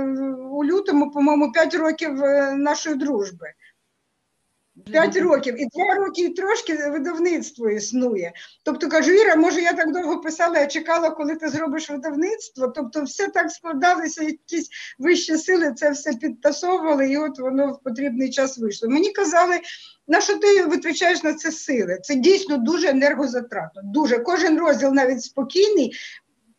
у 0.52 0.64
лютому, 0.64 1.10
по-моєму, 1.10 1.52
5 1.52 1.74
років 1.74 2.24
е, 2.24 2.52
нашої 2.52 2.96
дружби. 2.96 3.46
П'ять 4.92 5.16
років. 5.16 5.62
І 5.62 5.66
два 5.66 5.94
роки 5.94 6.28
трошки 6.28 6.74
видавництво 6.74 7.70
існує. 7.70 8.32
Тобто 8.64 8.88
кажу, 8.88 9.12
Іра, 9.12 9.36
може, 9.36 9.60
я 9.60 9.72
так 9.72 9.92
довго 9.92 10.20
писала, 10.20 10.58
я 10.58 10.66
чекала, 10.66 11.10
коли 11.10 11.36
ти 11.36 11.48
зробиш 11.48 11.90
видавництво. 11.90 12.68
Тобто, 12.68 13.02
все 13.02 13.28
так 13.28 13.50
складалося, 13.50 14.22
якісь 14.22 14.68
вищі 14.98 15.36
сили 15.36 15.74
це 15.76 15.90
все 15.90 16.12
підтасовували, 16.12 17.10
і 17.10 17.16
от 17.16 17.38
воно 17.38 17.72
в 17.72 17.82
потрібний 17.82 18.30
час 18.30 18.58
вийшло. 18.58 18.88
Мені 18.88 19.12
казали, 19.12 19.60
на 20.08 20.20
що 20.20 20.38
ти 20.38 20.64
витрачаєш 20.64 21.22
на 21.22 21.34
це 21.34 21.52
сили? 21.52 21.98
Це 22.02 22.14
дійсно 22.14 22.58
дуже 22.58 22.88
енергозатратно. 22.88 23.82
Дуже 23.84 24.18
кожен 24.18 24.58
розділ 24.58 24.92
навіть 24.92 25.22
спокійний. 25.22 25.92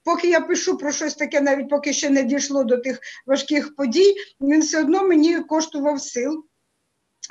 Поки 0.03 0.29
я 0.29 0.41
пишу 0.41 0.77
про 0.77 0.91
щось 0.91 1.15
таке, 1.15 1.41
навіть 1.41 1.69
поки 1.69 1.93
ще 1.93 2.09
не 2.09 2.23
дійшло 2.23 2.63
до 2.63 2.77
тих 2.77 2.99
важких 3.25 3.75
подій, 3.75 4.15
він 4.41 4.61
все 4.61 4.81
одно 4.81 5.07
мені 5.07 5.39
коштував 5.39 6.01
сил. 6.01 6.45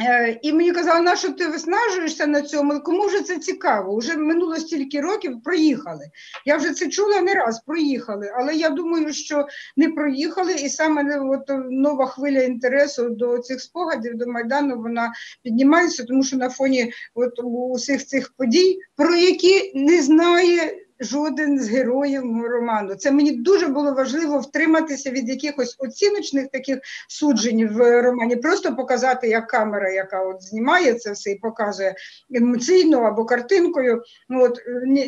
Е, 0.02 0.38
І 0.42 0.52
мені 0.52 0.72
казали, 0.72 1.00
на 1.00 1.16
що 1.16 1.32
ти 1.32 1.46
виснажуєшся 1.46 2.26
на 2.26 2.42
цьому? 2.42 2.80
Кому 2.80 3.06
вже 3.06 3.20
це 3.22 3.38
цікаво? 3.38 3.92
Уже 3.94 4.16
минуло 4.16 4.56
стільки 4.56 5.00
років, 5.00 5.42
проїхали. 5.44 6.04
Я 6.46 6.56
вже 6.56 6.72
це 6.72 6.88
чула 6.88 7.20
не 7.20 7.34
раз, 7.34 7.60
проїхали. 7.60 8.32
Але 8.36 8.54
я 8.54 8.68
думаю, 8.70 9.12
що 9.12 9.46
не 9.76 9.88
проїхали, 9.88 10.52
і 10.52 10.68
саме 10.68 11.02
не- 11.02 11.20
от, 11.20 11.50
е, 11.50 11.58
нова 11.70 12.06
хвиля 12.06 12.42
інтересу 12.42 13.08
до 13.10 13.38
цих 13.38 13.60
спогадів, 13.60 14.16
до 14.16 14.26
Майдану, 14.26 14.76
вона 14.82 15.12
піднімається, 15.42 16.04
тому 16.04 16.22
що 16.22 16.36
на 16.36 16.48
фоні 16.48 16.92
от, 17.14 17.32
усіх 17.44 18.06
цих 18.06 18.32
подій, 18.36 18.78
про 18.96 19.14
які 19.14 19.72
не 19.74 20.02
знає. 20.02 20.76
Жоден 21.00 21.60
з 21.60 21.68
героїв 21.68 22.22
роману. 22.42 22.94
Це 22.94 23.10
мені 23.10 23.32
дуже 23.32 23.66
було 23.66 23.92
важливо 23.92 24.38
втриматися 24.38 25.10
від 25.10 25.28
якихось 25.28 25.76
оціночних 25.78 26.48
таких 26.48 26.78
суджень 27.08 27.68
в 27.68 28.02
романі, 28.02 28.36
просто 28.36 28.76
показати, 28.76 29.28
як 29.28 29.46
камера, 29.46 29.90
яка 29.90 30.22
от 30.22 30.42
знімає 30.42 30.94
це 30.94 31.12
все 31.12 31.30
і 31.30 31.34
показує 31.38 31.94
емоційно 32.34 33.00
або 33.00 33.24
картинкою. 33.24 34.02
Ну 34.28 34.44
от 34.44 34.58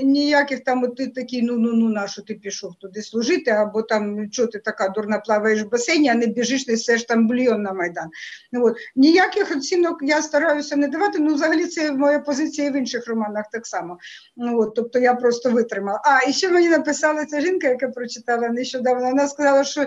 ніяких 0.03 0.64
там 0.64 0.84
от 0.84 0.97
ти 0.97 1.07
такий, 1.07 1.43
ну 1.43 1.59
ну 1.59 1.72
ну 1.72 1.88
на 1.88 2.09
що 2.09 2.22
ти 2.22 2.34
пішов 2.34 2.74
туди 2.74 3.03
служити, 3.03 3.51
або 3.51 3.82
там 3.82 4.32
що 4.32 4.47
ти 4.47 4.59
така 4.59 4.88
дурна 4.88 5.18
плаваєш 5.18 5.62
в 5.62 5.68
басейні, 5.68 6.09
а 6.09 6.14
не 6.14 6.26
біжиш, 6.26 6.68
несеш 6.68 7.05
там 7.05 7.26
бульйон 7.26 7.62
на 7.62 7.72
майдан. 7.72 8.11
Ну 8.53 8.66
от 8.66 8.76
ніяких 8.97 9.57
оцінок 9.57 9.99
я 10.03 10.22
стараюся 10.22 10.76
не 10.76 10.88
давати. 10.88 11.18
Ну, 11.18 11.34
взагалі, 11.34 11.66
це 11.66 11.93
моя 11.93 12.18
позиція 12.18 12.68
і 12.68 12.70
в 12.70 12.76
інших 12.76 13.09
романах 13.09 13.45
так 13.53 13.66
само. 13.66 13.99
Ну 14.36 14.61
от, 14.61 14.74
тобто 14.74 14.99
я 14.99 15.14
просто 15.14 15.51
витримала. 15.83 16.01
А 16.05 16.28
і 16.28 16.33
ще 16.33 16.51
мені 16.51 16.68
написала 16.68 17.24
ця 17.24 17.41
жінка, 17.41 17.68
яка 17.68 17.89
прочитала 17.89 18.49
нещодавно. 18.49 19.09
Вона 19.09 19.28
сказала, 19.28 19.64
що 19.64 19.87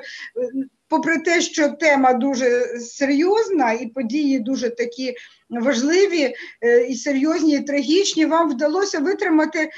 попри 0.88 1.18
те, 1.18 1.42
що 1.42 1.70
тема 1.70 2.14
дуже 2.14 2.80
серйозна 2.80 3.72
і 3.72 3.88
події 3.88 4.40
дуже 4.40 4.70
такі 4.70 5.16
важливі 5.50 6.36
е, 6.62 6.84
і 6.84 6.96
серйозні, 6.96 7.56
і 7.56 7.64
трагічні, 7.64 8.26
вам 8.26 8.50
вдалося 8.50 9.00
витримати 9.00 9.60
е, 9.60 9.70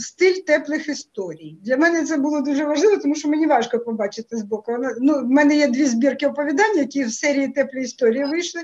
стиль 0.00 0.42
теплих 0.46 0.88
історій. 0.88 1.58
Для 1.62 1.76
мене 1.76 2.04
це 2.04 2.16
було 2.16 2.40
дуже 2.40 2.64
важливо, 2.64 2.96
тому 2.96 3.14
що 3.14 3.28
мені 3.28 3.46
важко 3.46 3.78
побачити 3.78 4.36
збоку. 4.36 4.76
Ну, 5.00 5.14
в 5.14 5.30
мене 5.30 5.56
є 5.56 5.68
дві 5.68 5.84
збірки 5.84 6.26
оповідань, 6.26 6.78
які 6.78 7.04
в 7.04 7.12
серії 7.12 7.48
теплі 7.48 7.82
історії 7.82 8.24
вийшли. 8.24 8.62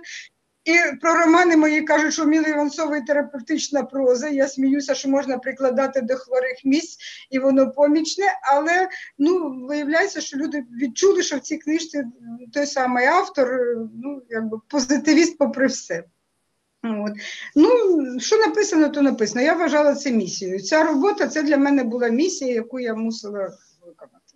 І 0.69 0.97
про 1.01 1.15
романи 1.15 1.57
мої 1.57 1.83
кажуть, 1.83 2.13
що 2.13 2.25
у 2.25 2.27
Міли 2.27 2.51
Іванцової 2.51 3.03
терапевтична 3.03 3.83
проза. 3.83 4.29
Я 4.29 4.49
сміюся, 4.49 4.95
що 4.95 5.09
можна 5.09 5.39
прикладати 5.39 6.01
до 6.01 6.15
хворих 6.15 6.65
місць, 6.65 6.99
і 7.31 7.39
воно 7.39 7.71
помічне. 7.71 8.25
Але 8.53 8.89
ну 9.19 9.67
виявляється, 9.69 10.21
що 10.21 10.37
люди 10.37 10.65
відчули, 10.83 11.23
що 11.23 11.37
в 11.37 11.41
цій 11.41 11.57
книжці 11.57 12.05
той 12.53 12.67
самий 12.67 13.07
автор, 13.07 13.49
ну 14.03 14.23
якби 14.29 14.59
позитивіст, 14.69 15.39
попри 15.39 15.67
все. 15.67 16.05
От. 16.85 17.13
Ну, 17.57 17.71
що 18.21 18.37
написано, 18.39 18.89
то 18.89 19.03
написано. 19.03 19.41
Я 19.41 19.55
вважала 19.55 19.95
це 19.95 20.11
місією. 20.11 20.61
Ця 20.61 20.85
робота 20.85 21.29
це 21.29 21.43
для 21.43 21.57
мене 21.57 21.85
була 21.85 22.09
місія, 22.09 22.55
яку 22.55 22.81
я 22.81 22.95
мусила 22.95 23.57
виконати. 23.87 24.28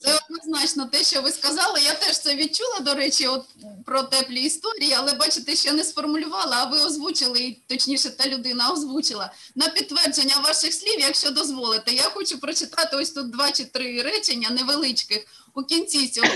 Це 0.00 0.20
однозначно 0.30 0.86
те, 0.86 1.04
що 1.04 1.22
ви 1.22 1.30
сказали. 1.30 1.80
Я 1.80 1.94
теж 1.94 2.18
це 2.18 2.34
відчула, 2.34 2.80
до 2.80 2.94
речі, 2.94 3.26
от 3.26 3.44
про 3.86 4.02
теплі 4.02 4.42
історії, 4.42 4.94
але 4.98 5.12
бачите, 5.12 5.56
ще 5.56 5.72
не 5.72 5.84
сформулювала, 5.84 6.56
а 6.56 6.64
ви 6.64 6.80
озвучили, 6.80 7.40
і 7.40 7.62
точніше, 7.66 8.10
та 8.10 8.28
людина 8.28 8.72
озвучила. 8.72 9.32
На 9.54 9.68
підтвердження 9.68 10.36
ваших 10.44 10.74
слів, 10.74 11.00
якщо 11.00 11.30
дозволите, 11.30 11.94
я 11.94 12.02
хочу 12.02 12.38
прочитати 12.38 12.96
ось 12.96 13.10
тут 13.10 13.30
два 13.30 13.52
чи 13.52 13.64
три 13.64 14.02
речення 14.02 14.50
невеличких 14.50 15.26
у 15.54 15.62
кінці 15.62 16.08
цього 16.08 16.28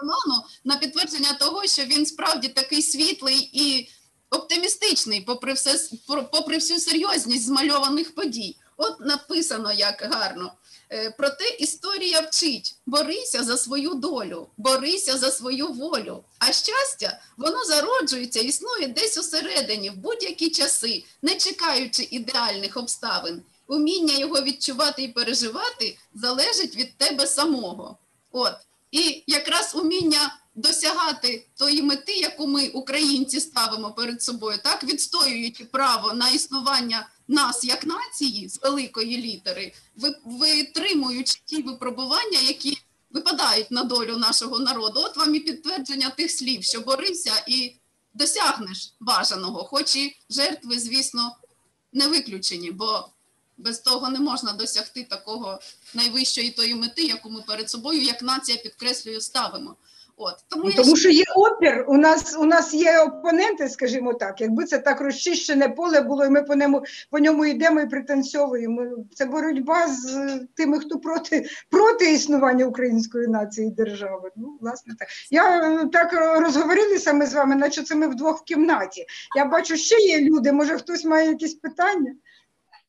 роману 0.00 0.44
на 0.64 0.76
підтвердження 0.76 1.32
того, 1.32 1.66
що 1.66 1.84
він 1.84 2.06
справді 2.06 2.48
такий 2.48 2.82
світлий 2.82 3.50
і 3.52 3.88
оптимістичний, 4.30 5.20
попри 5.20 5.52
все 5.52 5.78
попри 6.06 6.54
всю 6.54 6.80
серйозність 6.80 7.46
змальованих 7.46 8.14
подій. 8.14 8.56
От 8.76 9.00
написано 9.00 9.72
як 9.72 10.08
гарно. 10.12 10.52
Е, 10.92 11.14
Проте 11.18 11.48
історія 11.58 12.20
вчить: 12.20 12.76
борися 12.86 13.42
за 13.44 13.56
свою 13.56 13.94
долю, 13.94 14.46
борися 14.56 15.18
за 15.18 15.30
свою 15.30 15.68
волю. 15.68 16.24
А 16.38 16.52
щастя, 16.52 17.20
воно 17.36 17.64
зароджується, 17.64 18.40
існує 18.40 18.88
десь 18.88 19.18
усередині, 19.18 19.90
в 19.90 19.96
будь-які 19.96 20.50
часи, 20.50 21.04
не 21.22 21.34
чекаючи 21.34 22.08
ідеальних 22.10 22.76
обставин. 22.76 23.42
Уміння 23.68 24.14
його 24.14 24.42
відчувати 24.42 25.02
і 25.02 25.08
переживати 25.08 25.98
залежить 26.14 26.76
від 26.76 26.96
тебе 26.96 27.26
самого. 27.26 27.98
От. 28.32 28.54
І 28.90 29.24
якраз 29.26 29.74
уміння 29.74 30.38
досягати 30.56 31.46
тої 31.56 31.82
мети, 31.82 32.12
яку 32.12 32.46
ми, 32.46 32.68
українці, 32.68 33.40
ставимо 33.40 33.92
перед 33.92 34.22
собою, 34.22 34.58
так 34.64 34.84
відстоюючи 34.84 35.64
право 35.64 36.12
на 36.12 36.28
існування 36.28 37.08
нас 37.28 37.64
як 37.64 37.86
нації 37.86 38.48
з 38.48 38.62
великої 38.62 39.16
літери, 39.16 39.72
витримуючи 40.24 41.40
ті 41.44 41.62
випробування, 41.62 42.38
які 42.40 42.78
випадають 43.10 43.70
на 43.70 43.84
долю 43.84 44.16
нашого 44.16 44.58
народу. 44.58 45.00
От 45.04 45.16
вам 45.16 45.34
і 45.34 45.40
підтвердження 45.40 46.10
тих 46.10 46.30
слів, 46.30 46.62
що 46.62 46.80
борися 46.80 47.44
і 47.46 47.76
досягнеш 48.14 48.94
бажаного, 49.00 49.64
хоч 49.64 49.96
і 49.96 50.16
жертви, 50.30 50.78
звісно, 50.78 51.36
не 51.92 52.06
виключені, 52.06 52.70
бо 52.70 53.08
без 53.56 53.78
того 53.78 54.08
не 54.08 54.20
можна 54.20 54.52
досягти 54.52 55.04
такого 55.04 55.60
найвищої 55.94 56.50
тої 56.50 56.74
мети, 56.74 57.02
яку 57.02 57.30
ми 57.30 57.42
перед 57.42 57.70
собою, 57.70 58.02
як 58.02 58.22
нація, 58.22 58.58
підкреслюю, 58.58 59.20
ставимо. 59.20 59.76
От 60.18 60.34
тому 60.48 60.64
Ну, 60.64 60.72
тому 60.72 60.96
що 60.96 61.10
є 61.10 61.24
опір, 61.34 61.84
у 61.88 61.96
нас 61.96 62.36
у 62.38 62.44
нас 62.44 62.74
є 62.74 62.98
опоненти, 62.98 63.68
скажімо 63.68 64.14
так. 64.14 64.40
Якби 64.40 64.64
це 64.64 64.78
так 64.78 65.00
розчищене 65.00 65.68
поле 65.68 66.00
було, 66.00 66.24
і 66.24 66.30
ми 66.30 66.42
по 66.42 66.54
ньому 66.54 66.84
по 67.10 67.18
ньому 67.18 67.46
йдемо 67.46 67.80
і 67.80 67.86
пританцьовуємо. 67.86 68.86
Це 69.14 69.24
боротьба 69.24 69.88
з 69.88 70.40
тими, 70.54 70.80
хто 70.80 70.98
проти 70.98 71.48
проти 71.70 72.12
існування 72.12 72.64
української 72.64 73.28
нації 73.28 73.68
і 73.68 73.70
держави. 73.70 74.30
Ну, 74.36 74.58
власне, 74.60 74.94
так 74.98 75.08
я 75.30 75.74
е, 75.82 75.86
так 75.86 76.12
е, 76.12 76.40
розговорилися 76.40 77.12
ми 77.12 77.26
з 77.26 77.34
вами, 77.34 77.56
наче 77.56 77.82
це 77.82 77.94
ми 77.94 78.08
вдвох 78.08 78.40
в 78.40 78.44
кімнаті. 78.44 79.06
Я 79.36 79.44
бачу, 79.44 79.76
ще 79.76 79.96
є 79.96 80.20
люди. 80.20 80.52
Може, 80.52 80.78
хтось 80.78 81.04
має 81.04 81.28
якісь 81.28 81.54
питання? 81.54 82.14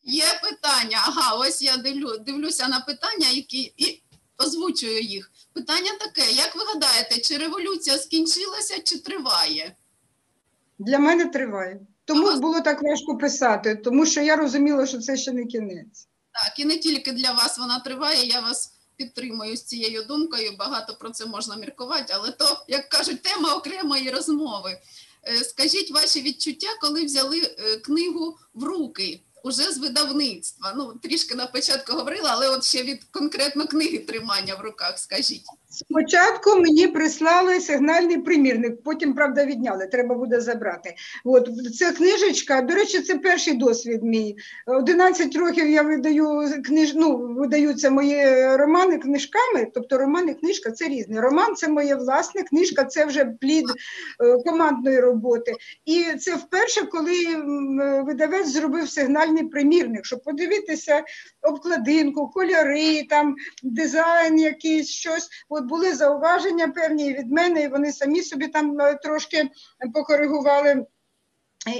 Є 0.04 0.26
питання. 0.44 0.98
Ага, 1.08 1.36
ось 1.36 1.62
я 1.62 1.78
дивлю, 1.78 2.18
дивлюся 2.18 2.68
на 2.68 2.80
питання, 2.80 3.28
які 3.32 3.74
і 3.78 4.04
озвучую 4.38 5.02
їх. 5.02 5.32
Питання 5.54 5.92
таке: 6.00 6.32
як 6.32 6.56
ви 6.56 6.64
гадаєте, 6.74 7.22
чи 7.22 7.38
революція 7.38 7.98
скінчилася, 7.98 8.80
чи 8.84 9.00
триває? 9.00 9.76
Для 10.80 11.00
мене 11.00 11.26
триває. 11.26 11.80
Тому 12.06 12.28
Ага. 12.28 12.40
було 12.40 12.62
так 12.62 12.84
важко 12.84 13.18
писати, 13.18 13.76
тому 13.76 14.06
що 14.06 14.22
я 14.22 14.36
розуміла, 14.36 14.86
що 14.86 15.00
це 15.00 15.18
ще 15.18 15.32
не 15.32 15.46
кінець. 15.46 16.08
Так, 16.34 16.60
і 16.60 16.66
не 16.66 16.78
тільки 16.78 17.12
для 17.12 17.32
вас 17.32 17.58
вона 17.58 17.80
триває. 17.80 18.26
Я 18.28 18.40
вас 18.40 18.74
підтримую 18.96 19.58
з 19.58 19.64
цією 19.64 20.04
думкою. 20.04 20.56
Багато 20.60 20.96
про 21.00 21.10
це 21.10 21.26
можна 21.26 21.56
міркувати, 21.56 22.14
але 22.16 22.32
то, 22.32 22.66
як 22.68 22.90
кажуть, 22.90 23.22
тема 23.22 23.54
окремої 23.56 24.10
розмови. 24.10 24.82
Е, 25.24 25.38
Скажіть 25.44 25.92
ваші 25.92 26.22
відчуття, 26.22 26.68
коли 26.82 27.06
взяли 27.06 27.42
е, 27.42 27.78
книгу 27.78 28.38
в 28.54 28.64
руки 28.64 29.22
уже 29.44 29.72
з 29.72 29.78
видавництва. 29.78 30.74
Ну, 30.78 30.94
трішки 30.94 31.36
на 31.36 31.48
початку 31.48 31.94
говорила, 31.94 32.30
але 32.34 32.50
от 32.50 32.64
ще 32.64 32.84
від 32.84 33.04
конкретно 33.04 33.68
книги 33.68 34.00
тримання 34.00 34.56
в 34.56 34.62
руках, 34.62 35.00
скажіть. 35.00 35.46
Спочатку 35.78 36.60
мені 36.60 36.88
прислали 36.88 37.60
сигнальний 37.60 38.18
примірник, 38.18 38.84
потім, 38.84 39.14
правда, 39.14 39.46
відняли, 39.46 39.88
треба 39.88 40.16
буде 40.16 40.42
забрати. 40.42 40.96
От 41.26 41.50
це 41.80 41.92
книжечка. 41.92 42.62
До 42.62 42.76
речі, 42.76 43.02
це 43.02 43.16
перший 43.16 43.54
досвід 43.54 44.04
мій. 44.04 44.36
11 44.66 45.36
років 45.36 45.70
я 45.70 45.82
видаю 45.82 46.50
книж... 46.66 46.94
ну, 46.96 47.18
видаються 47.18 47.90
мої 47.90 48.48
романи 48.56 48.98
книжками, 48.98 49.68
тобто 49.74 49.98
роман 49.98 50.30
і 50.30 50.34
книжка 50.34 50.72
це 50.72 50.88
різне. 50.88 51.22
Роман 51.22 51.56
це 51.56 51.68
моє 51.68 51.96
власне, 51.96 52.44
книжка 52.44 52.86
це 52.86 53.06
вже 53.06 53.26
плід 53.26 53.66
е, 53.70 54.38
командної 54.46 55.00
роботи. 55.00 55.54
І 55.86 56.04
це 56.20 56.36
вперше, 56.36 56.86
коли 56.86 57.36
видавець 58.04 58.48
зробив 58.48 58.90
сигнальний 58.90 59.44
примірник, 59.44 60.06
щоб 60.06 60.24
подивитися 60.24 61.04
обкладинку, 61.42 62.28
кольори, 62.28 63.04
там 63.10 63.36
дизайн 63.64 64.40
якийсь 64.40 64.90
щось. 64.90 65.30
От 65.50 65.67
були 65.68 65.96
зауваження 65.96 66.68
певні 66.68 67.14
від 67.14 67.32
мене, 67.32 67.64
і 67.64 67.68
вони 67.68 67.92
самі 67.92 68.22
собі 68.22 68.48
там 68.48 68.82
е, 68.82 68.96
трошки 69.04 69.50
покоригували. 69.94 70.86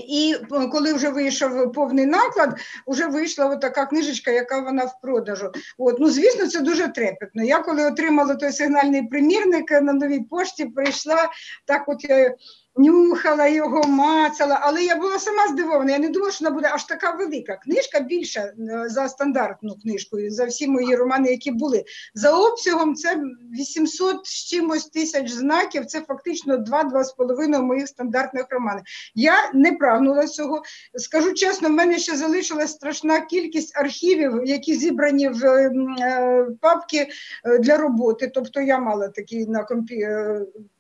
І 0.08 0.36
е, 0.52 0.68
коли 0.68 0.94
вже 0.94 1.10
вийшов 1.10 1.72
повний 1.72 2.06
наклад, 2.06 2.60
вже 2.88 3.08
вийшла 3.08 3.46
от 3.46 3.62
така 3.62 3.86
книжечка, 3.86 4.32
яка 4.32 4.60
вона 4.60 4.86
в 4.86 5.02
продажу. 5.02 5.52
От, 5.78 6.00
ну 6.00 6.10
звісно, 6.10 6.48
це 6.48 6.60
дуже 6.60 6.88
трепетно. 6.88 7.44
Я 7.44 7.60
коли 7.60 7.86
отримала 7.86 8.36
той 8.36 8.52
сигнальний 8.52 9.08
примірник 9.08 9.72
е, 9.72 9.82
на 9.82 9.94
новій 9.94 10.20
пошті, 10.20 10.66
прийшла 10.66 11.30
так, 11.66 11.90
от 11.90 12.04
я 12.04 12.36
нюхала 12.78 13.48
його, 13.48 13.84
мацала, 13.84 14.60
але 14.62 14.84
я 14.84 14.96
була 14.96 15.20
сама 15.20 15.48
здивована. 15.48 15.92
Я 15.92 16.00
не 16.00 16.10
думала, 16.10 16.32
що 16.32 16.46
вона 16.46 16.56
буде 16.56 16.70
аж 16.74 16.84
така 16.84 17.12
велика. 17.12 17.56
Книжка 17.56 18.00
більша 18.00 18.42
е, 18.42 18.54
за 18.90 19.10
стандартну 19.10 19.76
книжку, 19.76 20.18
за 20.30 20.46
всі 20.46 20.68
мої 20.68 20.96
романи, 20.96 21.32
які 21.32 21.52
були. 21.52 21.84
За 22.14 22.32
обсягом 22.32 22.96
це 22.96 23.22
800 23.60 24.26
з 24.26 24.50
чимось 24.50 24.86
тисяч 24.86 25.32
знаків. 25.32 25.86
Це 25.86 26.02
фактично 26.02 26.58
2-2,5 26.58 27.62
моїх 27.62 27.88
стандартних 27.88 28.46
романів. 28.50 28.84
Я 29.16 29.36
не 29.54 29.72
прагнула 29.72 30.28
цього. 30.28 30.62
Скажу 30.96 31.34
чесно, 31.34 31.70
в 31.70 31.72
мене 31.72 31.98
ще 31.98 32.16
залишилась 32.16 32.72
страшна 32.72 33.22
кількість 33.22 33.78
архівів, 33.78 34.42
які 34.46 34.76
зібрані 34.76 35.30
в 35.30 35.46
ем, 35.46 35.96
е, 36.00 36.48
папки 36.62 37.08
е, 37.46 37.58
для 37.58 37.78
роботи. 37.78 38.32
Тобто 38.34 38.62
я 38.62 38.80
мала 38.80 39.08
такий 39.08 39.46
на 39.46 39.64
компі. 39.64 40.08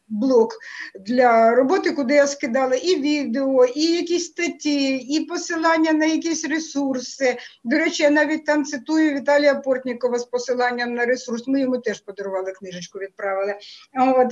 Блок 0.10 0.53
для 0.99 1.55
роботи, 1.55 1.91
куди 1.91 2.14
я 2.14 2.28
скидала 2.28 2.76
і 2.76 2.95
відео, 2.95 3.66
і 3.66 3.82
якісь 3.82 4.26
статті, 4.26 4.97
і 4.97 5.26
посилання 5.26 5.93
на 5.93 6.05
якісь 6.05 6.45
ресурси. 6.45 7.38
До 7.64 7.78
речі, 7.78 8.03
я 8.03 8.10
навіть 8.10 8.45
там 8.45 8.66
цитую 8.66 9.14
Віталія 9.14 9.55
Портнікова 9.55 10.20
з 10.20 10.26
посиланням 10.26 10.93
на 10.93 11.05
ресурс. 11.05 11.47
Ми 11.47 11.62
йому 11.62 11.78
теж 11.78 11.99
подарували 11.99 12.51
книжечку, 12.51 12.99
відправили. 12.99 13.55
От. 13.99 14.32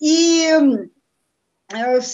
І 0.00 0.48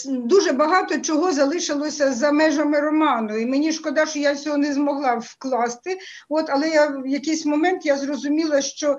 дуже 0.06 0.52
багато 0.52 0.98
чого 1.00 1.32
залишилося 1.32 2.12
за 2.12 2.32
межами 2.32 2.80
роману. 2.80 3.36
І 3.38 3.46
мені 3.46 3.72
шкода, 3.72 4.06
що 4.06 4.18
я 4.18 4.34
цього 4.34 4.56
не 4.56 4.72
змогла 4.72 5.14
вкласти. 5.14 5.98
От, 6.28 6.46
але 6.48 6.68
я 6.68 6.86
в 6.86 7.06
якийсь 7.06 7.46
момент 7.46 7.86
я 7.86 7.96
зрозуміла, 7.96 8.62
що 8.62 8.98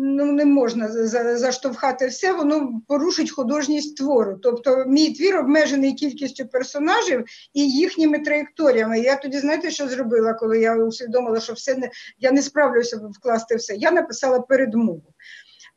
ну, 0.00 0.24
не 0.24 0.44
можна 0.44 0.88
за- 0.88 1.06
за- 1.06 1.38
заштовхати 1.38 2.06
все, 2.06 2.32
воно 2.32 2.80
порушить 2.88 3.30
художність 3.30 3.96
твору. 3.96 4.38
Тобто 4.42 4.84
мій 4.86 5.14
твір 5.14 5.36
обмежений 5.36 5.94
кількістю 5.94 6.46
персонажів 6.46 7.24
і 7.54 7.70
їхніми 7.70 8.18
траєкторіями. 8.18 9.00
Я 9.00 9.16
тоді 9.16 9.38
знаєте, 9.38 9.70
що 9.70 9.88
зробила, 9.88 10.34
коли 10.34 10.60
я 10.60 10.76
усвідомила, 10.76 11.40
що 11.40 11.52
все 11.52 11.74
не 11.74 11.90
я 12.18 12.32
не 12.32 12.42
справлюся 12.42 13.00
вкласти 13.18 13.56
все. 13.56 13.74
Я 13.74 13.90
написала 13.90 14.40
передмову. 14.40 15.14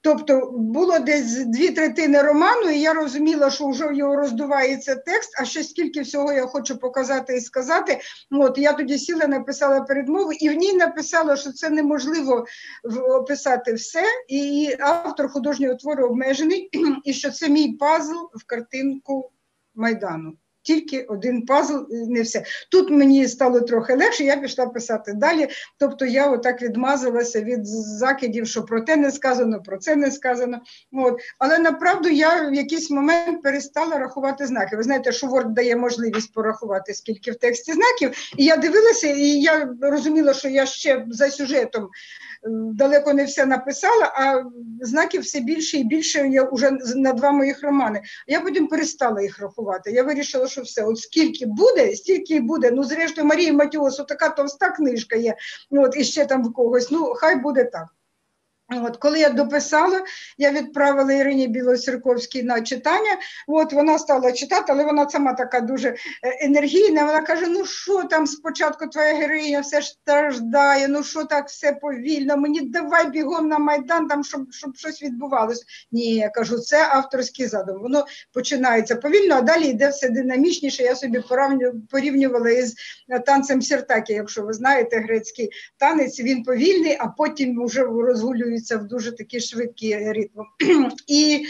Тобто 0.03 0.51
було 0.57 0.99
десь 0.99 1.45
дві 1.45 1.69
третини 1.69 2.21
роману, 2.21 2.69
і 2.69 2.79
я 2.79 2.93
розуміла, 2.93 3.49
що 3.49 3.67
вже 3.67 3.95
його 3.95 4.15
роздувається 4.15 4.95
текст, 4.95 5.35
а 5.39 5.45
ще 5.45 5.63
скільки 5.63 6.01
всього 6.01 6.33
я 6.33 6.45
хочу 6.45 6.77
показати 6.77 7.37
і 7.37 7.41
сказати. 7.41 7.99
От 8.31 8.57
я 8.57 8.73
тоді 8.73 8.97
сіла, 8.97 9.27
написала 9.27 9.81
передмову, 9.81 10.31
і 10.33 10.49
в 10.49 10.53
ній 10.53 10.73
написала, 10.73 11.35
що 11.35 11.51
це 11.51 11.69
неможливо 11.69 12.45
описати 13.09 13.73
все, 13.73 14.03
і 14.27 14.75
автор 14.79 15.29
художнього 15.29 15.75
твору 15.75 16.05
обмежений, 16.05 16.69
і 17.03 17.13
що 17.13 17.31
це 17.31 17.49
мій 17.49 17.73
пазл 17.73 18.17
в 18.33 18.45
картинку 18.45 19.31
Майдану. 19.75 20.37
Тільки 20.63 21.01
один 21.01 21.45
пазл, 21.45 21.77
і 21.89 21.95
не 21.95 22.21
все. 22.21 22.43
Тут 22.71 22.89
мені 22.89 23.27
стало 23.27 23.61
трохи 23.61 23.95
легше, 23.95 24.23
я 24.23 24.37
пішла 24.37 24.65
писати 24.65 25.13
далі. 25.13 25.47
Тобто 25.77 26.05
я 26.05 26.31
отак 26.31 26.61
відмазалася 26.61 27.41
від 27.41 27.65
закидів, 27.65 28.47
що 28.47 28.63
про 28.63 28.81
те 28.81 28.95
не 28.95 29.11
сказано, 29.11 29.61
про 29.61 29.77
це 29.77 29.95
не 29.95 30.11
сказано. 30.11 30.59
От. 30.91 31.19
Але 31.39 31.59
направду 31.59 32.09
я 32.09 32.49
в 32.49 32.53
якийсь 32.53 32.91
момент 32.91 33.41
перестала 33.43 33.97
рахувати 33.97 34.45
знаки. 34.45 34.75
Ви 34.75 34.83
знаєте, 34.83 35.11
що 35.11 35.27
Word 35.27 35.53
дає 35.53 35.75
можливість 35.75 36.33
порахувати, 36.33 36.93
скільки 36.93 37.31
в 37.31 37.35
тексті 37.35 37.73
знаків. 37.73 38.11
І 38.37 38.45
я 38.45 38.57
дивилася, 38.57 39.07
і 39.07 39.27
я 39.27 39.69
розуміла, 39.81 40.33
що 40.33 40.49
я 40.49 40.65
ще 40.65 41.05
за 41.09 41.29
сюжетом 41.29 41.89
далеко 42.49 43.13
не 43.13 43.25
все 43.25 43.45
написала, 43.45 44.05
а 44.15 44.43
знаків 44.81 45.21
все 45.21 45.39
більше 45.39 45.77
і 45.77 45.83
більше 45.83 46.27
я 46.27 46.49
вже 46.51 46.71
на 46.95 47.13
два 47.13 47.31
моїх 47.31 47.63
романи. 47.63 48.01
Я 48.27 48.41
потім 48.41 48.67
перестала 48.67 49.21
їх 49.21 49.39
рахувати. 49.39 49.91
Я 49.91 50.03
вирішила, 50.03 50.47
що 50.47 50.61
все, 50.61 50.83
от 50.83 50.99
скільки 50.99 51.45
буде, 51.45 51.95
стільки 51.95 52.35
і 52.35 52.39
буде. 52.39 52.71
Ну, 52.71 52.83
зрештою, 52.83 53.27
Марії 53.27 53.51
Матіос, 53.51 53.97
така 53.97 54.29
товста 54.29 54.69
книжка 54.69 55.15
є, 55.15 55.35
от, 55.71 55.97
і 55.97 56.03
ще 56.03 56.25
там 56.25 56.43
в 56.43 56.53
когось. 56.53 56.91
Ну, 56.91 57.13
хай 57.15 57.35
буде 57.35 57.63
так. 57.63 57.85
От, 58.71 58.97
коли 58.97 59.19
я 59.19 59.29
дописала, 59.29 60.01
я 60.37 60.51
відправила 60.51 61.13
Ірині 61.13 61.47
Білоцерковській 61.47 62.43
на 62.43 62.61
читання. 62.61 63.17
От 63.47 63.73
вона 63.73 63.99
стала 63.99 64.31
читати, 64.31 64.65
але 64.67 64.83
вона 64.83 65.09
сама 65.09 65.33
така 65.33 65.59
дуже 65.61 65.87
е, 65.89 65.95
енергійна. 66.45 67.05
Вона 67.05 67.21
каже: 67.21 67.47
ну 67.47 67.65
що 67.65 68.03
там 68.03 68.27
спочатку 68.27 68.87
твоя 68.87 69.13
героїня 69.13 69.59
все 69.59 69.81
ж 69.81 69.89
страждає, 69.89 70.87
ну 70.87 71.03
що 71.03 71.23
так 71.23 71.47
все 71.47 71.73
повільно, 71.73 72.37
мені 72.37 72.61
давай 72.61 73.09
бігом 73.09 73.47
на 73.47 73.59
Майдан, 73.59 74.07
там, 74.07 74.23
щоб, 74.23 74.53
щоб 74.53 74.77
щось 74.77 75.03
відбувалося. 75.03 75.63
Ні, 75.91 76.15
я 76.15 76.29
кажу, 76.29 76.59
це 76.59 76.87
авторський 76.91 77.47
задум. 77.47 77.81
Воно 77.81 78.05
починається 78.33 78.95
повільно, 78.95 79.35
а 79.35 79.41
далі 79.41 79.65
йде 79.65 79.89
все 79.89 80.09
динамічніше. 80.09 80.83
Я 80.83 80.95
собі 80.95 81.23
порівнювала 81.91 82.49
із 82.49 82.75
е, 83.09 83.19
танцем 83.19 83.61
Сіртакі, 83.61 84.13
якщо 84.13 84.41
ви 84.41 84.53
знаєте 84.53 84.99
грецький 84.99 85.49
танець, 85.77 86.19
він 86.19 86.43
повільний, 86.43 86.97
а 86.99 87.07
потім 87.07 87.65
вже 87.65 87.83
розгулюється 87.83 88.60
в 88.77 88.83
дуже 88.83 89.11
такі 89.11 89.39
швидкі 89.39 89.97
ритми. 89.97 90.43
І 91.07 91.45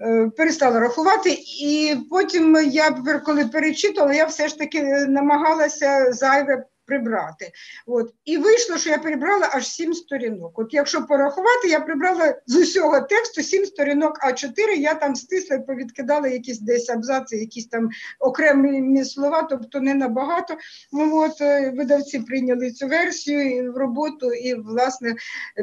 е, 0.00 0.30
перестала 0.36 0.80
рахувати, 0.80 1.30
і 1.60 1.96
потім 2.10 2.56
я, 2.70 2.90
коли 3.26 3.46
перечитувала, 3.46 4.14
я 4.14 4.24
все 4.24 4.48
ж 4.48 4.58
таки 4.58 4.82
намагалася 5.06 6.12
зайве 6.12 6.64
прибрати. 6.86 7.52
От. 7.86 8.14
І 8.24 8.38
вийшло, 8.38 8.76
що 8.76 8.90
я 8.90 8.98
перебрала 8.98 9.48
аж 9.52 9.68
сім 9.68 9.94
сторінок. 9.94 10.58
От 10.58 10.74
якщо 10.74 11.06
порахувати, 11.06 11.68
я 11.68 11.80
прибрала 11.80 12.34
з 12.46 12.56
усього 12.56 13.00
тексту 13.00 13.42
сім 13.42 13.64
сторінок, 13.64 14.18
а 14.20 14.32
чотири 14.32 14.76
я 14.76 14.94
там 14.94 15.16
стисла 15.16 15.56
і 15.56 15.66
повідкидала 15.66 16.28
якісь 16.28 16.60
десь 16.60 16.90
абзаци, 16.90 17.36
якісь 17.36 17.66
там 17.66 17.88
окремі 18.20 19.04
слова, 19.04 19.42
тобто 19.42 19.80
не 19.80 19.94
набагато. 19.94 20.56
Ну, 20.92 21.20
от, 21.20 21.40
е, 21.40 21.70
видавці 21.76 22.18
прийняли 22.18 22.70
цю 22.70 22.86
версію 22.86 23.56
і 23.56 23.68
в 23.68 23.76
роботу, 23.76 24.32
і 24.32 24.54
власне 24.54 25.16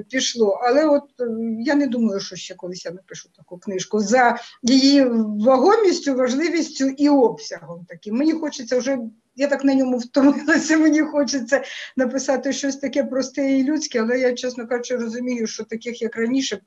пішло. 0.10 0.60
Але 0.64 0.86
от 0.86 1.04
е, 1.20 1.26
я 1.60 1.76
не 1.76 1.88
думаю, 1.88 2.20
що 2.20 2.36
ще 2.36 2.56
колись 2.56 2.86
я 2.86 2.92
напишу 2.92 3.30
таку 3.38 3.58
книжку 3.58 4.00
за 4.00 4.38
її 4.64 5.06
вагомістю, 5.40 6.16
важливістю 6.16 6.86
і 6.88 7.10
обсягом. 7.10 7.86
Таким. 7.90 8.16
Мені 8.16 8.34
хочеться 8.34 8.78
вже. 8.78 8.98
Я 9.36 9.48
так 9.48 9.64
на 9.64 9.74
ньому 9.74 9.98
втомилася, 9.98 10.78
мені 10.84 11.02
хочеться 11.02 11.64
написати 11.98 12.54
щось 12.54 12.76
таке 12.76 13.04
просте 13.04 13.52
і 13.52 13.64
людське, 13.64 14.02
але 14.02 14.20
я, 14.20 14.34
чесно 14.34 14.68
кажучи, 14.68 14.96
розумію, 14.96 15.48
що 15.48 15.64
таких, 15.64 16.02
як 16.02 16.16
раніше, 16.16 16.60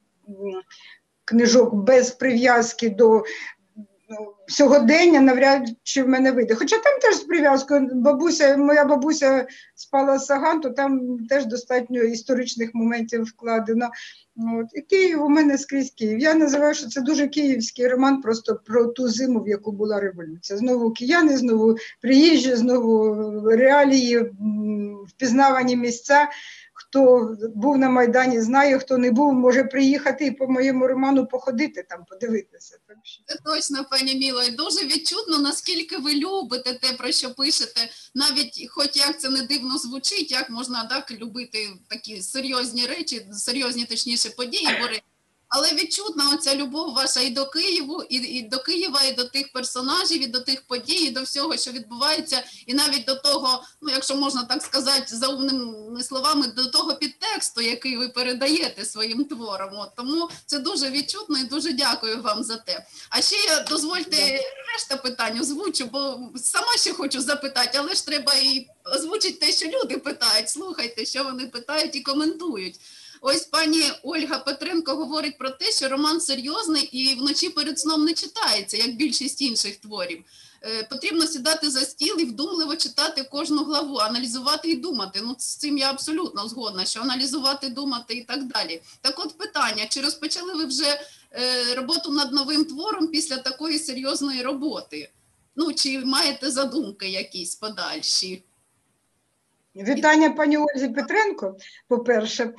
книжок 1.24 1.74
без 1.74 2.10
прив'язки 2.10 2.90
до 2.90 3.24
сьогодення 4.48 5.20
навряд 5.20 5.68
чи 5.82 6.02
в 6.02 6.08
мене 6.08 6.32
вийде. 6.32 6.54
Хоча 6.54 6.78
там 6.78 7.00
теж 7.00 7.14
з 7.16 7.20
прив'язкою 7.20 7.88
бабуся, 7.92 8.56
моя 8.56 8.84
бабуся 8.84 9.46
спала 9.74 10.18
з 10.18 10.26
Саган, 10.26 10.60
то 10.60 10.70
там 10.70 11.18
теж 11.28 11.46
достатньо 11.46 12.00
історичних 12.02 12.70
моментів 12.74 13.22
вкладено. 13.22 13.90
От. 14.36 14.66
І 14.74 14.80
Київ 14.80 15.22
у 15.22 15.28
мене 15.28 15.58
скрізь 15.58 15.90
Київ. 15.90 16.18
Я 16.18 16.34
називаю, 16.34 16.74
що 16.74 16.88
це 16.88 17.00
дуже 17.00 17.28
київський 17.28 17.88
роман 17.88 18.22
просто 18.22 18.60
про 18.64 18.86
ту 18.86 19.08
зиму, 19.08 19.40
в 19.40 19.48
яку 19.48 19.72
була 19.72 20.00
революція. 20.00 20.58
Знову 20.58 20.90
кияни, 20.90 21.36
знову 21.36 21.76
приїжджі, 22.00 22.54
знову 22.54 23.14
реалії, 23.50 24.32
впізнавані 25.08 25.76
місця. 25.76 26.28
Хто 26.78 27.36
був 27.54 27.78
на 27.78 27.88
Майдані, 27.88 28.40
знає, 28.40 28.78
хто 28.78 28.98
не 28.98 29.10
був, 29.10 29.32
може 29.32 29.64
приїхати 29.64 30.26
і 30.26 30.30
по 30.30 30.48
моєму 30.48 30.86
роману 30.86 31.26
походити 31.26 31.86
там, 31.88 32.04
подивитися. 32.04 32.76
Це 33.26 33.38
точно, 33.44 33.84
пані 33.90 34.14
Міло, 34.14 34.42
і 34.42 34.50
дуже 34.50 34.86
відчутно, 34.86 35.38
наскільки 35.38 35.96
ви 35.96 36.14
любите 36.14 36.74
те, 36.74 36.92
про 36.92 37.12
що 37.12 37.34
пишете, 37.34 37.80
навіть 38.14 38.66
хоч 38.70 38.96
як 38.96 39.20
це 39.20 39.28
не 39.28 39.42
дивно 39.42 39.78
звучить, 39.78 40.32
як 40.32 40.50
можна 40.50 40.84
так 40.84 41.10
любити 41.10 41.68
такі 41.88 42.22
серйозні 42.22 42.86
речі, 42.86 43.26
серйозні 43.32 43.84
точніше 43.84 44.30
події, 44.30 44.68
бори. 44.80 45.00
Але 45.48 45.72
відчутна 45.72 46.30
оця 46.34 46.54
любов 46.54 46.94
ваша 46.94 47.20
і 47.20 47.30
до 47.30 47.46
Києву, 47.46 48.02
і, 48.02 48.16
і 48.16 48.42
до 48.42 48.58
Києва, 48.58 49.02
і 49.02 49.12
до 49.12 49.24
тих 49.24 49.52
персонажів, 49.52 50.22
і 50.22 50.26
до 50.26 50.40
тих 50.40 50.62
подій, 50.66 51.04
і 51.04 51.10
до 51.10 51.22
всього, 51.22 51.56
що 51.56 51.70
відбувається, 51.70 52.42
і 52.66 52.74
навіть 52.74 53.04
до 53.04 53.14
того, 53.14 53.64
ну 53.82 53.90
якщо 53.90 54.16
можна 54.16 54.42
так 54.44 54.62
сказати, 54.62 55.16
за 55.16 55.28
умними 55.28 56.02
словами, 56.02 56.46
до 56.46 56.66
того 56.66 56.94
підтексту, 56.94 57.60
який 57.60 57.96
ви 57.96 58.08
передаєте 58.08 58.84
своїм 58.84 59.24
твором. 59.24 59.70
От, 59.72 59.88
тому 59.96 60.30
це 60.46 60.58
дуже 60.58 60.90
відчутно 60.90 61.38
і 61.38 61.44
дуже 61.44 61.72
дякую 61.72 62.22
вам 62.22 62.44
за 62.44 62.56
те. 62.56 62.86
А 63.10 63.22
ще 63.22 63.36
я 63.36 63.60
дозвольте 63.60 64.40
решта 64.72 64.96
питань 64.96 65.40
озвучу, 65.40 65.86
бо 65.86 66.18
сама 66.36 66.76
ще 66.76 66.92
хочу 66.92 67.20
запитати, 67.20 67.78
але 67.78 67.94
ж 67.94 68.06
треба 68.06 68.34
і 68.34 68.68
озвучити 68.94 69.46
те, 69.46 69.52
що 69.52 69.66
люди 69.66 69.98
питають. 69.98 70.50
Слухайте, 70.50 71.04
що 71.04 71.24
вони 71.24 71.46
питають 71.46 71.96
і 71.96 72.00
коментують. 72.00 72.80
Ось 73.20 73.44
пані 73.44 73.82
Ольга 74.02 74.38
Петренко 74.38 74.94
говорить 74.94 75.38
про 75.38 75.50
те, 75.50 75.72
що 75.72 75.88
роман 75.88 76.20
серйозний 76.20 76.82
і 76.82 77.14
вночі 77.14 77.48
перед 77.48 77.78
сном 77.78 78.04
не 78.04 78.14
читається, 78.14 78.76
як 78.76 78.96
більшість 78.96 79.42
інших 79.42 79.76
творів. 79.76 80.24
Е, 80.62 80.82
Потрібно 80.90 81.26
сідати 81.26 81.70
за 81.70 81.80
стіл 81.80 82.16
і 82.18 82.24
вдумливо 82.24 82.76
читати 82.76 83.22
кожну 83.30 83.64
главу, 83.64 83.96
аналізувати 83.96 84.70
і 84.70 84.76
думати. 84.76 85.20
Ну, 85.22 85.36
з 85.38 85.56
цим 85.56 85.78
я 85.78 85.90
абсолютно 85.90 86.48
згодна, 86.48 86.84
що 86.84 87.00
аналізувати, 87.00 87.68
думати 87.68 88.14
і 88.14 88.24
так 88.24 88.46
далі. 88.46 88.82
Так 89.00 89.18
от 89.18 89.38
питання, 89.38 89.86
чи 89.86 90.00
розпочали 90.00 90.54
ви 90.54 90.64
вже 90.64 91.00
е, 91.32 91.74
роботу 91.74 92.12
над 92.12 92.32
новим 92.32 92.64
твором 92.64 93.08
після 93.08 93.36
такої 93.36 93.78
серйозної 93.78 94.42
роботи? 94.42 95.10
Ну, 95.56 95.72
чи 95.72 95.98
маєте 95.98 96.50
задумки 96.50 97.08
якісь 97.08 97.54
подальші? 97.54 98.42
Вітання 99.82 100.30
пані 100.30 100.58
Ользі 100.58 100.88
Петренко. 100.88 101.56
По-перше, 101.88 102.50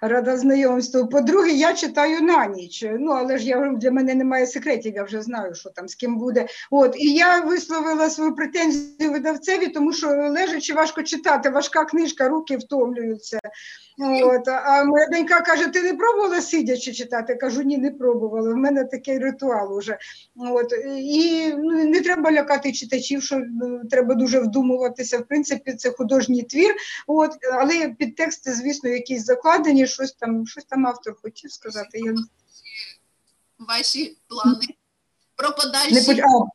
рада 0.00 0.36
знайомству. 0.36 1.08
По-друге, 1.08 1.50
я 1.50 1.74
читаю 1.74 2.20
на 2.20 2.46
ніч. 2.46 2.84
Ну, 2.98 3.12
але 3.12 3.38
ж 3.38 3.44
я 3.44 3.68
для 3.68 3.90
мене 3.90 4.14
немає 4.14 4.46
секретів, 4.46 4.94
я 4.94 5.02
вже 5.02 5.22
знаю, 5.22 5.54
що 5.54 5.70
там 5.70 5.88
з 5.88 5.94
ким 5.94 6.18
буде. 6.18 6.46
От 6.70 6.96
і 6.98 7.12
я 7.14 7.40
висловила 7.40 8.10
свою 8.10 8.34
претензію 8.34 9.12
видавцеві, 9.12 9.66
тому 9.66 9.92
що 9.92 10.06
лежачи 10.08 10.74
важко 10.74 11.02
читати, 11.02 11.50
важка 11.50 11.84
книжка, 11.84 12.28
руки 12.28 12.56
втомлюються. 12.56 13.38
От, 14.24 14.48
а 14.48 14.84
моя 14.84 15.06
донька 15.12 15.40
каже: 15.40 15.68
ти 15.68 15.82
не 15.82 15.94
пробувала 15.94 16.40
сидячи 16.40 16.92
читати? 16.92 17.32
Я 17.32 17.38
кажу, 17.38 17.62
ні, 17.62 17.78
не 17.78 17.90
пробувала. 17.90 18.52
В 18.52 18.56
мене 18.56 18.84
такий 18.84 19.18
ритуал 19.18 19.76
уже. 19.76 19.98
От, 20.36 20.72
і 20.98 21.52
ну, 21.58 21.84
не 21.84 22.00
треба 22.00 22.32
лякати 22.32 22.72
читачів, 22.72 23.22
що 23.22 23.42
ну, 23.60 23.80
треба 23.90 24.14
дуже 24.14 24.40
вдумуватися. 24.40 25.18
В 25.18 25.26
принципі, 25.26 25.72
це 25.72 25.90
художній 25.90 26.42
твір. 26.42 26.65
От, 27.06 27.30
але 27.52 27.88
підтексти, 27.88 28.52
звісно, 28.52 28.90
якісь 28.90 29.24
закладені, 29.24 29.86
щось 29.86 30.12
там, 30.12 30.46
щось 30.46 30.64
там 30.64 30.86
автор 30.86 31.16
хотів 31.22 31.52
сказати. 31.52 31.98
Я 31.98 32.14
Ваші 33.58 34.18
плани 34.28 34.66
про 35.36 35.50
подальші 35.50 35.94
поч- 35.94 36.20
а, 36.20 36.46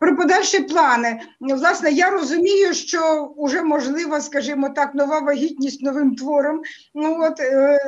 Про 0.00 0.16
подальші 0.16 0.60
плани. 0.60 1.20
Власне, 1.40 1.90
я 1.92 2.10
розумію, 2.10 2.74
що 2.74 3.34
вже 3.38 3.62
можлива, 3.62 4.20
скажімо 4.20 4.70
так, 4.70 4.94
нова 4.94 5.18
вагітність 5.20 5.82
новим 5.82 6.16
твором. 6.16 6.62
Ну 6.94 7.22
от 7.22 7.40
е, 7.40 7.78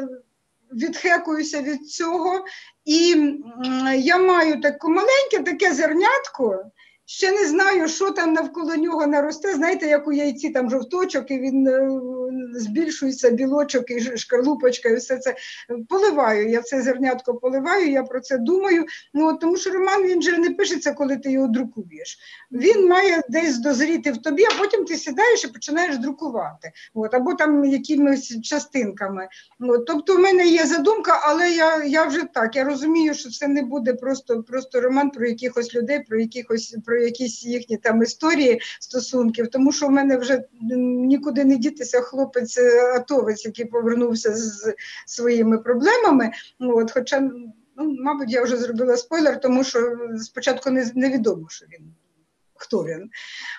відхекуюся 0.72 1.62
від 1.62 1.90
цього, 1.90 2.44
і 2.84 3.26
я 3.96 4.18
маю 4.18 4.60
таке 4.60 4.88
маленьке 4.88 5.38
таке 5.44 5.74
зернятко. 5.74 6.64
Ще 7.06 7.32
не 7.32 7.46
знаю, 7.46 7.88
що 7.88 8.10
там 8.10 8.32
навколо 8.32 8.76
нього 8.76 9.06
наросте. 9.06 9.54
Знаєте, 9.54 9.86
як 9.86 10.08
у 10.08 10.12
яйці 10.12 10.50
там 10.50 10.70
жовточок, 10.70 11.30
і 11.30 11.38
він 11.38 11.66
е, 11.66 12.00
збільшується 12.54 13.30
білочок 13.30 13.90
і 13.90 14.00
шкарлупочка, 14.00 14.88
і 14.88 14.96
все 14.96 15.18
це 15.18 15.34
поливаю. 15.88 16.48
Я 16.50 16.62
це 16.62 16.82
зернятко 16.82 17.34
поливаю, 17.34 17.90
я 17.90 18.02
про 18.02 18.20
це 18.20 18.38
думаю. 18.38 18.84
Ну, 19.14 19.28
от, 19.28 19.40
тому 19.40 19.56
що 19.56 19.70
роман 19.70 20.02
він 20.02 20.22
же 20.22 20.38
не 20.38 20.50
пишеться, 20.50 20.92
коли 20.92 21.16
ти 21.16 21.32
його 21.32 21.46
друкуєш. 21.46 22.18
Він 22.52 22.88
має 22.88 23.22
десь 23.28 23.58
дозріти 23.58 24.12
в 24.12 24.22
тобі, 24.22 24.44
а 24.44 24.58
потім 24.58 24.84
ти 24.84 24.96
сідаєш 24.96 25.44
і 25.44 25.48
починаєш 25.48 25.98
друкувати. 25.98 26.72
От, 26.94 27.14
або 27.14 27.34
там 27.34 27.64
якимись 27.64 28.40
частинками. 28.42 29.28
От, 29.60 29.86
тобто, 29.86 30.16
в 30.16 30.18
мене 30.18 30.46
є 30.46 30.66
задумка, 30.66 31.20
але 31.22 31.50
я, 31.50 31.84
я 31.84 32.04
вже 32.04 32.24
так. 32.34 32.56
Я 32.56 32.64
розумію, 32.64 33.14
що 33.14 33.30
це 33.30 33.48
не 33.48 33.62
буде 33.62 33.94
просто, 33.94 34.42
просто 34.42 34.80
роман 34.80 35.10
про 35.10 35.26
якихось 35.26 35.74
людей, 35.74 36.00
про 36.08 36.20
якихось 36.20 36.76
про 36.86 36.93
якісь 36.96 37.44
їхні 37.44 37.76
там 37.76 38.02
історії 38.02 38.60
стосунків, 38.80 39.48
тому 39.48 39.72
що 39.72 39.86
в 39.86 39.90
мене 39.90 40.16
вже 40.16 40.44
нікуди 40.60 41.44
не 41.44 41.56
дітися 41.56 42.00
хлопець 42.00 42.58
е, 42.58 42.94
атовець, 42.96 43.44
який 43.44 43.64
повернувся 43.64 44.34
з 44.36 44.74
своїми 45.06 45.58
проблемами. 45.58 46.30
Ну, 46.60 46.76
от, 46.78 46.90
хоча, 46.92 47.20
ну, 47.76 47.96
мабуть, 48.00 48.32
я 48.32 48.42
вже 48.42 48.56
зробила 48.56 48.96
спойлер, 48.96 49.40
тому 49.40 49.64
що 49.64 49.98
спочатку 50.18 50.70
не, 50.70 50.92
невідомо, 50.94 51.46
що 51.48 51.66
він. 51.66 51.94
Хто 52.64 52.84
він? 52.84 53.10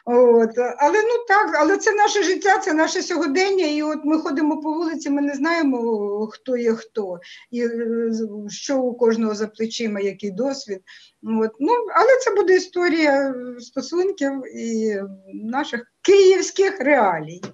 От. 0.06 0.49
Але 0.78 1.01
ну 1.01 1.26
так, 1.28 1.56
але 1.60 1.78
це 1.78 1.91
наше 1.91 2.24
життя, 2.24 2.58
це 2.60 2.74
наше 2.74 3.01
сьогодення. 3.01 3.66
І 3.66 3.84
от 3.84 3.99
ми 4.03 4.20
ходимо 4.20 4.62
по 4.62 4.74
вулиці, 4.74 5.10
ми 5.10 5.22
не 5.22 5.34
знаємо, 5.34 6.28
хто 6.32 6.58
є 6.58 6.74
хто, 6.74 7.20
і 7.51 7.62
е, 7.62 8.12
що 8.49 8.80
у 8.80 8.93
кожного 8.93 9.36
за 9.36 9.47
плечима, 9.47 9.99
який 9.99 10.32
досвід. 10.32 10.82
От. 11.24 11.51
Ну, 11.60 11.72
але 11.95 12.20
це 12.24 12.36
буде 12.36 12.56
історія 12.56 13.36
стосунків 13.60 14.58
і 14.58 14.99
наших 15.34 15.91
київських 16.01 16.80
реалій. 16.80 17.41
Я 17.43 17.51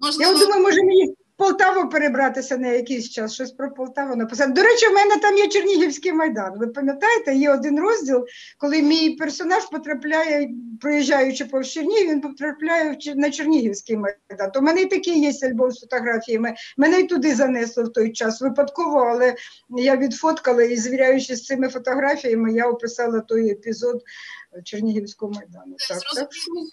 можливо 0.00 0.32
от 0.32 0.40
думаю, 0.40 0.62
може 0.62 0.82
мені 0.82 1.14
Полтаву 1.38 1.88
перебратися 1.88 2.56
на 2.56 2.68
якийсь 2.68 3.10
час, 3.10 3.34
щось 3.34 3.50
про 3.50 3.74
Полтаву 3.74 4.16
написати. 4.16 4.52
До 4.52 4.62
речі, 4.62 4.86
в 4.86 4.92
мене 4.92 5.16
там 5.16 5.36
є 5.36 5.48
Чернігівський 5.48 6.12
майдан. 6.12 6.58
Ви 6.58 6.66
пам'ятаєте, 6.66 7.34
є 7.34 7.50
один 7.52 7.80
розділ, 7.80 8.26
коли 8.58 8.82
мій 8.82 9.10
персонаж 9.10 9.64
потрапляє, 9.64 10.50
проїжджаючи 10.80 11.44
повз 11.44 11.68
Чернігів, 11.68 12.10
він 12.10 12.20
потрапляє 12.20 12.98
на 13.16 13.30
Чернігівський 13.30 13.96
майдан. 13.96 14.50
То 14.54 14.60
в 14.60 14.62
мене 14.62 14.80
і 14.80 14.86
такий 14.86 15.20
є 15.20 15.48
альбом 15.48 15.70
з 15.70 15.80
фотографіями. 15.80 16.54
Мене 16.76 17.00
й 17.00 17.06
туди 17.06 17.34
занесло 17.34 17.84
в 17.84 17.92
той 17.92 18.12
час. 18.12 18.40
Випадково, 18.40 18.98
але 18.98 19.34
я 19.68 19.96
відфоткала 19.96 20.62
і 20.62 20.76
звіряючись 20.76 21.38
з 21.38 21.44
цими 21.44 21.68
фотографіями, 21.68 22.52
я 22.52 22.66
описала 22.66 23.20
той 23.20 23.50
епізод 23.50 24.02
Чернігівського 24.64 25.32
майдану. 25.32 25.76
Так, 25.88 25.98
так. 25.98 25.98
зрозуміло, 25.98 26.66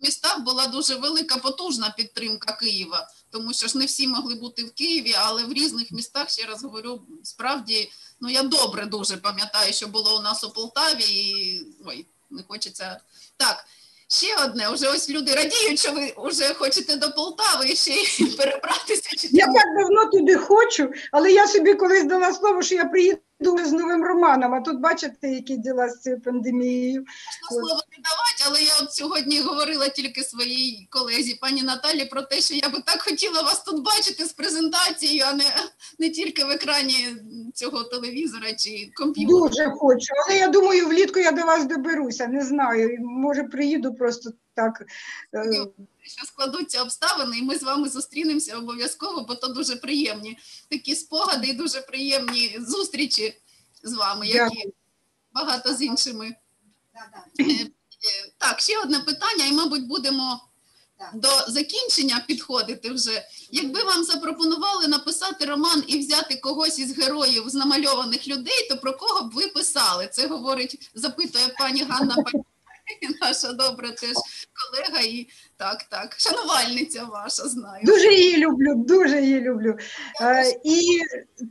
в 0.00 0.04
містах 0.04 0.44
була 0.44 0.66
дуже 0.66 0.96
велика 0.96 1.36
потужна 1.36 1.94
підтримка 1.96 2.56
Києва, 2.60 3.08
тому 3.30 3.52
що 3.52 3.66
ж 3.66 3.78
не 3.78 3.84
всі 3.84 4.08
могли 4.08 4.34
бути 4.34 4.64
в 4.64 4.72
Києві, 4.72 5.14
але 5.18 5.44
в 5.44 5.52
різних 5.52 5.92
містах, 5.92 6.30
ще 6.30 6.46
раз 6.46 6.64
говорю, 6.64 7.02
справді, 7.22 7.90
ну 8.20 8.30
я 8.30 8.42
добре 8.42 8.86
дуже 8.86 9.16
пам'ятаю, 9.16 9.72
що 9.72 9.88
було 9.88 10.18
у 10.18 10.22
нас 10.22 10.44
у 10.44 10.50
Полтаві, 10.50 11.04
і 11.04 11.66
ой, 11.86 12.06
не 12.30 12.42
хочеться. 12.48 13.00
Так, 13.36 13.64
ще 14.08 14.44
одне, 14.44 14.68
вже 14.68 14.88
ось 14.88 15.10
люди 15.10 15.34
радіють, 15.34 15.78
що 15.80 15.92
ви 15.92 16.14
вже 16.18 16.54
хочете 16.54 16.96
до 16.96 17.10
Полтави 17.10 17.68
і 17.68 17.76
ще 17.76 17.92
перебратися. 18.36 19.16
Чи 19.18 19.28
Я 19.30 19.46
так 19.46 19.66
давно 19.78 20.10
туди 20.10 20.36
хочу, 20.36 20.92
але 21.12 21.32
я 21.32 21.48
собі 21.48 21.74
колись 21.74 22.04
дала 22.04 22.34
слово, 22.34 22.62
що 22.62 22.74
я 22.74 22.84
приїду 22.84 23.18
з 23.40 23.72
новим 23.72 24.04
романом. 24.04 24.54
А 24.54 24.60
тут 24.60 24.80
бачите, 24.80 25.28
які 25.28 25.56
діла 25.56 25.88
з 25.88 26.00
цією 26.00 26.20
пандемією. 26.20 27.04
можна 27.50 27.68
слово 27.68 27.80
не 27.90 27.96
давати, 28.02 28.44
але 28.46 28.62
я 28.62 28.72
от 28.82 28.92
сьогодні 28.94 29.40
говорила 29.40 29.88
тільки 29.88 30.22
своїй 30.22 30.86
колезі, 30.90 31.38
пані 31.40 31.62
Наталі, 31.62 32.04
про 32.04 32.22
те, 32.22 32.40
що 32.40 32.54
я 32.54 32.68
би 32.68 32.82
так 32.86 33.02
хотіла 33.02 33.42
вас 33.42 33.62
тут 33.62 33.84
бачити 33.84 34.24
з 34.24 34.32
презентацією, 34.32 35.24
а 35.28 35.32
не, 35.32 35.44
не 35.98 36.10
тільки 36.10 36.44
в 36.44 36.50
екрані 36.50 37.06
цього 37.54 37.84
телевізора 37.84 38.52
чи 38.52 38.90
комп'ютера. 38.94 39.38
Дуже 39.38 39.70
хочу. 39.70 40.14
Але 40.26 40.38
я 40.38 40.48
думаю, 40.48 40.86
влітку 40.86 41.18
я 41.18 41.32
до 41.32 41.42
вас 41.42 41.64
доберуся. 41.64 42.26
Не 42.26 42.44
знаю. 42.44 42.96
Може, 43.00 43.44
приїду 43.44 43.94
просто 43.94 44.30
так. 44.54 44.82
Що 46.10 46.26
складуться 46.26 46.82
обставини, 46.82 47.38
і 47.38 47.42
ми 47.42 47.58
з 47.58 47.62
вами 47.62 47.88
зустрінемося 47.88 48.58
обов'язково, 48.58 49.20
бо 49.28 49.34
то 49.34 49.48
дуже 49.48 49.76
приємні 49.76 50.38
такі 50.68 50.94
спогади 50.94 51.46
і 51.46 51.52
дуже 51.52 51.80
приємні 51.80 52.58
зустрічі 52.60 53.42
з 53.82 53.94
вами, 53.94 54.26
які 54.26 54.38
Дякую. 54.38 54.72
багато 55.32 55.74
з 55.74 55.82
іншими. 55.82 56.36
Е, 57.40 57.44
е, 57.44 57.70
Так, 58.38 58.60
ще 58.60 58.78
одне 58.78 59.00
питання, 59.00 59.46
і, 59.46 59.52
мабуть, 59.52 59.86
будемо 59.86 60.40
до 61.14 61.28
закінчення 61.48 62.24
підходити 62.26 62.90
вже. 62.90 63.22
Якби 63.50 63.82
вам 63.82 64.04
запропонували 64.04 64.88
написати 64.88 65.44
роман 65.44 65.84
і 65.86 65.98
взяти 65.98 66.36
когось 66.36 66.78
із 66.78 66.98
героїв 66.98 67.48
з 67.48 67.54
намальованих 67.54 68.28
людей, 68.28 68.68
то 68.68 68.76
про 68.76 68.96
кого 68.96 69.28
б 69.28 69.32
ви 69.32 69.46
писали? 69.46 70.08
Це 70.12 70.26
говорить, 70.26 70.90
запитує 70.94 71.54
пані 71.58 71.82
Ганна 71.82 72.14
Пані, 72.14 72.44
наша 73.20 73.52
добра 73.52 73.90
теж 73.90 74.16
колега 74.60 75.00
і 75.06 75.28
так, 75.56 75.82
так, 75.90 76.16
шанувальниця 76.18 77.04
ваша, 77.04 77.42
знаю. 77.42 77.84
Дуже 77.84 78.12
її 78.14 78.36
люблю, 78.36 78.74
дуже 78.74 79.20
її 79.20 79.40
люблю. 79.40 79.76
Е, 80.22 80.44
і 80.64 81.00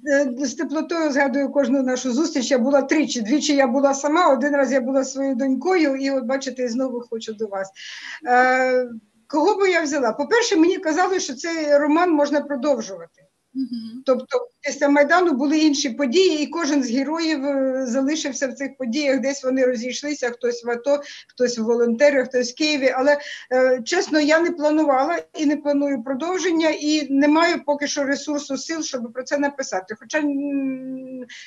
е, 0.08 0.34
з 0.38 0.54
теплотою 0.54 1.12
згадую 1.12 1.52
кожну 1.52 1.84
нашу 1.84 2.14
зустріч. 2.14 2.52
Я 2.52 2.58
була 2.58 2.82
тричі. 2.82 3.22
Двічі 3.22 3.56
я 3.56 3.68
була 3.68 3.94
сама, 3.94 4.34
один 4.34 4.56
раз 4.56 4.72
я 4.72 4.82
була 4.82 5.06
своєю 5.06 5.36
донькою, 5.36 5.96
і 5.96 6.12
от 6.12 6.24
бачите, 6.24 6.70
знову 6.70 7.02
хочу 7.10 7.34
до 7.34 7.48
вас. 7.48 7.70
Е, 8.28 8.90
кого 9.28 9.56
би 9.56 9.70
я 9.72 9.82
взяла? 9.82 10.12
По-перше, 10.12 10.58
мені 10.58 10.78
казали, 10.78 11.20
що 11.20 11.34
цей 11.34 11.78
роман 11.78 12.12
можна 12.12 12.42
продовжувати. 12.42 13.19
Мгм. 13.54 14.04
Тобто 14.06 14.48
після 14.62 14.90
Майдану 14.90 15.32
були 15.32 15.58
інші 15.58 15.90
події, 15.90 16.44
і 16.44 16.48
кожен 16.48 16.84
з 16.84 16.92
героїв 16.92 17.46
е, 17.46 17.86
залишився 17.88 18.48
в 18.48 18.54
цих 18.54 18.78
подіях, 18.78 19.20
десь 19.20 19.44
вони 19.44 19.66
розійшлися, 19.66 20.30
хтось 20.30 20.64
в 20.64 20.70
АТО, 20.70 21.02
хтось 21.28 21.58
в 21.58 21.64
волонтери, 21.64 22.26
хтось 22.26 22.52
в 22.52 22.56
Києві. 22.56 22.94
Але 22.96 23.18
е, 23.54 23.82
чесно, 23.86 24.20
я 24.20 24.40
не 24.40 24.52
планувала 24.52 25.20
і 25.38 25.46
не 25.46 25.58
планую 25.58 26.04
продовження, 26.04 26.70
і 26.70 27.14
не 27.14 27.28
маю 27.28 27.64
поки 27.66 27.88
що 27.88 28.04
ресурсу 28.04 28.58
сил, 28.58 28.84
щоб 28.84 29.14
про 29.14 29.24
це 29.24 29.38
написати. 29.38 29.96
Хоча 30.00 30.24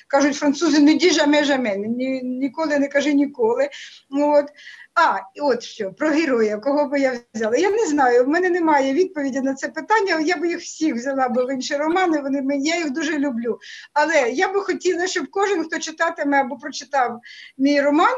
кажуть 0.09 0.37
французи, 0.37 0.79
не 0.79 0.95
ді 0.95 1.11
жаме 1.11 1.45
жаме, 1.45 1.77
ні, 1.77 2.23
ніколи 2.23 2.79
не 2.79 2.89
кажи 2.89 3.13
ніколи. 3.13 3.69
От. 4.11 4.47
А, 4.95 5.19
от 5.43 5.63
що, 5.63 5.93
про 5.93 6.09
героя, 6.09 6.59
кого 6.59 6.89
би 6.89 7.01
я 7.01 7.21
взяла. 7.35 7.57
Я 7.57 7.71
не 7.71 7.87
знаю, 7.87 8.25
в 8.25 8.29
мене 8.29 8.51
немає 8.51 8.93
відповіді 8.93 9.41
на 9.41 9.55
це 9.55 9.69
питання. 9.69 10.21
Я 10.21 10.37
би 10.37 10.49
їх 10.49 10.61
всіх 10.61 10.95
взяла 10.95 11.29
би 11.29 11.45
в 11.45 11.55
інші 11.55 11.77
романи, 11.77 12.21
вони 12.21 12.43
мені, 12.43 12.69
я 12.69 12.77
їх 12.77 12.91
дуже 12.91 13.19
люблю. 13.19 13.59
Але 13.93 14.31
я 14.31 14.53
би 14.53 14.61
хотіла, 14.61 15.07
щоб 15.07 15.27
кожен, 15.31 15.65
хто 15.65 15.79
читатиме 15.79 16.41
або 16.41 16.57
прочитав 16.57 17.21
мій 17.59 17.81
роман, 17.81 18.15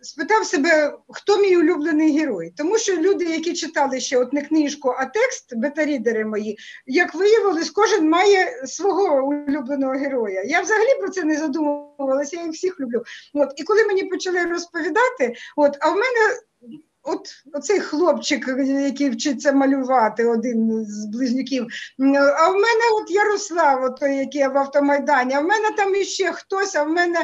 спитав 0.00 0.46
себе, 0.46 0.98
хто 1.08 1.38
мій 1.38 1.56
улюблений 1.56 2.18
герой. 2.18 2.52
Тому 2.56 2.78
що 2.78 2.96
люди, 2.96 3.24
які 3.24 3.52
читали 3.52 4.00
ще 4.00 4.18
от 4.18 4.32
не 4.32 4.42
книжку, 4.42 4.94
а 4.98 5.06
текст, 5.06 5.56
бета-рідери 5.56 6.24
мої, 6.24 6.58
як 6.86 7.14
виявилось, 7.14 7.70
кожен 7.70 8.08
має 8.08 8.66
свого 8.66 9.26
улюбленого 9.26 9.92
героя. 9.92 10.42
Я 10.46 10.60
взагалі 10.60 11.00
про 11.00 11.08
це 11.08 11.24
не 11.24 11.38
задумувалася, 11.38 12.36
я 12.36 12.42
їх 12.42 12.52
всіх 12.52 12.80
люблю. 12.80 13.02
От, 13.34 13.52
і 13.56 13.62
коли 13.62 13.84
мені 13.84 14.04
почали 14.04 14.44
розповідати, 14.44 15.34
от, 15.56 15.76
а 15.80 15.90
в 15.90 15.94
мене. 15.94 16.38
От 17.04 17.28
оцей 17.52 17.80
хлопчик, 17.80 18.48
який 18.58 19.10
вчиться 19.10 19.52
малювати, 19.52 20.26
один 20.26 20.84
з 20.84 21.06
близнюків. 21.06 21.66
А 22.38 22.48
в 22.48 22.54
мене 22.54 22.84
от 23.02 23.10
Ярослав, 23.10 23.94
той, 23.94 24.16
який 24.16 24.48
в 24.48 24.58
автомайдані, 24.58 25.34
а 25.34 25.40
в 25.40 25.44
мене 25.44 25.70
там 25.76 25.94
іще 25.94 26.32
хтось, 26.32 26.74
а 26.74 26.82
в 26.82 26.88
мене 26.88 27.18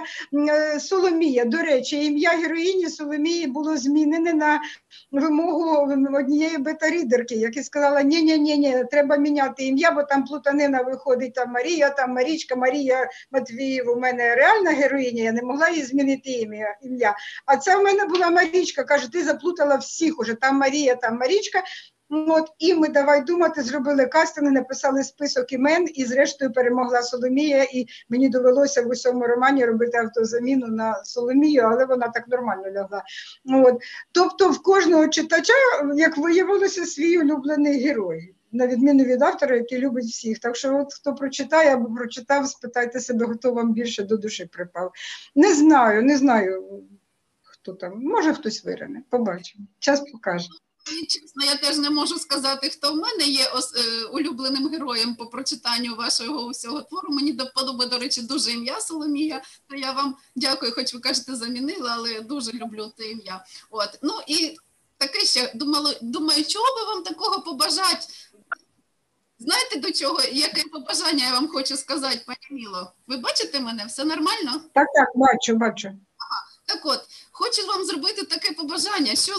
е, 0.50 0.80
Соломія. 0.80 1.44
До 1.44 1.58
речі, 1.58 2.04
ім'я 2.04 2.30
героїні 2.30 2.88
Соломії 2.88 3.46
було 3.46 3.76
змінене 3.76 4.32
на 4.32 4.60
вимогу 5.12 5.92
однієї 6.14 6.58
бета-рідерки, 6.58 7.34
яка 7.34 7.62
сказала: 7.62 8.02
ні 8.02 8.22
ні 8.22 8.38
ні 8.38 8.58
ні 8.58 8.84
треба 8.90 9.16
міняти 9.16 9.64
ім'я, 9.64 9.90
бо 9.90 10.02
там 10.02 10.24
плутанина 10.24 10.82
виходить, 10.82 11.34
там 11.34 11.52
Марія, 11.52 11.90
там 11.90 12.12
Марічка, 12.12 12.56
Марія 12.56 13.10
Матвіїв. 13.30 13.90
У 13.90 14.00
мене 14.00 14.34
реальна 14.34 14.70
героїня, 14.70 15.22
я 15.22 15.32
не 15.32 15.42
могла 15.42 15.68
їй 15.68 15.82
змінити 15.82 16.30
ім'я. 16.30 16.76
ім'я. 16.82 17.16
А 17.46 17.56
це 17.56 17.76
в 17.76 17.82
мене 17.82 18.04
була 18.04 18.30
Марічка. 18.30 18.84
Каже, 18.84 19.12
ти 19.12 19.24
заплутала 19.24 19.67
всіх 19.76 20.20
уже. 20.20 20.34
Там 20.34 20.56
Марія, 20.56 20.94
там 20.94 21.18
Марічка. 21.18 21.62
От 22.10 22.48
і 22.58 22.74
ми 22.74 22.88
давай 22.88 23.24
думати, 23.24 23.62
зробили 23.62 24.06
кастинг, 24.06 24.52
написали 24.52 25.04
список 25.04 25.52
імен, 25.52 25.86
і 25.94 26.04
зрештою 26.04 26.52
перемогла 26.52 27.02
Соломія. 27.02 27.62
І 27.62 27.86
мені 28.08 28.28
довелося 28.28 28.82
в 28.82 28.88
усьому 28.88 29.26
романі 29.26 29.64
робити 29.64 29.98
автозаміну 29.98 30.66
на 30.66 31.04
Соломію, 31.04 31.62
але 31.62 31.84
вона 31.84 32.08
так 32.08 32.28
нормально 32.28 32.70
лягла. 32.70 33.02
От. 33.44 33.82
Тобто, 34.12 34.50
в 34.50 34.62
кожного 34.62 35.08
читача, 35.08 35.52
як 35.96 36.16
виявилося, 36.16 36.86
свій 36.86 37.18
улюблений 37.18 37.84
герой. 37.84 38.34
На 38.52 38.66
відміну 38.66 39.04
від 39.04 39.22
автора, 39.22 39.56
який 39.56 39.78
любить 39.78 40.04
всіх. 40.04 40.38
Так 40.38 40.56
що, 40.56 40.78
от 40.78 40.94
хто 40.94 41.14
прочитає 41.14 41.74
або 41.74 41.94
прочитав, 41.94 42.48
спитайте 42.48 43.00
себе, 43.00 43.26
хто 43.34 43.52
вам 43.52 43.72
більше 43.72 44.02
до 44.02 44.16
душі 44.16 44.46
припав. 44.52 44.92
Не 45.34 45.54
знаю, 45.54 46.02
не 46.02 46.16
знаю, 46.16 46.82
хто 47.68 47.76
там. 47.76 48.00
Може 48.02 48.34
хтось 48.34 48.64
вирине. 48.64 49.02
Побачимо. 49.10 49.64
Час 49.78 50.00
покаже. 50.12 50.48
Чесно, 51.08 51.44
я 51.44 51.56
теж 51.56 51.78
не 51.78 51.90
можу 51.90 52.18
сказати, 52.18 52.68
хто 52.68 52.92
в 52.92 52.96
мене 52.96 53.24
є 53.24 53.46
ос- 53.54 53.74
е, 53.76 54.04
улюбленим 54.04 54.68
героєм 54.68 55.14
по 55.14 55.26
прочитанню 55.26 55.96
вашого 55.96 56.46
усього 56.46 56.82
твору. 56.82 57.08
Мені 57.12 57.32
до 57.32 57.44
вподоби, 57.44 57.86
до 57.86 57.98
речі, 57.98 58.22
дуже 58.22 58.52
ім'я 58.52 58.80
Соломія. 58.80 59.42
То 59.68 59.76
я 59.76 59.92
вам 59.92 60.16
дякую, 60.36 60.72
хоч 60.72 60.94
ви 60.94 61.00
кажете, 61.00 61.36
замінила, 61.36 61.90
але 61.94 62.20
дуже 62.20 62.52
люблю 62.52 62.92
те 62.96 63.10
ім'я. 63.10 63.44
От 63.70 63.98
ну 64.02 64.12
і 64.26 64.56
таке 64.98 65.18
ще 65.20 65.52
думала, 65.54 65.94
думаю, 66.02 66.44
чого 66.44 66.64
би 66.76 66.94
вам 66.94 67.02
такого 67.02 67.40
побажати? 67.42 68.06
Знаєте 69.38 69.78
до 69.80 69.92
чого? 69.92 70.20
Яке 70.32 70.62
побажання 70.72 71.24
я 71.26 71.32
вам 71.32 71.48
хочу 71.48 71.76
сказати, 71.76 72.20
пані 72.26 72.38
Міло? 72.62 72.92
Ви 73.06 73.16
бачите 73.16 73.60
мене? 73.60 73.84
Все 73.86 74.04
нормально? 74.04 74.52
Так, 74.74 74.86
так, 74.94 75.08
бачу, 75.14 75.54
бачу. 75.54 75.90
Так 76.66 76.86
от, 76.86 77.00
хочу 77.38 77.66
вам 77.66 77.84
зробити 77.84 78.22
таке 78.22 78.52
побажання, 78.52 79.14
що 79.16 79.32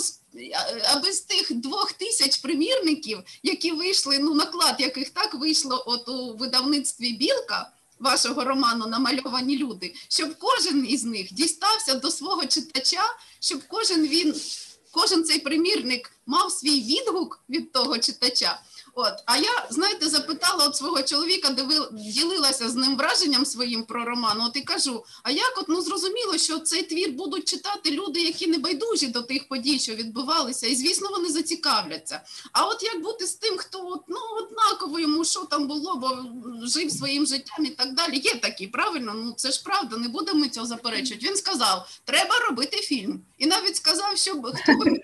аби 0.94 1.14
з 1.14 1.22
тих 1.22 1.54
двох 1.54 1.94
тисяч 1.94 2.38
примірників, 2.38 3.20
які 3.44 3.72
вийшли, 3.72 4.20
ну 4.20 4.34
наклад 4.34 4.76
яких 4.80 5.10
так 5.10 5.34
вийшло 5.34 5.84
от 5.88 6.10
у 6.10 6.38
видавництві 6.38 7.14
Білка 7.14 7.72
вашого 8.00 8.44
роману 8.44 8.88
Намальовані 8.88 9.58
люди, 9.58 9.94
щоб 10.08 10.36
кожен 10.40 10.86
із 10.90 11.04
них 11.04 11.34
дістався 11.34 11.96
до 11.96 12.12
свого 12.12 12.46
читача, 12.46 13.04
щоб 13.40 13.62
кожен 13.68 14.08
він, 14.08 14.42
кожен 14.92 15.24
цей 15.24 15.40
примірник 15.40 16.12
мав 16.26 16.52
свій 16.52 16.82
відгук 16.82 17.44
від 17.50 17.72
того 17.72 17.98
читача. 17.98 18.62
От, 18.96 19.14
а 19.26 19.38
я, 19.38 19.68
знаєте, 19.70 20.10
запитала 20.10 20.66
от 20.68 20.76
свого 20.76 21.02
чоловіка, 21.02 21.50
диви- 21.50 21.88
ділилася 21.92 22.70
з 22.70 22.76
ним 22.76 22.98
враженням 22.98 23.46
своїм 23.46 23.84
про 23.84 24.06
роман. 24.06 24.42
От 24.42 24.56
і 24.58 24.62
кажу: 24.62 25.06
а 25.24 25.32
як 25.32 25.54
от 25.58 25.70
ну 25.70 25.82
зрозуміло, 25.82 26.38
що 26.38 26.60
цей 26.60 26.84
твір 26.84 27.12
будуть 27.12 27.48
читати 27.48 27.92
люди, 27.92 28.22
які 28.22 28.48
не 28.48 28.58
байдужі 28.58 29.08
до 29.08 29.22
тих 29.22 29.48
подій, 29.48 29.80
що 29.80 29.96
відбувалися, 29.96 30.68
і 30.68 30.76
звісно, 30.76 31.10
вони 31.10 31.30
зацікавляться. 31.30 32.22
А 32.52 32.66
от 32.66 32.84
як 32.84 33.02
бути 33.02 33.26
з 33.28 33.34
тим, 33.34 33.58
хто 33.58 33.88
от, 33.88 34.02
ну 34.08 34.20
однаково 34.38 35.00
йому 35.00 35.26
що 35.26 35.40
там 35.40 35.68
було, 35.68 35.96
бо 35.96 36.18
жив 36.68 36.92
своїм 36.92 37.26
життям 37.26 37.66
і 37.66 37.70
так 37.70 37.94
далі. 37.94 38.18
Є 38.18 38.36
такі, 38.36 38.68
правильно? 38.68 39.14
Ну 39.16 39.34
це 39.38 39.52
ж 39.52 39.64
правда, 39.64 39.98
не 39.98 40.08
будемо 40.08 40.48
цього 40.48 40.66
заперечувати. 40.68 41.28
Він 41.28 41.36
сказав, 41.36 41.90
треба 42.06 42.40
робити 42.40 42.78
фільм, 42.78 43.22
і 43.38 43.46
навіть 43.46 43.76
сказав, 43.76 44.18
що 44.18 44.32
хто 44.32 44.74
би 44.74 45.02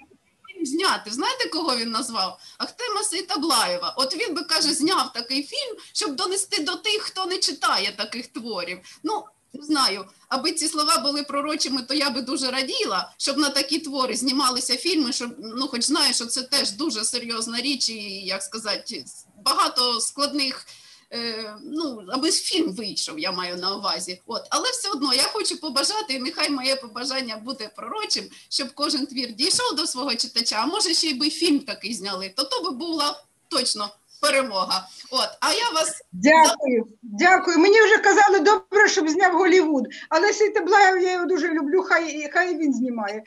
зняти. 0.65 1.11
Знаєте, 1.11 1.49
кого 1.49 1.77
він 1.77 1.91
назвав? 1.91 2.39
Ахтема 2.57 3.03
Сейтаблаєва. 3.03 3.93
От 3.97 4.15
він 4.15 4.33
би 4.33 4.43
каже, 4.43 4.73
зняв 4.73 5.13
такий 5.13 5.43
фільм, 5.43 5.77
щоб 5.93 6.15
донести 6.15 6.63
до 6.63 6.75
тих, 6.75 7.01
хто 7.01 7.25
не 7.25 7.37
читає 7.37 7.93
таких 7.97 8.27
творів. 8.27 8.79
Ну 9.03 9.23
не 9.55 9.65
знаю, 9.65 10.05
аби 10.29 10.51
ці 10.51 10.67
слова 10.67 10.97
були 10.97 11.23
пророчими, 11.23 11.81
то 11.81 11.93
я 11.93 12.09
би 12.09 12.21
дуже 12.21 12.51
раділа, 12.51 13.11
щоб 13.17 13.37
на 13.37 13.49
такі 13.49 13.79
твори 13.79 14.15
знімалися 14.15 14.77
фільми, 14.77 15.13
щоб 15.13 15.35
ну, 15.39 15.67
хоч 15.67 15.83
знаю, 15.83 16.13
що 16.13 16.25
це 16.25 16.41
теж 16.41 16.71
дуже 16.71 17.03
серйозна 17.03 17.61
річ, 17.61 17.89
і 17.89 18.25
як 18.25 18.43
сказати, 18.43 19.05
багато 19.45 20.01
складних. 20.01 20.67
Е, 21.13 21.55
ну, 21.63 22.05
аби 22.09 22.31
фільм 22.31 22.71
вийшов, 22.71 23.19
я 23.19 23.31
маю 23.31 23.57
на 23.57 23.75
увазі. 23.75 24.21
От, 24.25 24.41
але 24.49 24.69
все 24.69 24.89
одно 24.89 25.13
я 25.13 25.23
хочу 25.23 25.61
побажати, 25.61 26.13
і 26.13 26.19
нехай 26.19 26.49
моє 26.49 26.75
побажання 26.75 27.37
буде 27.37 27.71
пророчим, 27.75 28.29
щоб 28.49 28.73
кожен 28.73 29.05
твір 29.05 29.31
дійшов 29.31 29.75
до 29.75 29.87
свого 29.87 30.15
читача, 30.15 30.55
а 30.55 30.65
може 30.65 30.93
ще 30.93 31.07
й 31.07 31.13
би 31.13 31.29
фільм 31.29 31.59
такий 31.59 31.93
зняли, 31.93 32.33
то 32.35 32.43
то 32.43 32.63
би 32.63 32.71
була 32.71 33.23
точно 33.49 33.89
перемога. 34.21 34.87
От, 35.11 35.29
а 35.39 35.53
я 35.53 35.69
вас 35.69 36.01
Дякую, 36.11 36.87
дякую. 37.01 37.57
Мені 37.57 37.81
вже 37.81 37.97
казали 37.97 38.39
добре, 38.39 38.89
щоб 38.89 39.09
зняв 39.09 39.33
Голівуд. 39.33 39.85
Але 40.09 40.33
Сейтеблаєв 40.33 41.03
я 41.03 41.11
його 41.13 41.25
дуже 41.25 41.47
люблю, 41.47 41.83
хай, 41.83 42.29
хай 42.33 42.57
він 42.57 42.73
знімає. 42.73 43.23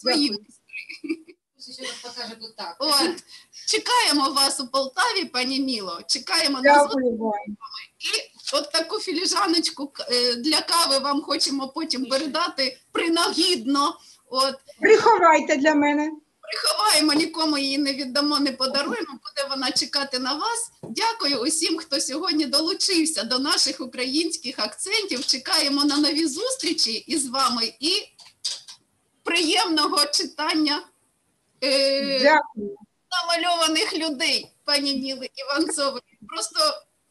своїм. 0.00 0.38
Раз 1.80 1.92
покаже 2.02 2.34
тут 2.40 2.56
так. 2.56 2.76
От, 2.78 3.24
чекаємо 3.66 4.30
вас 4.30 4.60
у 4.60 4.66
Полтаві, 4.66 5.24
пані 5.24 5.60
Міло. 5.60 6.00
Чекаємо 6.06 6.60
на 6.62 6.82
зустріч. 6.82 7.04
Вам. 7.18 7.32
От 8.52 8.72
таку 8.72 8.98
філіжаночку 9.00 9.92
е, 10.10 10.34
для 10.34 10.60
кави 10.60 10.98
вам 10.98 11.22
хочемо 11.22 11.68
потім 11.68 12.06
передати 12.06 12.78
принагідно. 12.92 13.96
От 14.30 14.54
Приховайте 14.80 15.56
для 15.56 15.74
мене. 15.74 16.10
приховаємо, 16.52 17.12
нікому 17.12 17.58
її 17.58 17.78
не 17.78 17.92
віддамо, 17.92 18.38
не 18.38 18.52
подаруємо. 18.52 19.12
Буде 19.12 19.48
вона 19.50 19.70
чекати 19.70 20.18
на 20.18 20.34
вас. 20.34 20.70
Дякую 20.82 21.38
усім, 21.38 21.78
хто 21.78 22.00
сьогодні 22.00 22.46
долучився 22.46 23.22
до 23.24 23.38
наших 23.38 23.80
українських 23.80 24.58
акцентів. 24.58 25.26
Чекаємо 25.26 25.84
на 25.84 25.96
нові 25.96 26.26
зустрічі 26.26 26.92
із 26.92 27.28
вами 27.28 27.72
і 27.80 27.92
приємного 29.22 30.06
читання 30.06 30.82
е, 31.64 32.20
Дякую. 32.20 32.76
Намальованих 33.12 33.98
людей, 33.98 34.52
пані 34.64 34.94
Ніли 34.94 35.30
Іванцової. 35.34 36.02
Просто 36.28 36.60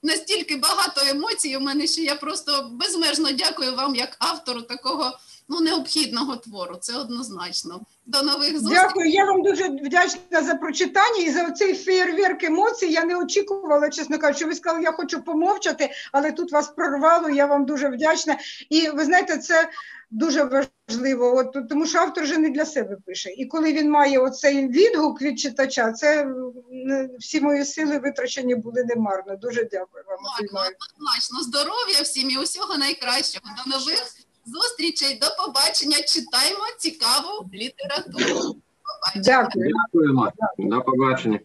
настільки 0.04 0.56
багато 0.56 1.02
емоцій 1.10 1.58
у 1.58 1.60
мене, 1.60 1.88
що 1.88 2.02
я 2.02 2.16
просто 2.16 2.70
безмежно 2.72 3.32
дякую 3.32 3.76
вам 3.76 3.96
як 3.96 4.16
автору 4.20 4.62
такого 4.62 5.18
ну, 5.50 5.60
необхідного 5.60 6.36
твору. 6.36 6.76
Це 6.82 6.98
однозначно. 6.98 7.82
До 8.06 8.22
нових 8.22 8.60
зустрічей. 8.60 8.84
Дякую. 8.88 9.10
Я 9.10 9.26
вам 9.26 9.42
дуже 9.42 9.68
вдячна 9.68 10.44
за 10.44 10.56
прочитання 10.56 11.24
і 11.24 11.30
за 11.30 11.52
цей 11.52 11.76
феєрверк 11.76 12.44
емоцій. 12.44 12.88
Я 12.88 13.06
не 13.06 13.16
очікувала, 13.16 13.90
чесно 13.90 14.20
кажучи. 14.20 14.46
Ви 14.46 14.56
сказали, 14.56 14.84
я 14.84 14.92
хочу 14.92 15.22
помовчати, 15.22 15.90
але 16.12 16.32
тут 16.32 16.52
вас 16.52 16.68
прорвало. 16.68 17.30
Я 17.30 17.46
вам 17.46 17.66
дуже 17.66 17.90
вдячна. 17.90 18.38
І 18.70 18.90
ви 18.90 19.06
знаєте, 19.06 19.38
це 19.38 19.70
дуже 20.12 20.44
важливо, 20.44 21.36
от, 21.38 21.70
тому 21.70 21.86
що 21.86 22.00
автор 22.00 22.24
вже 22.24 22.38
не 22.38 22.50
для 22.50 22.66
себе 22.66 22.98
пише. 23.06 23.30
І 23.30 23.46
коли 23.46 23.74
він 23.74 23.90
має 23.90 24.20
оцей 24.20 24.68
відгук 24.68 25.22
від 25.22 25.40
читача, 25.40 25.92
це 25.92 26.28
всі 27.20 27.42
мої 27.42 27.66
сили 27.66 28.00
витрачені 28.00 28.56
були 28.56 28.84
немарно. 28.84 29.36
Дуже 29.36 29.64
дякую 29.64 30.04
вам. 30.08 30.20
Однозначно 30.42 31.40
здоров'я 31.42 32.02
всім 32.04 32.30
і 32.30 32.38
усього 32.38 32.78
найкращого. 32.78 33.46
До 33.66 33.72
нових 33.72 34.04
зустрічей, 34.46 35.20
до 35.20 35.46
побачення. 35.46 35.96
Читаємо 35.96 36.64
цікаву 36.80 37.50
літературу. 37.54 38.56
Дякую. 39.16 39.74
Дякуємо. 39.74 40.32
До 40.58 40.82
побачення. 40.82 41.40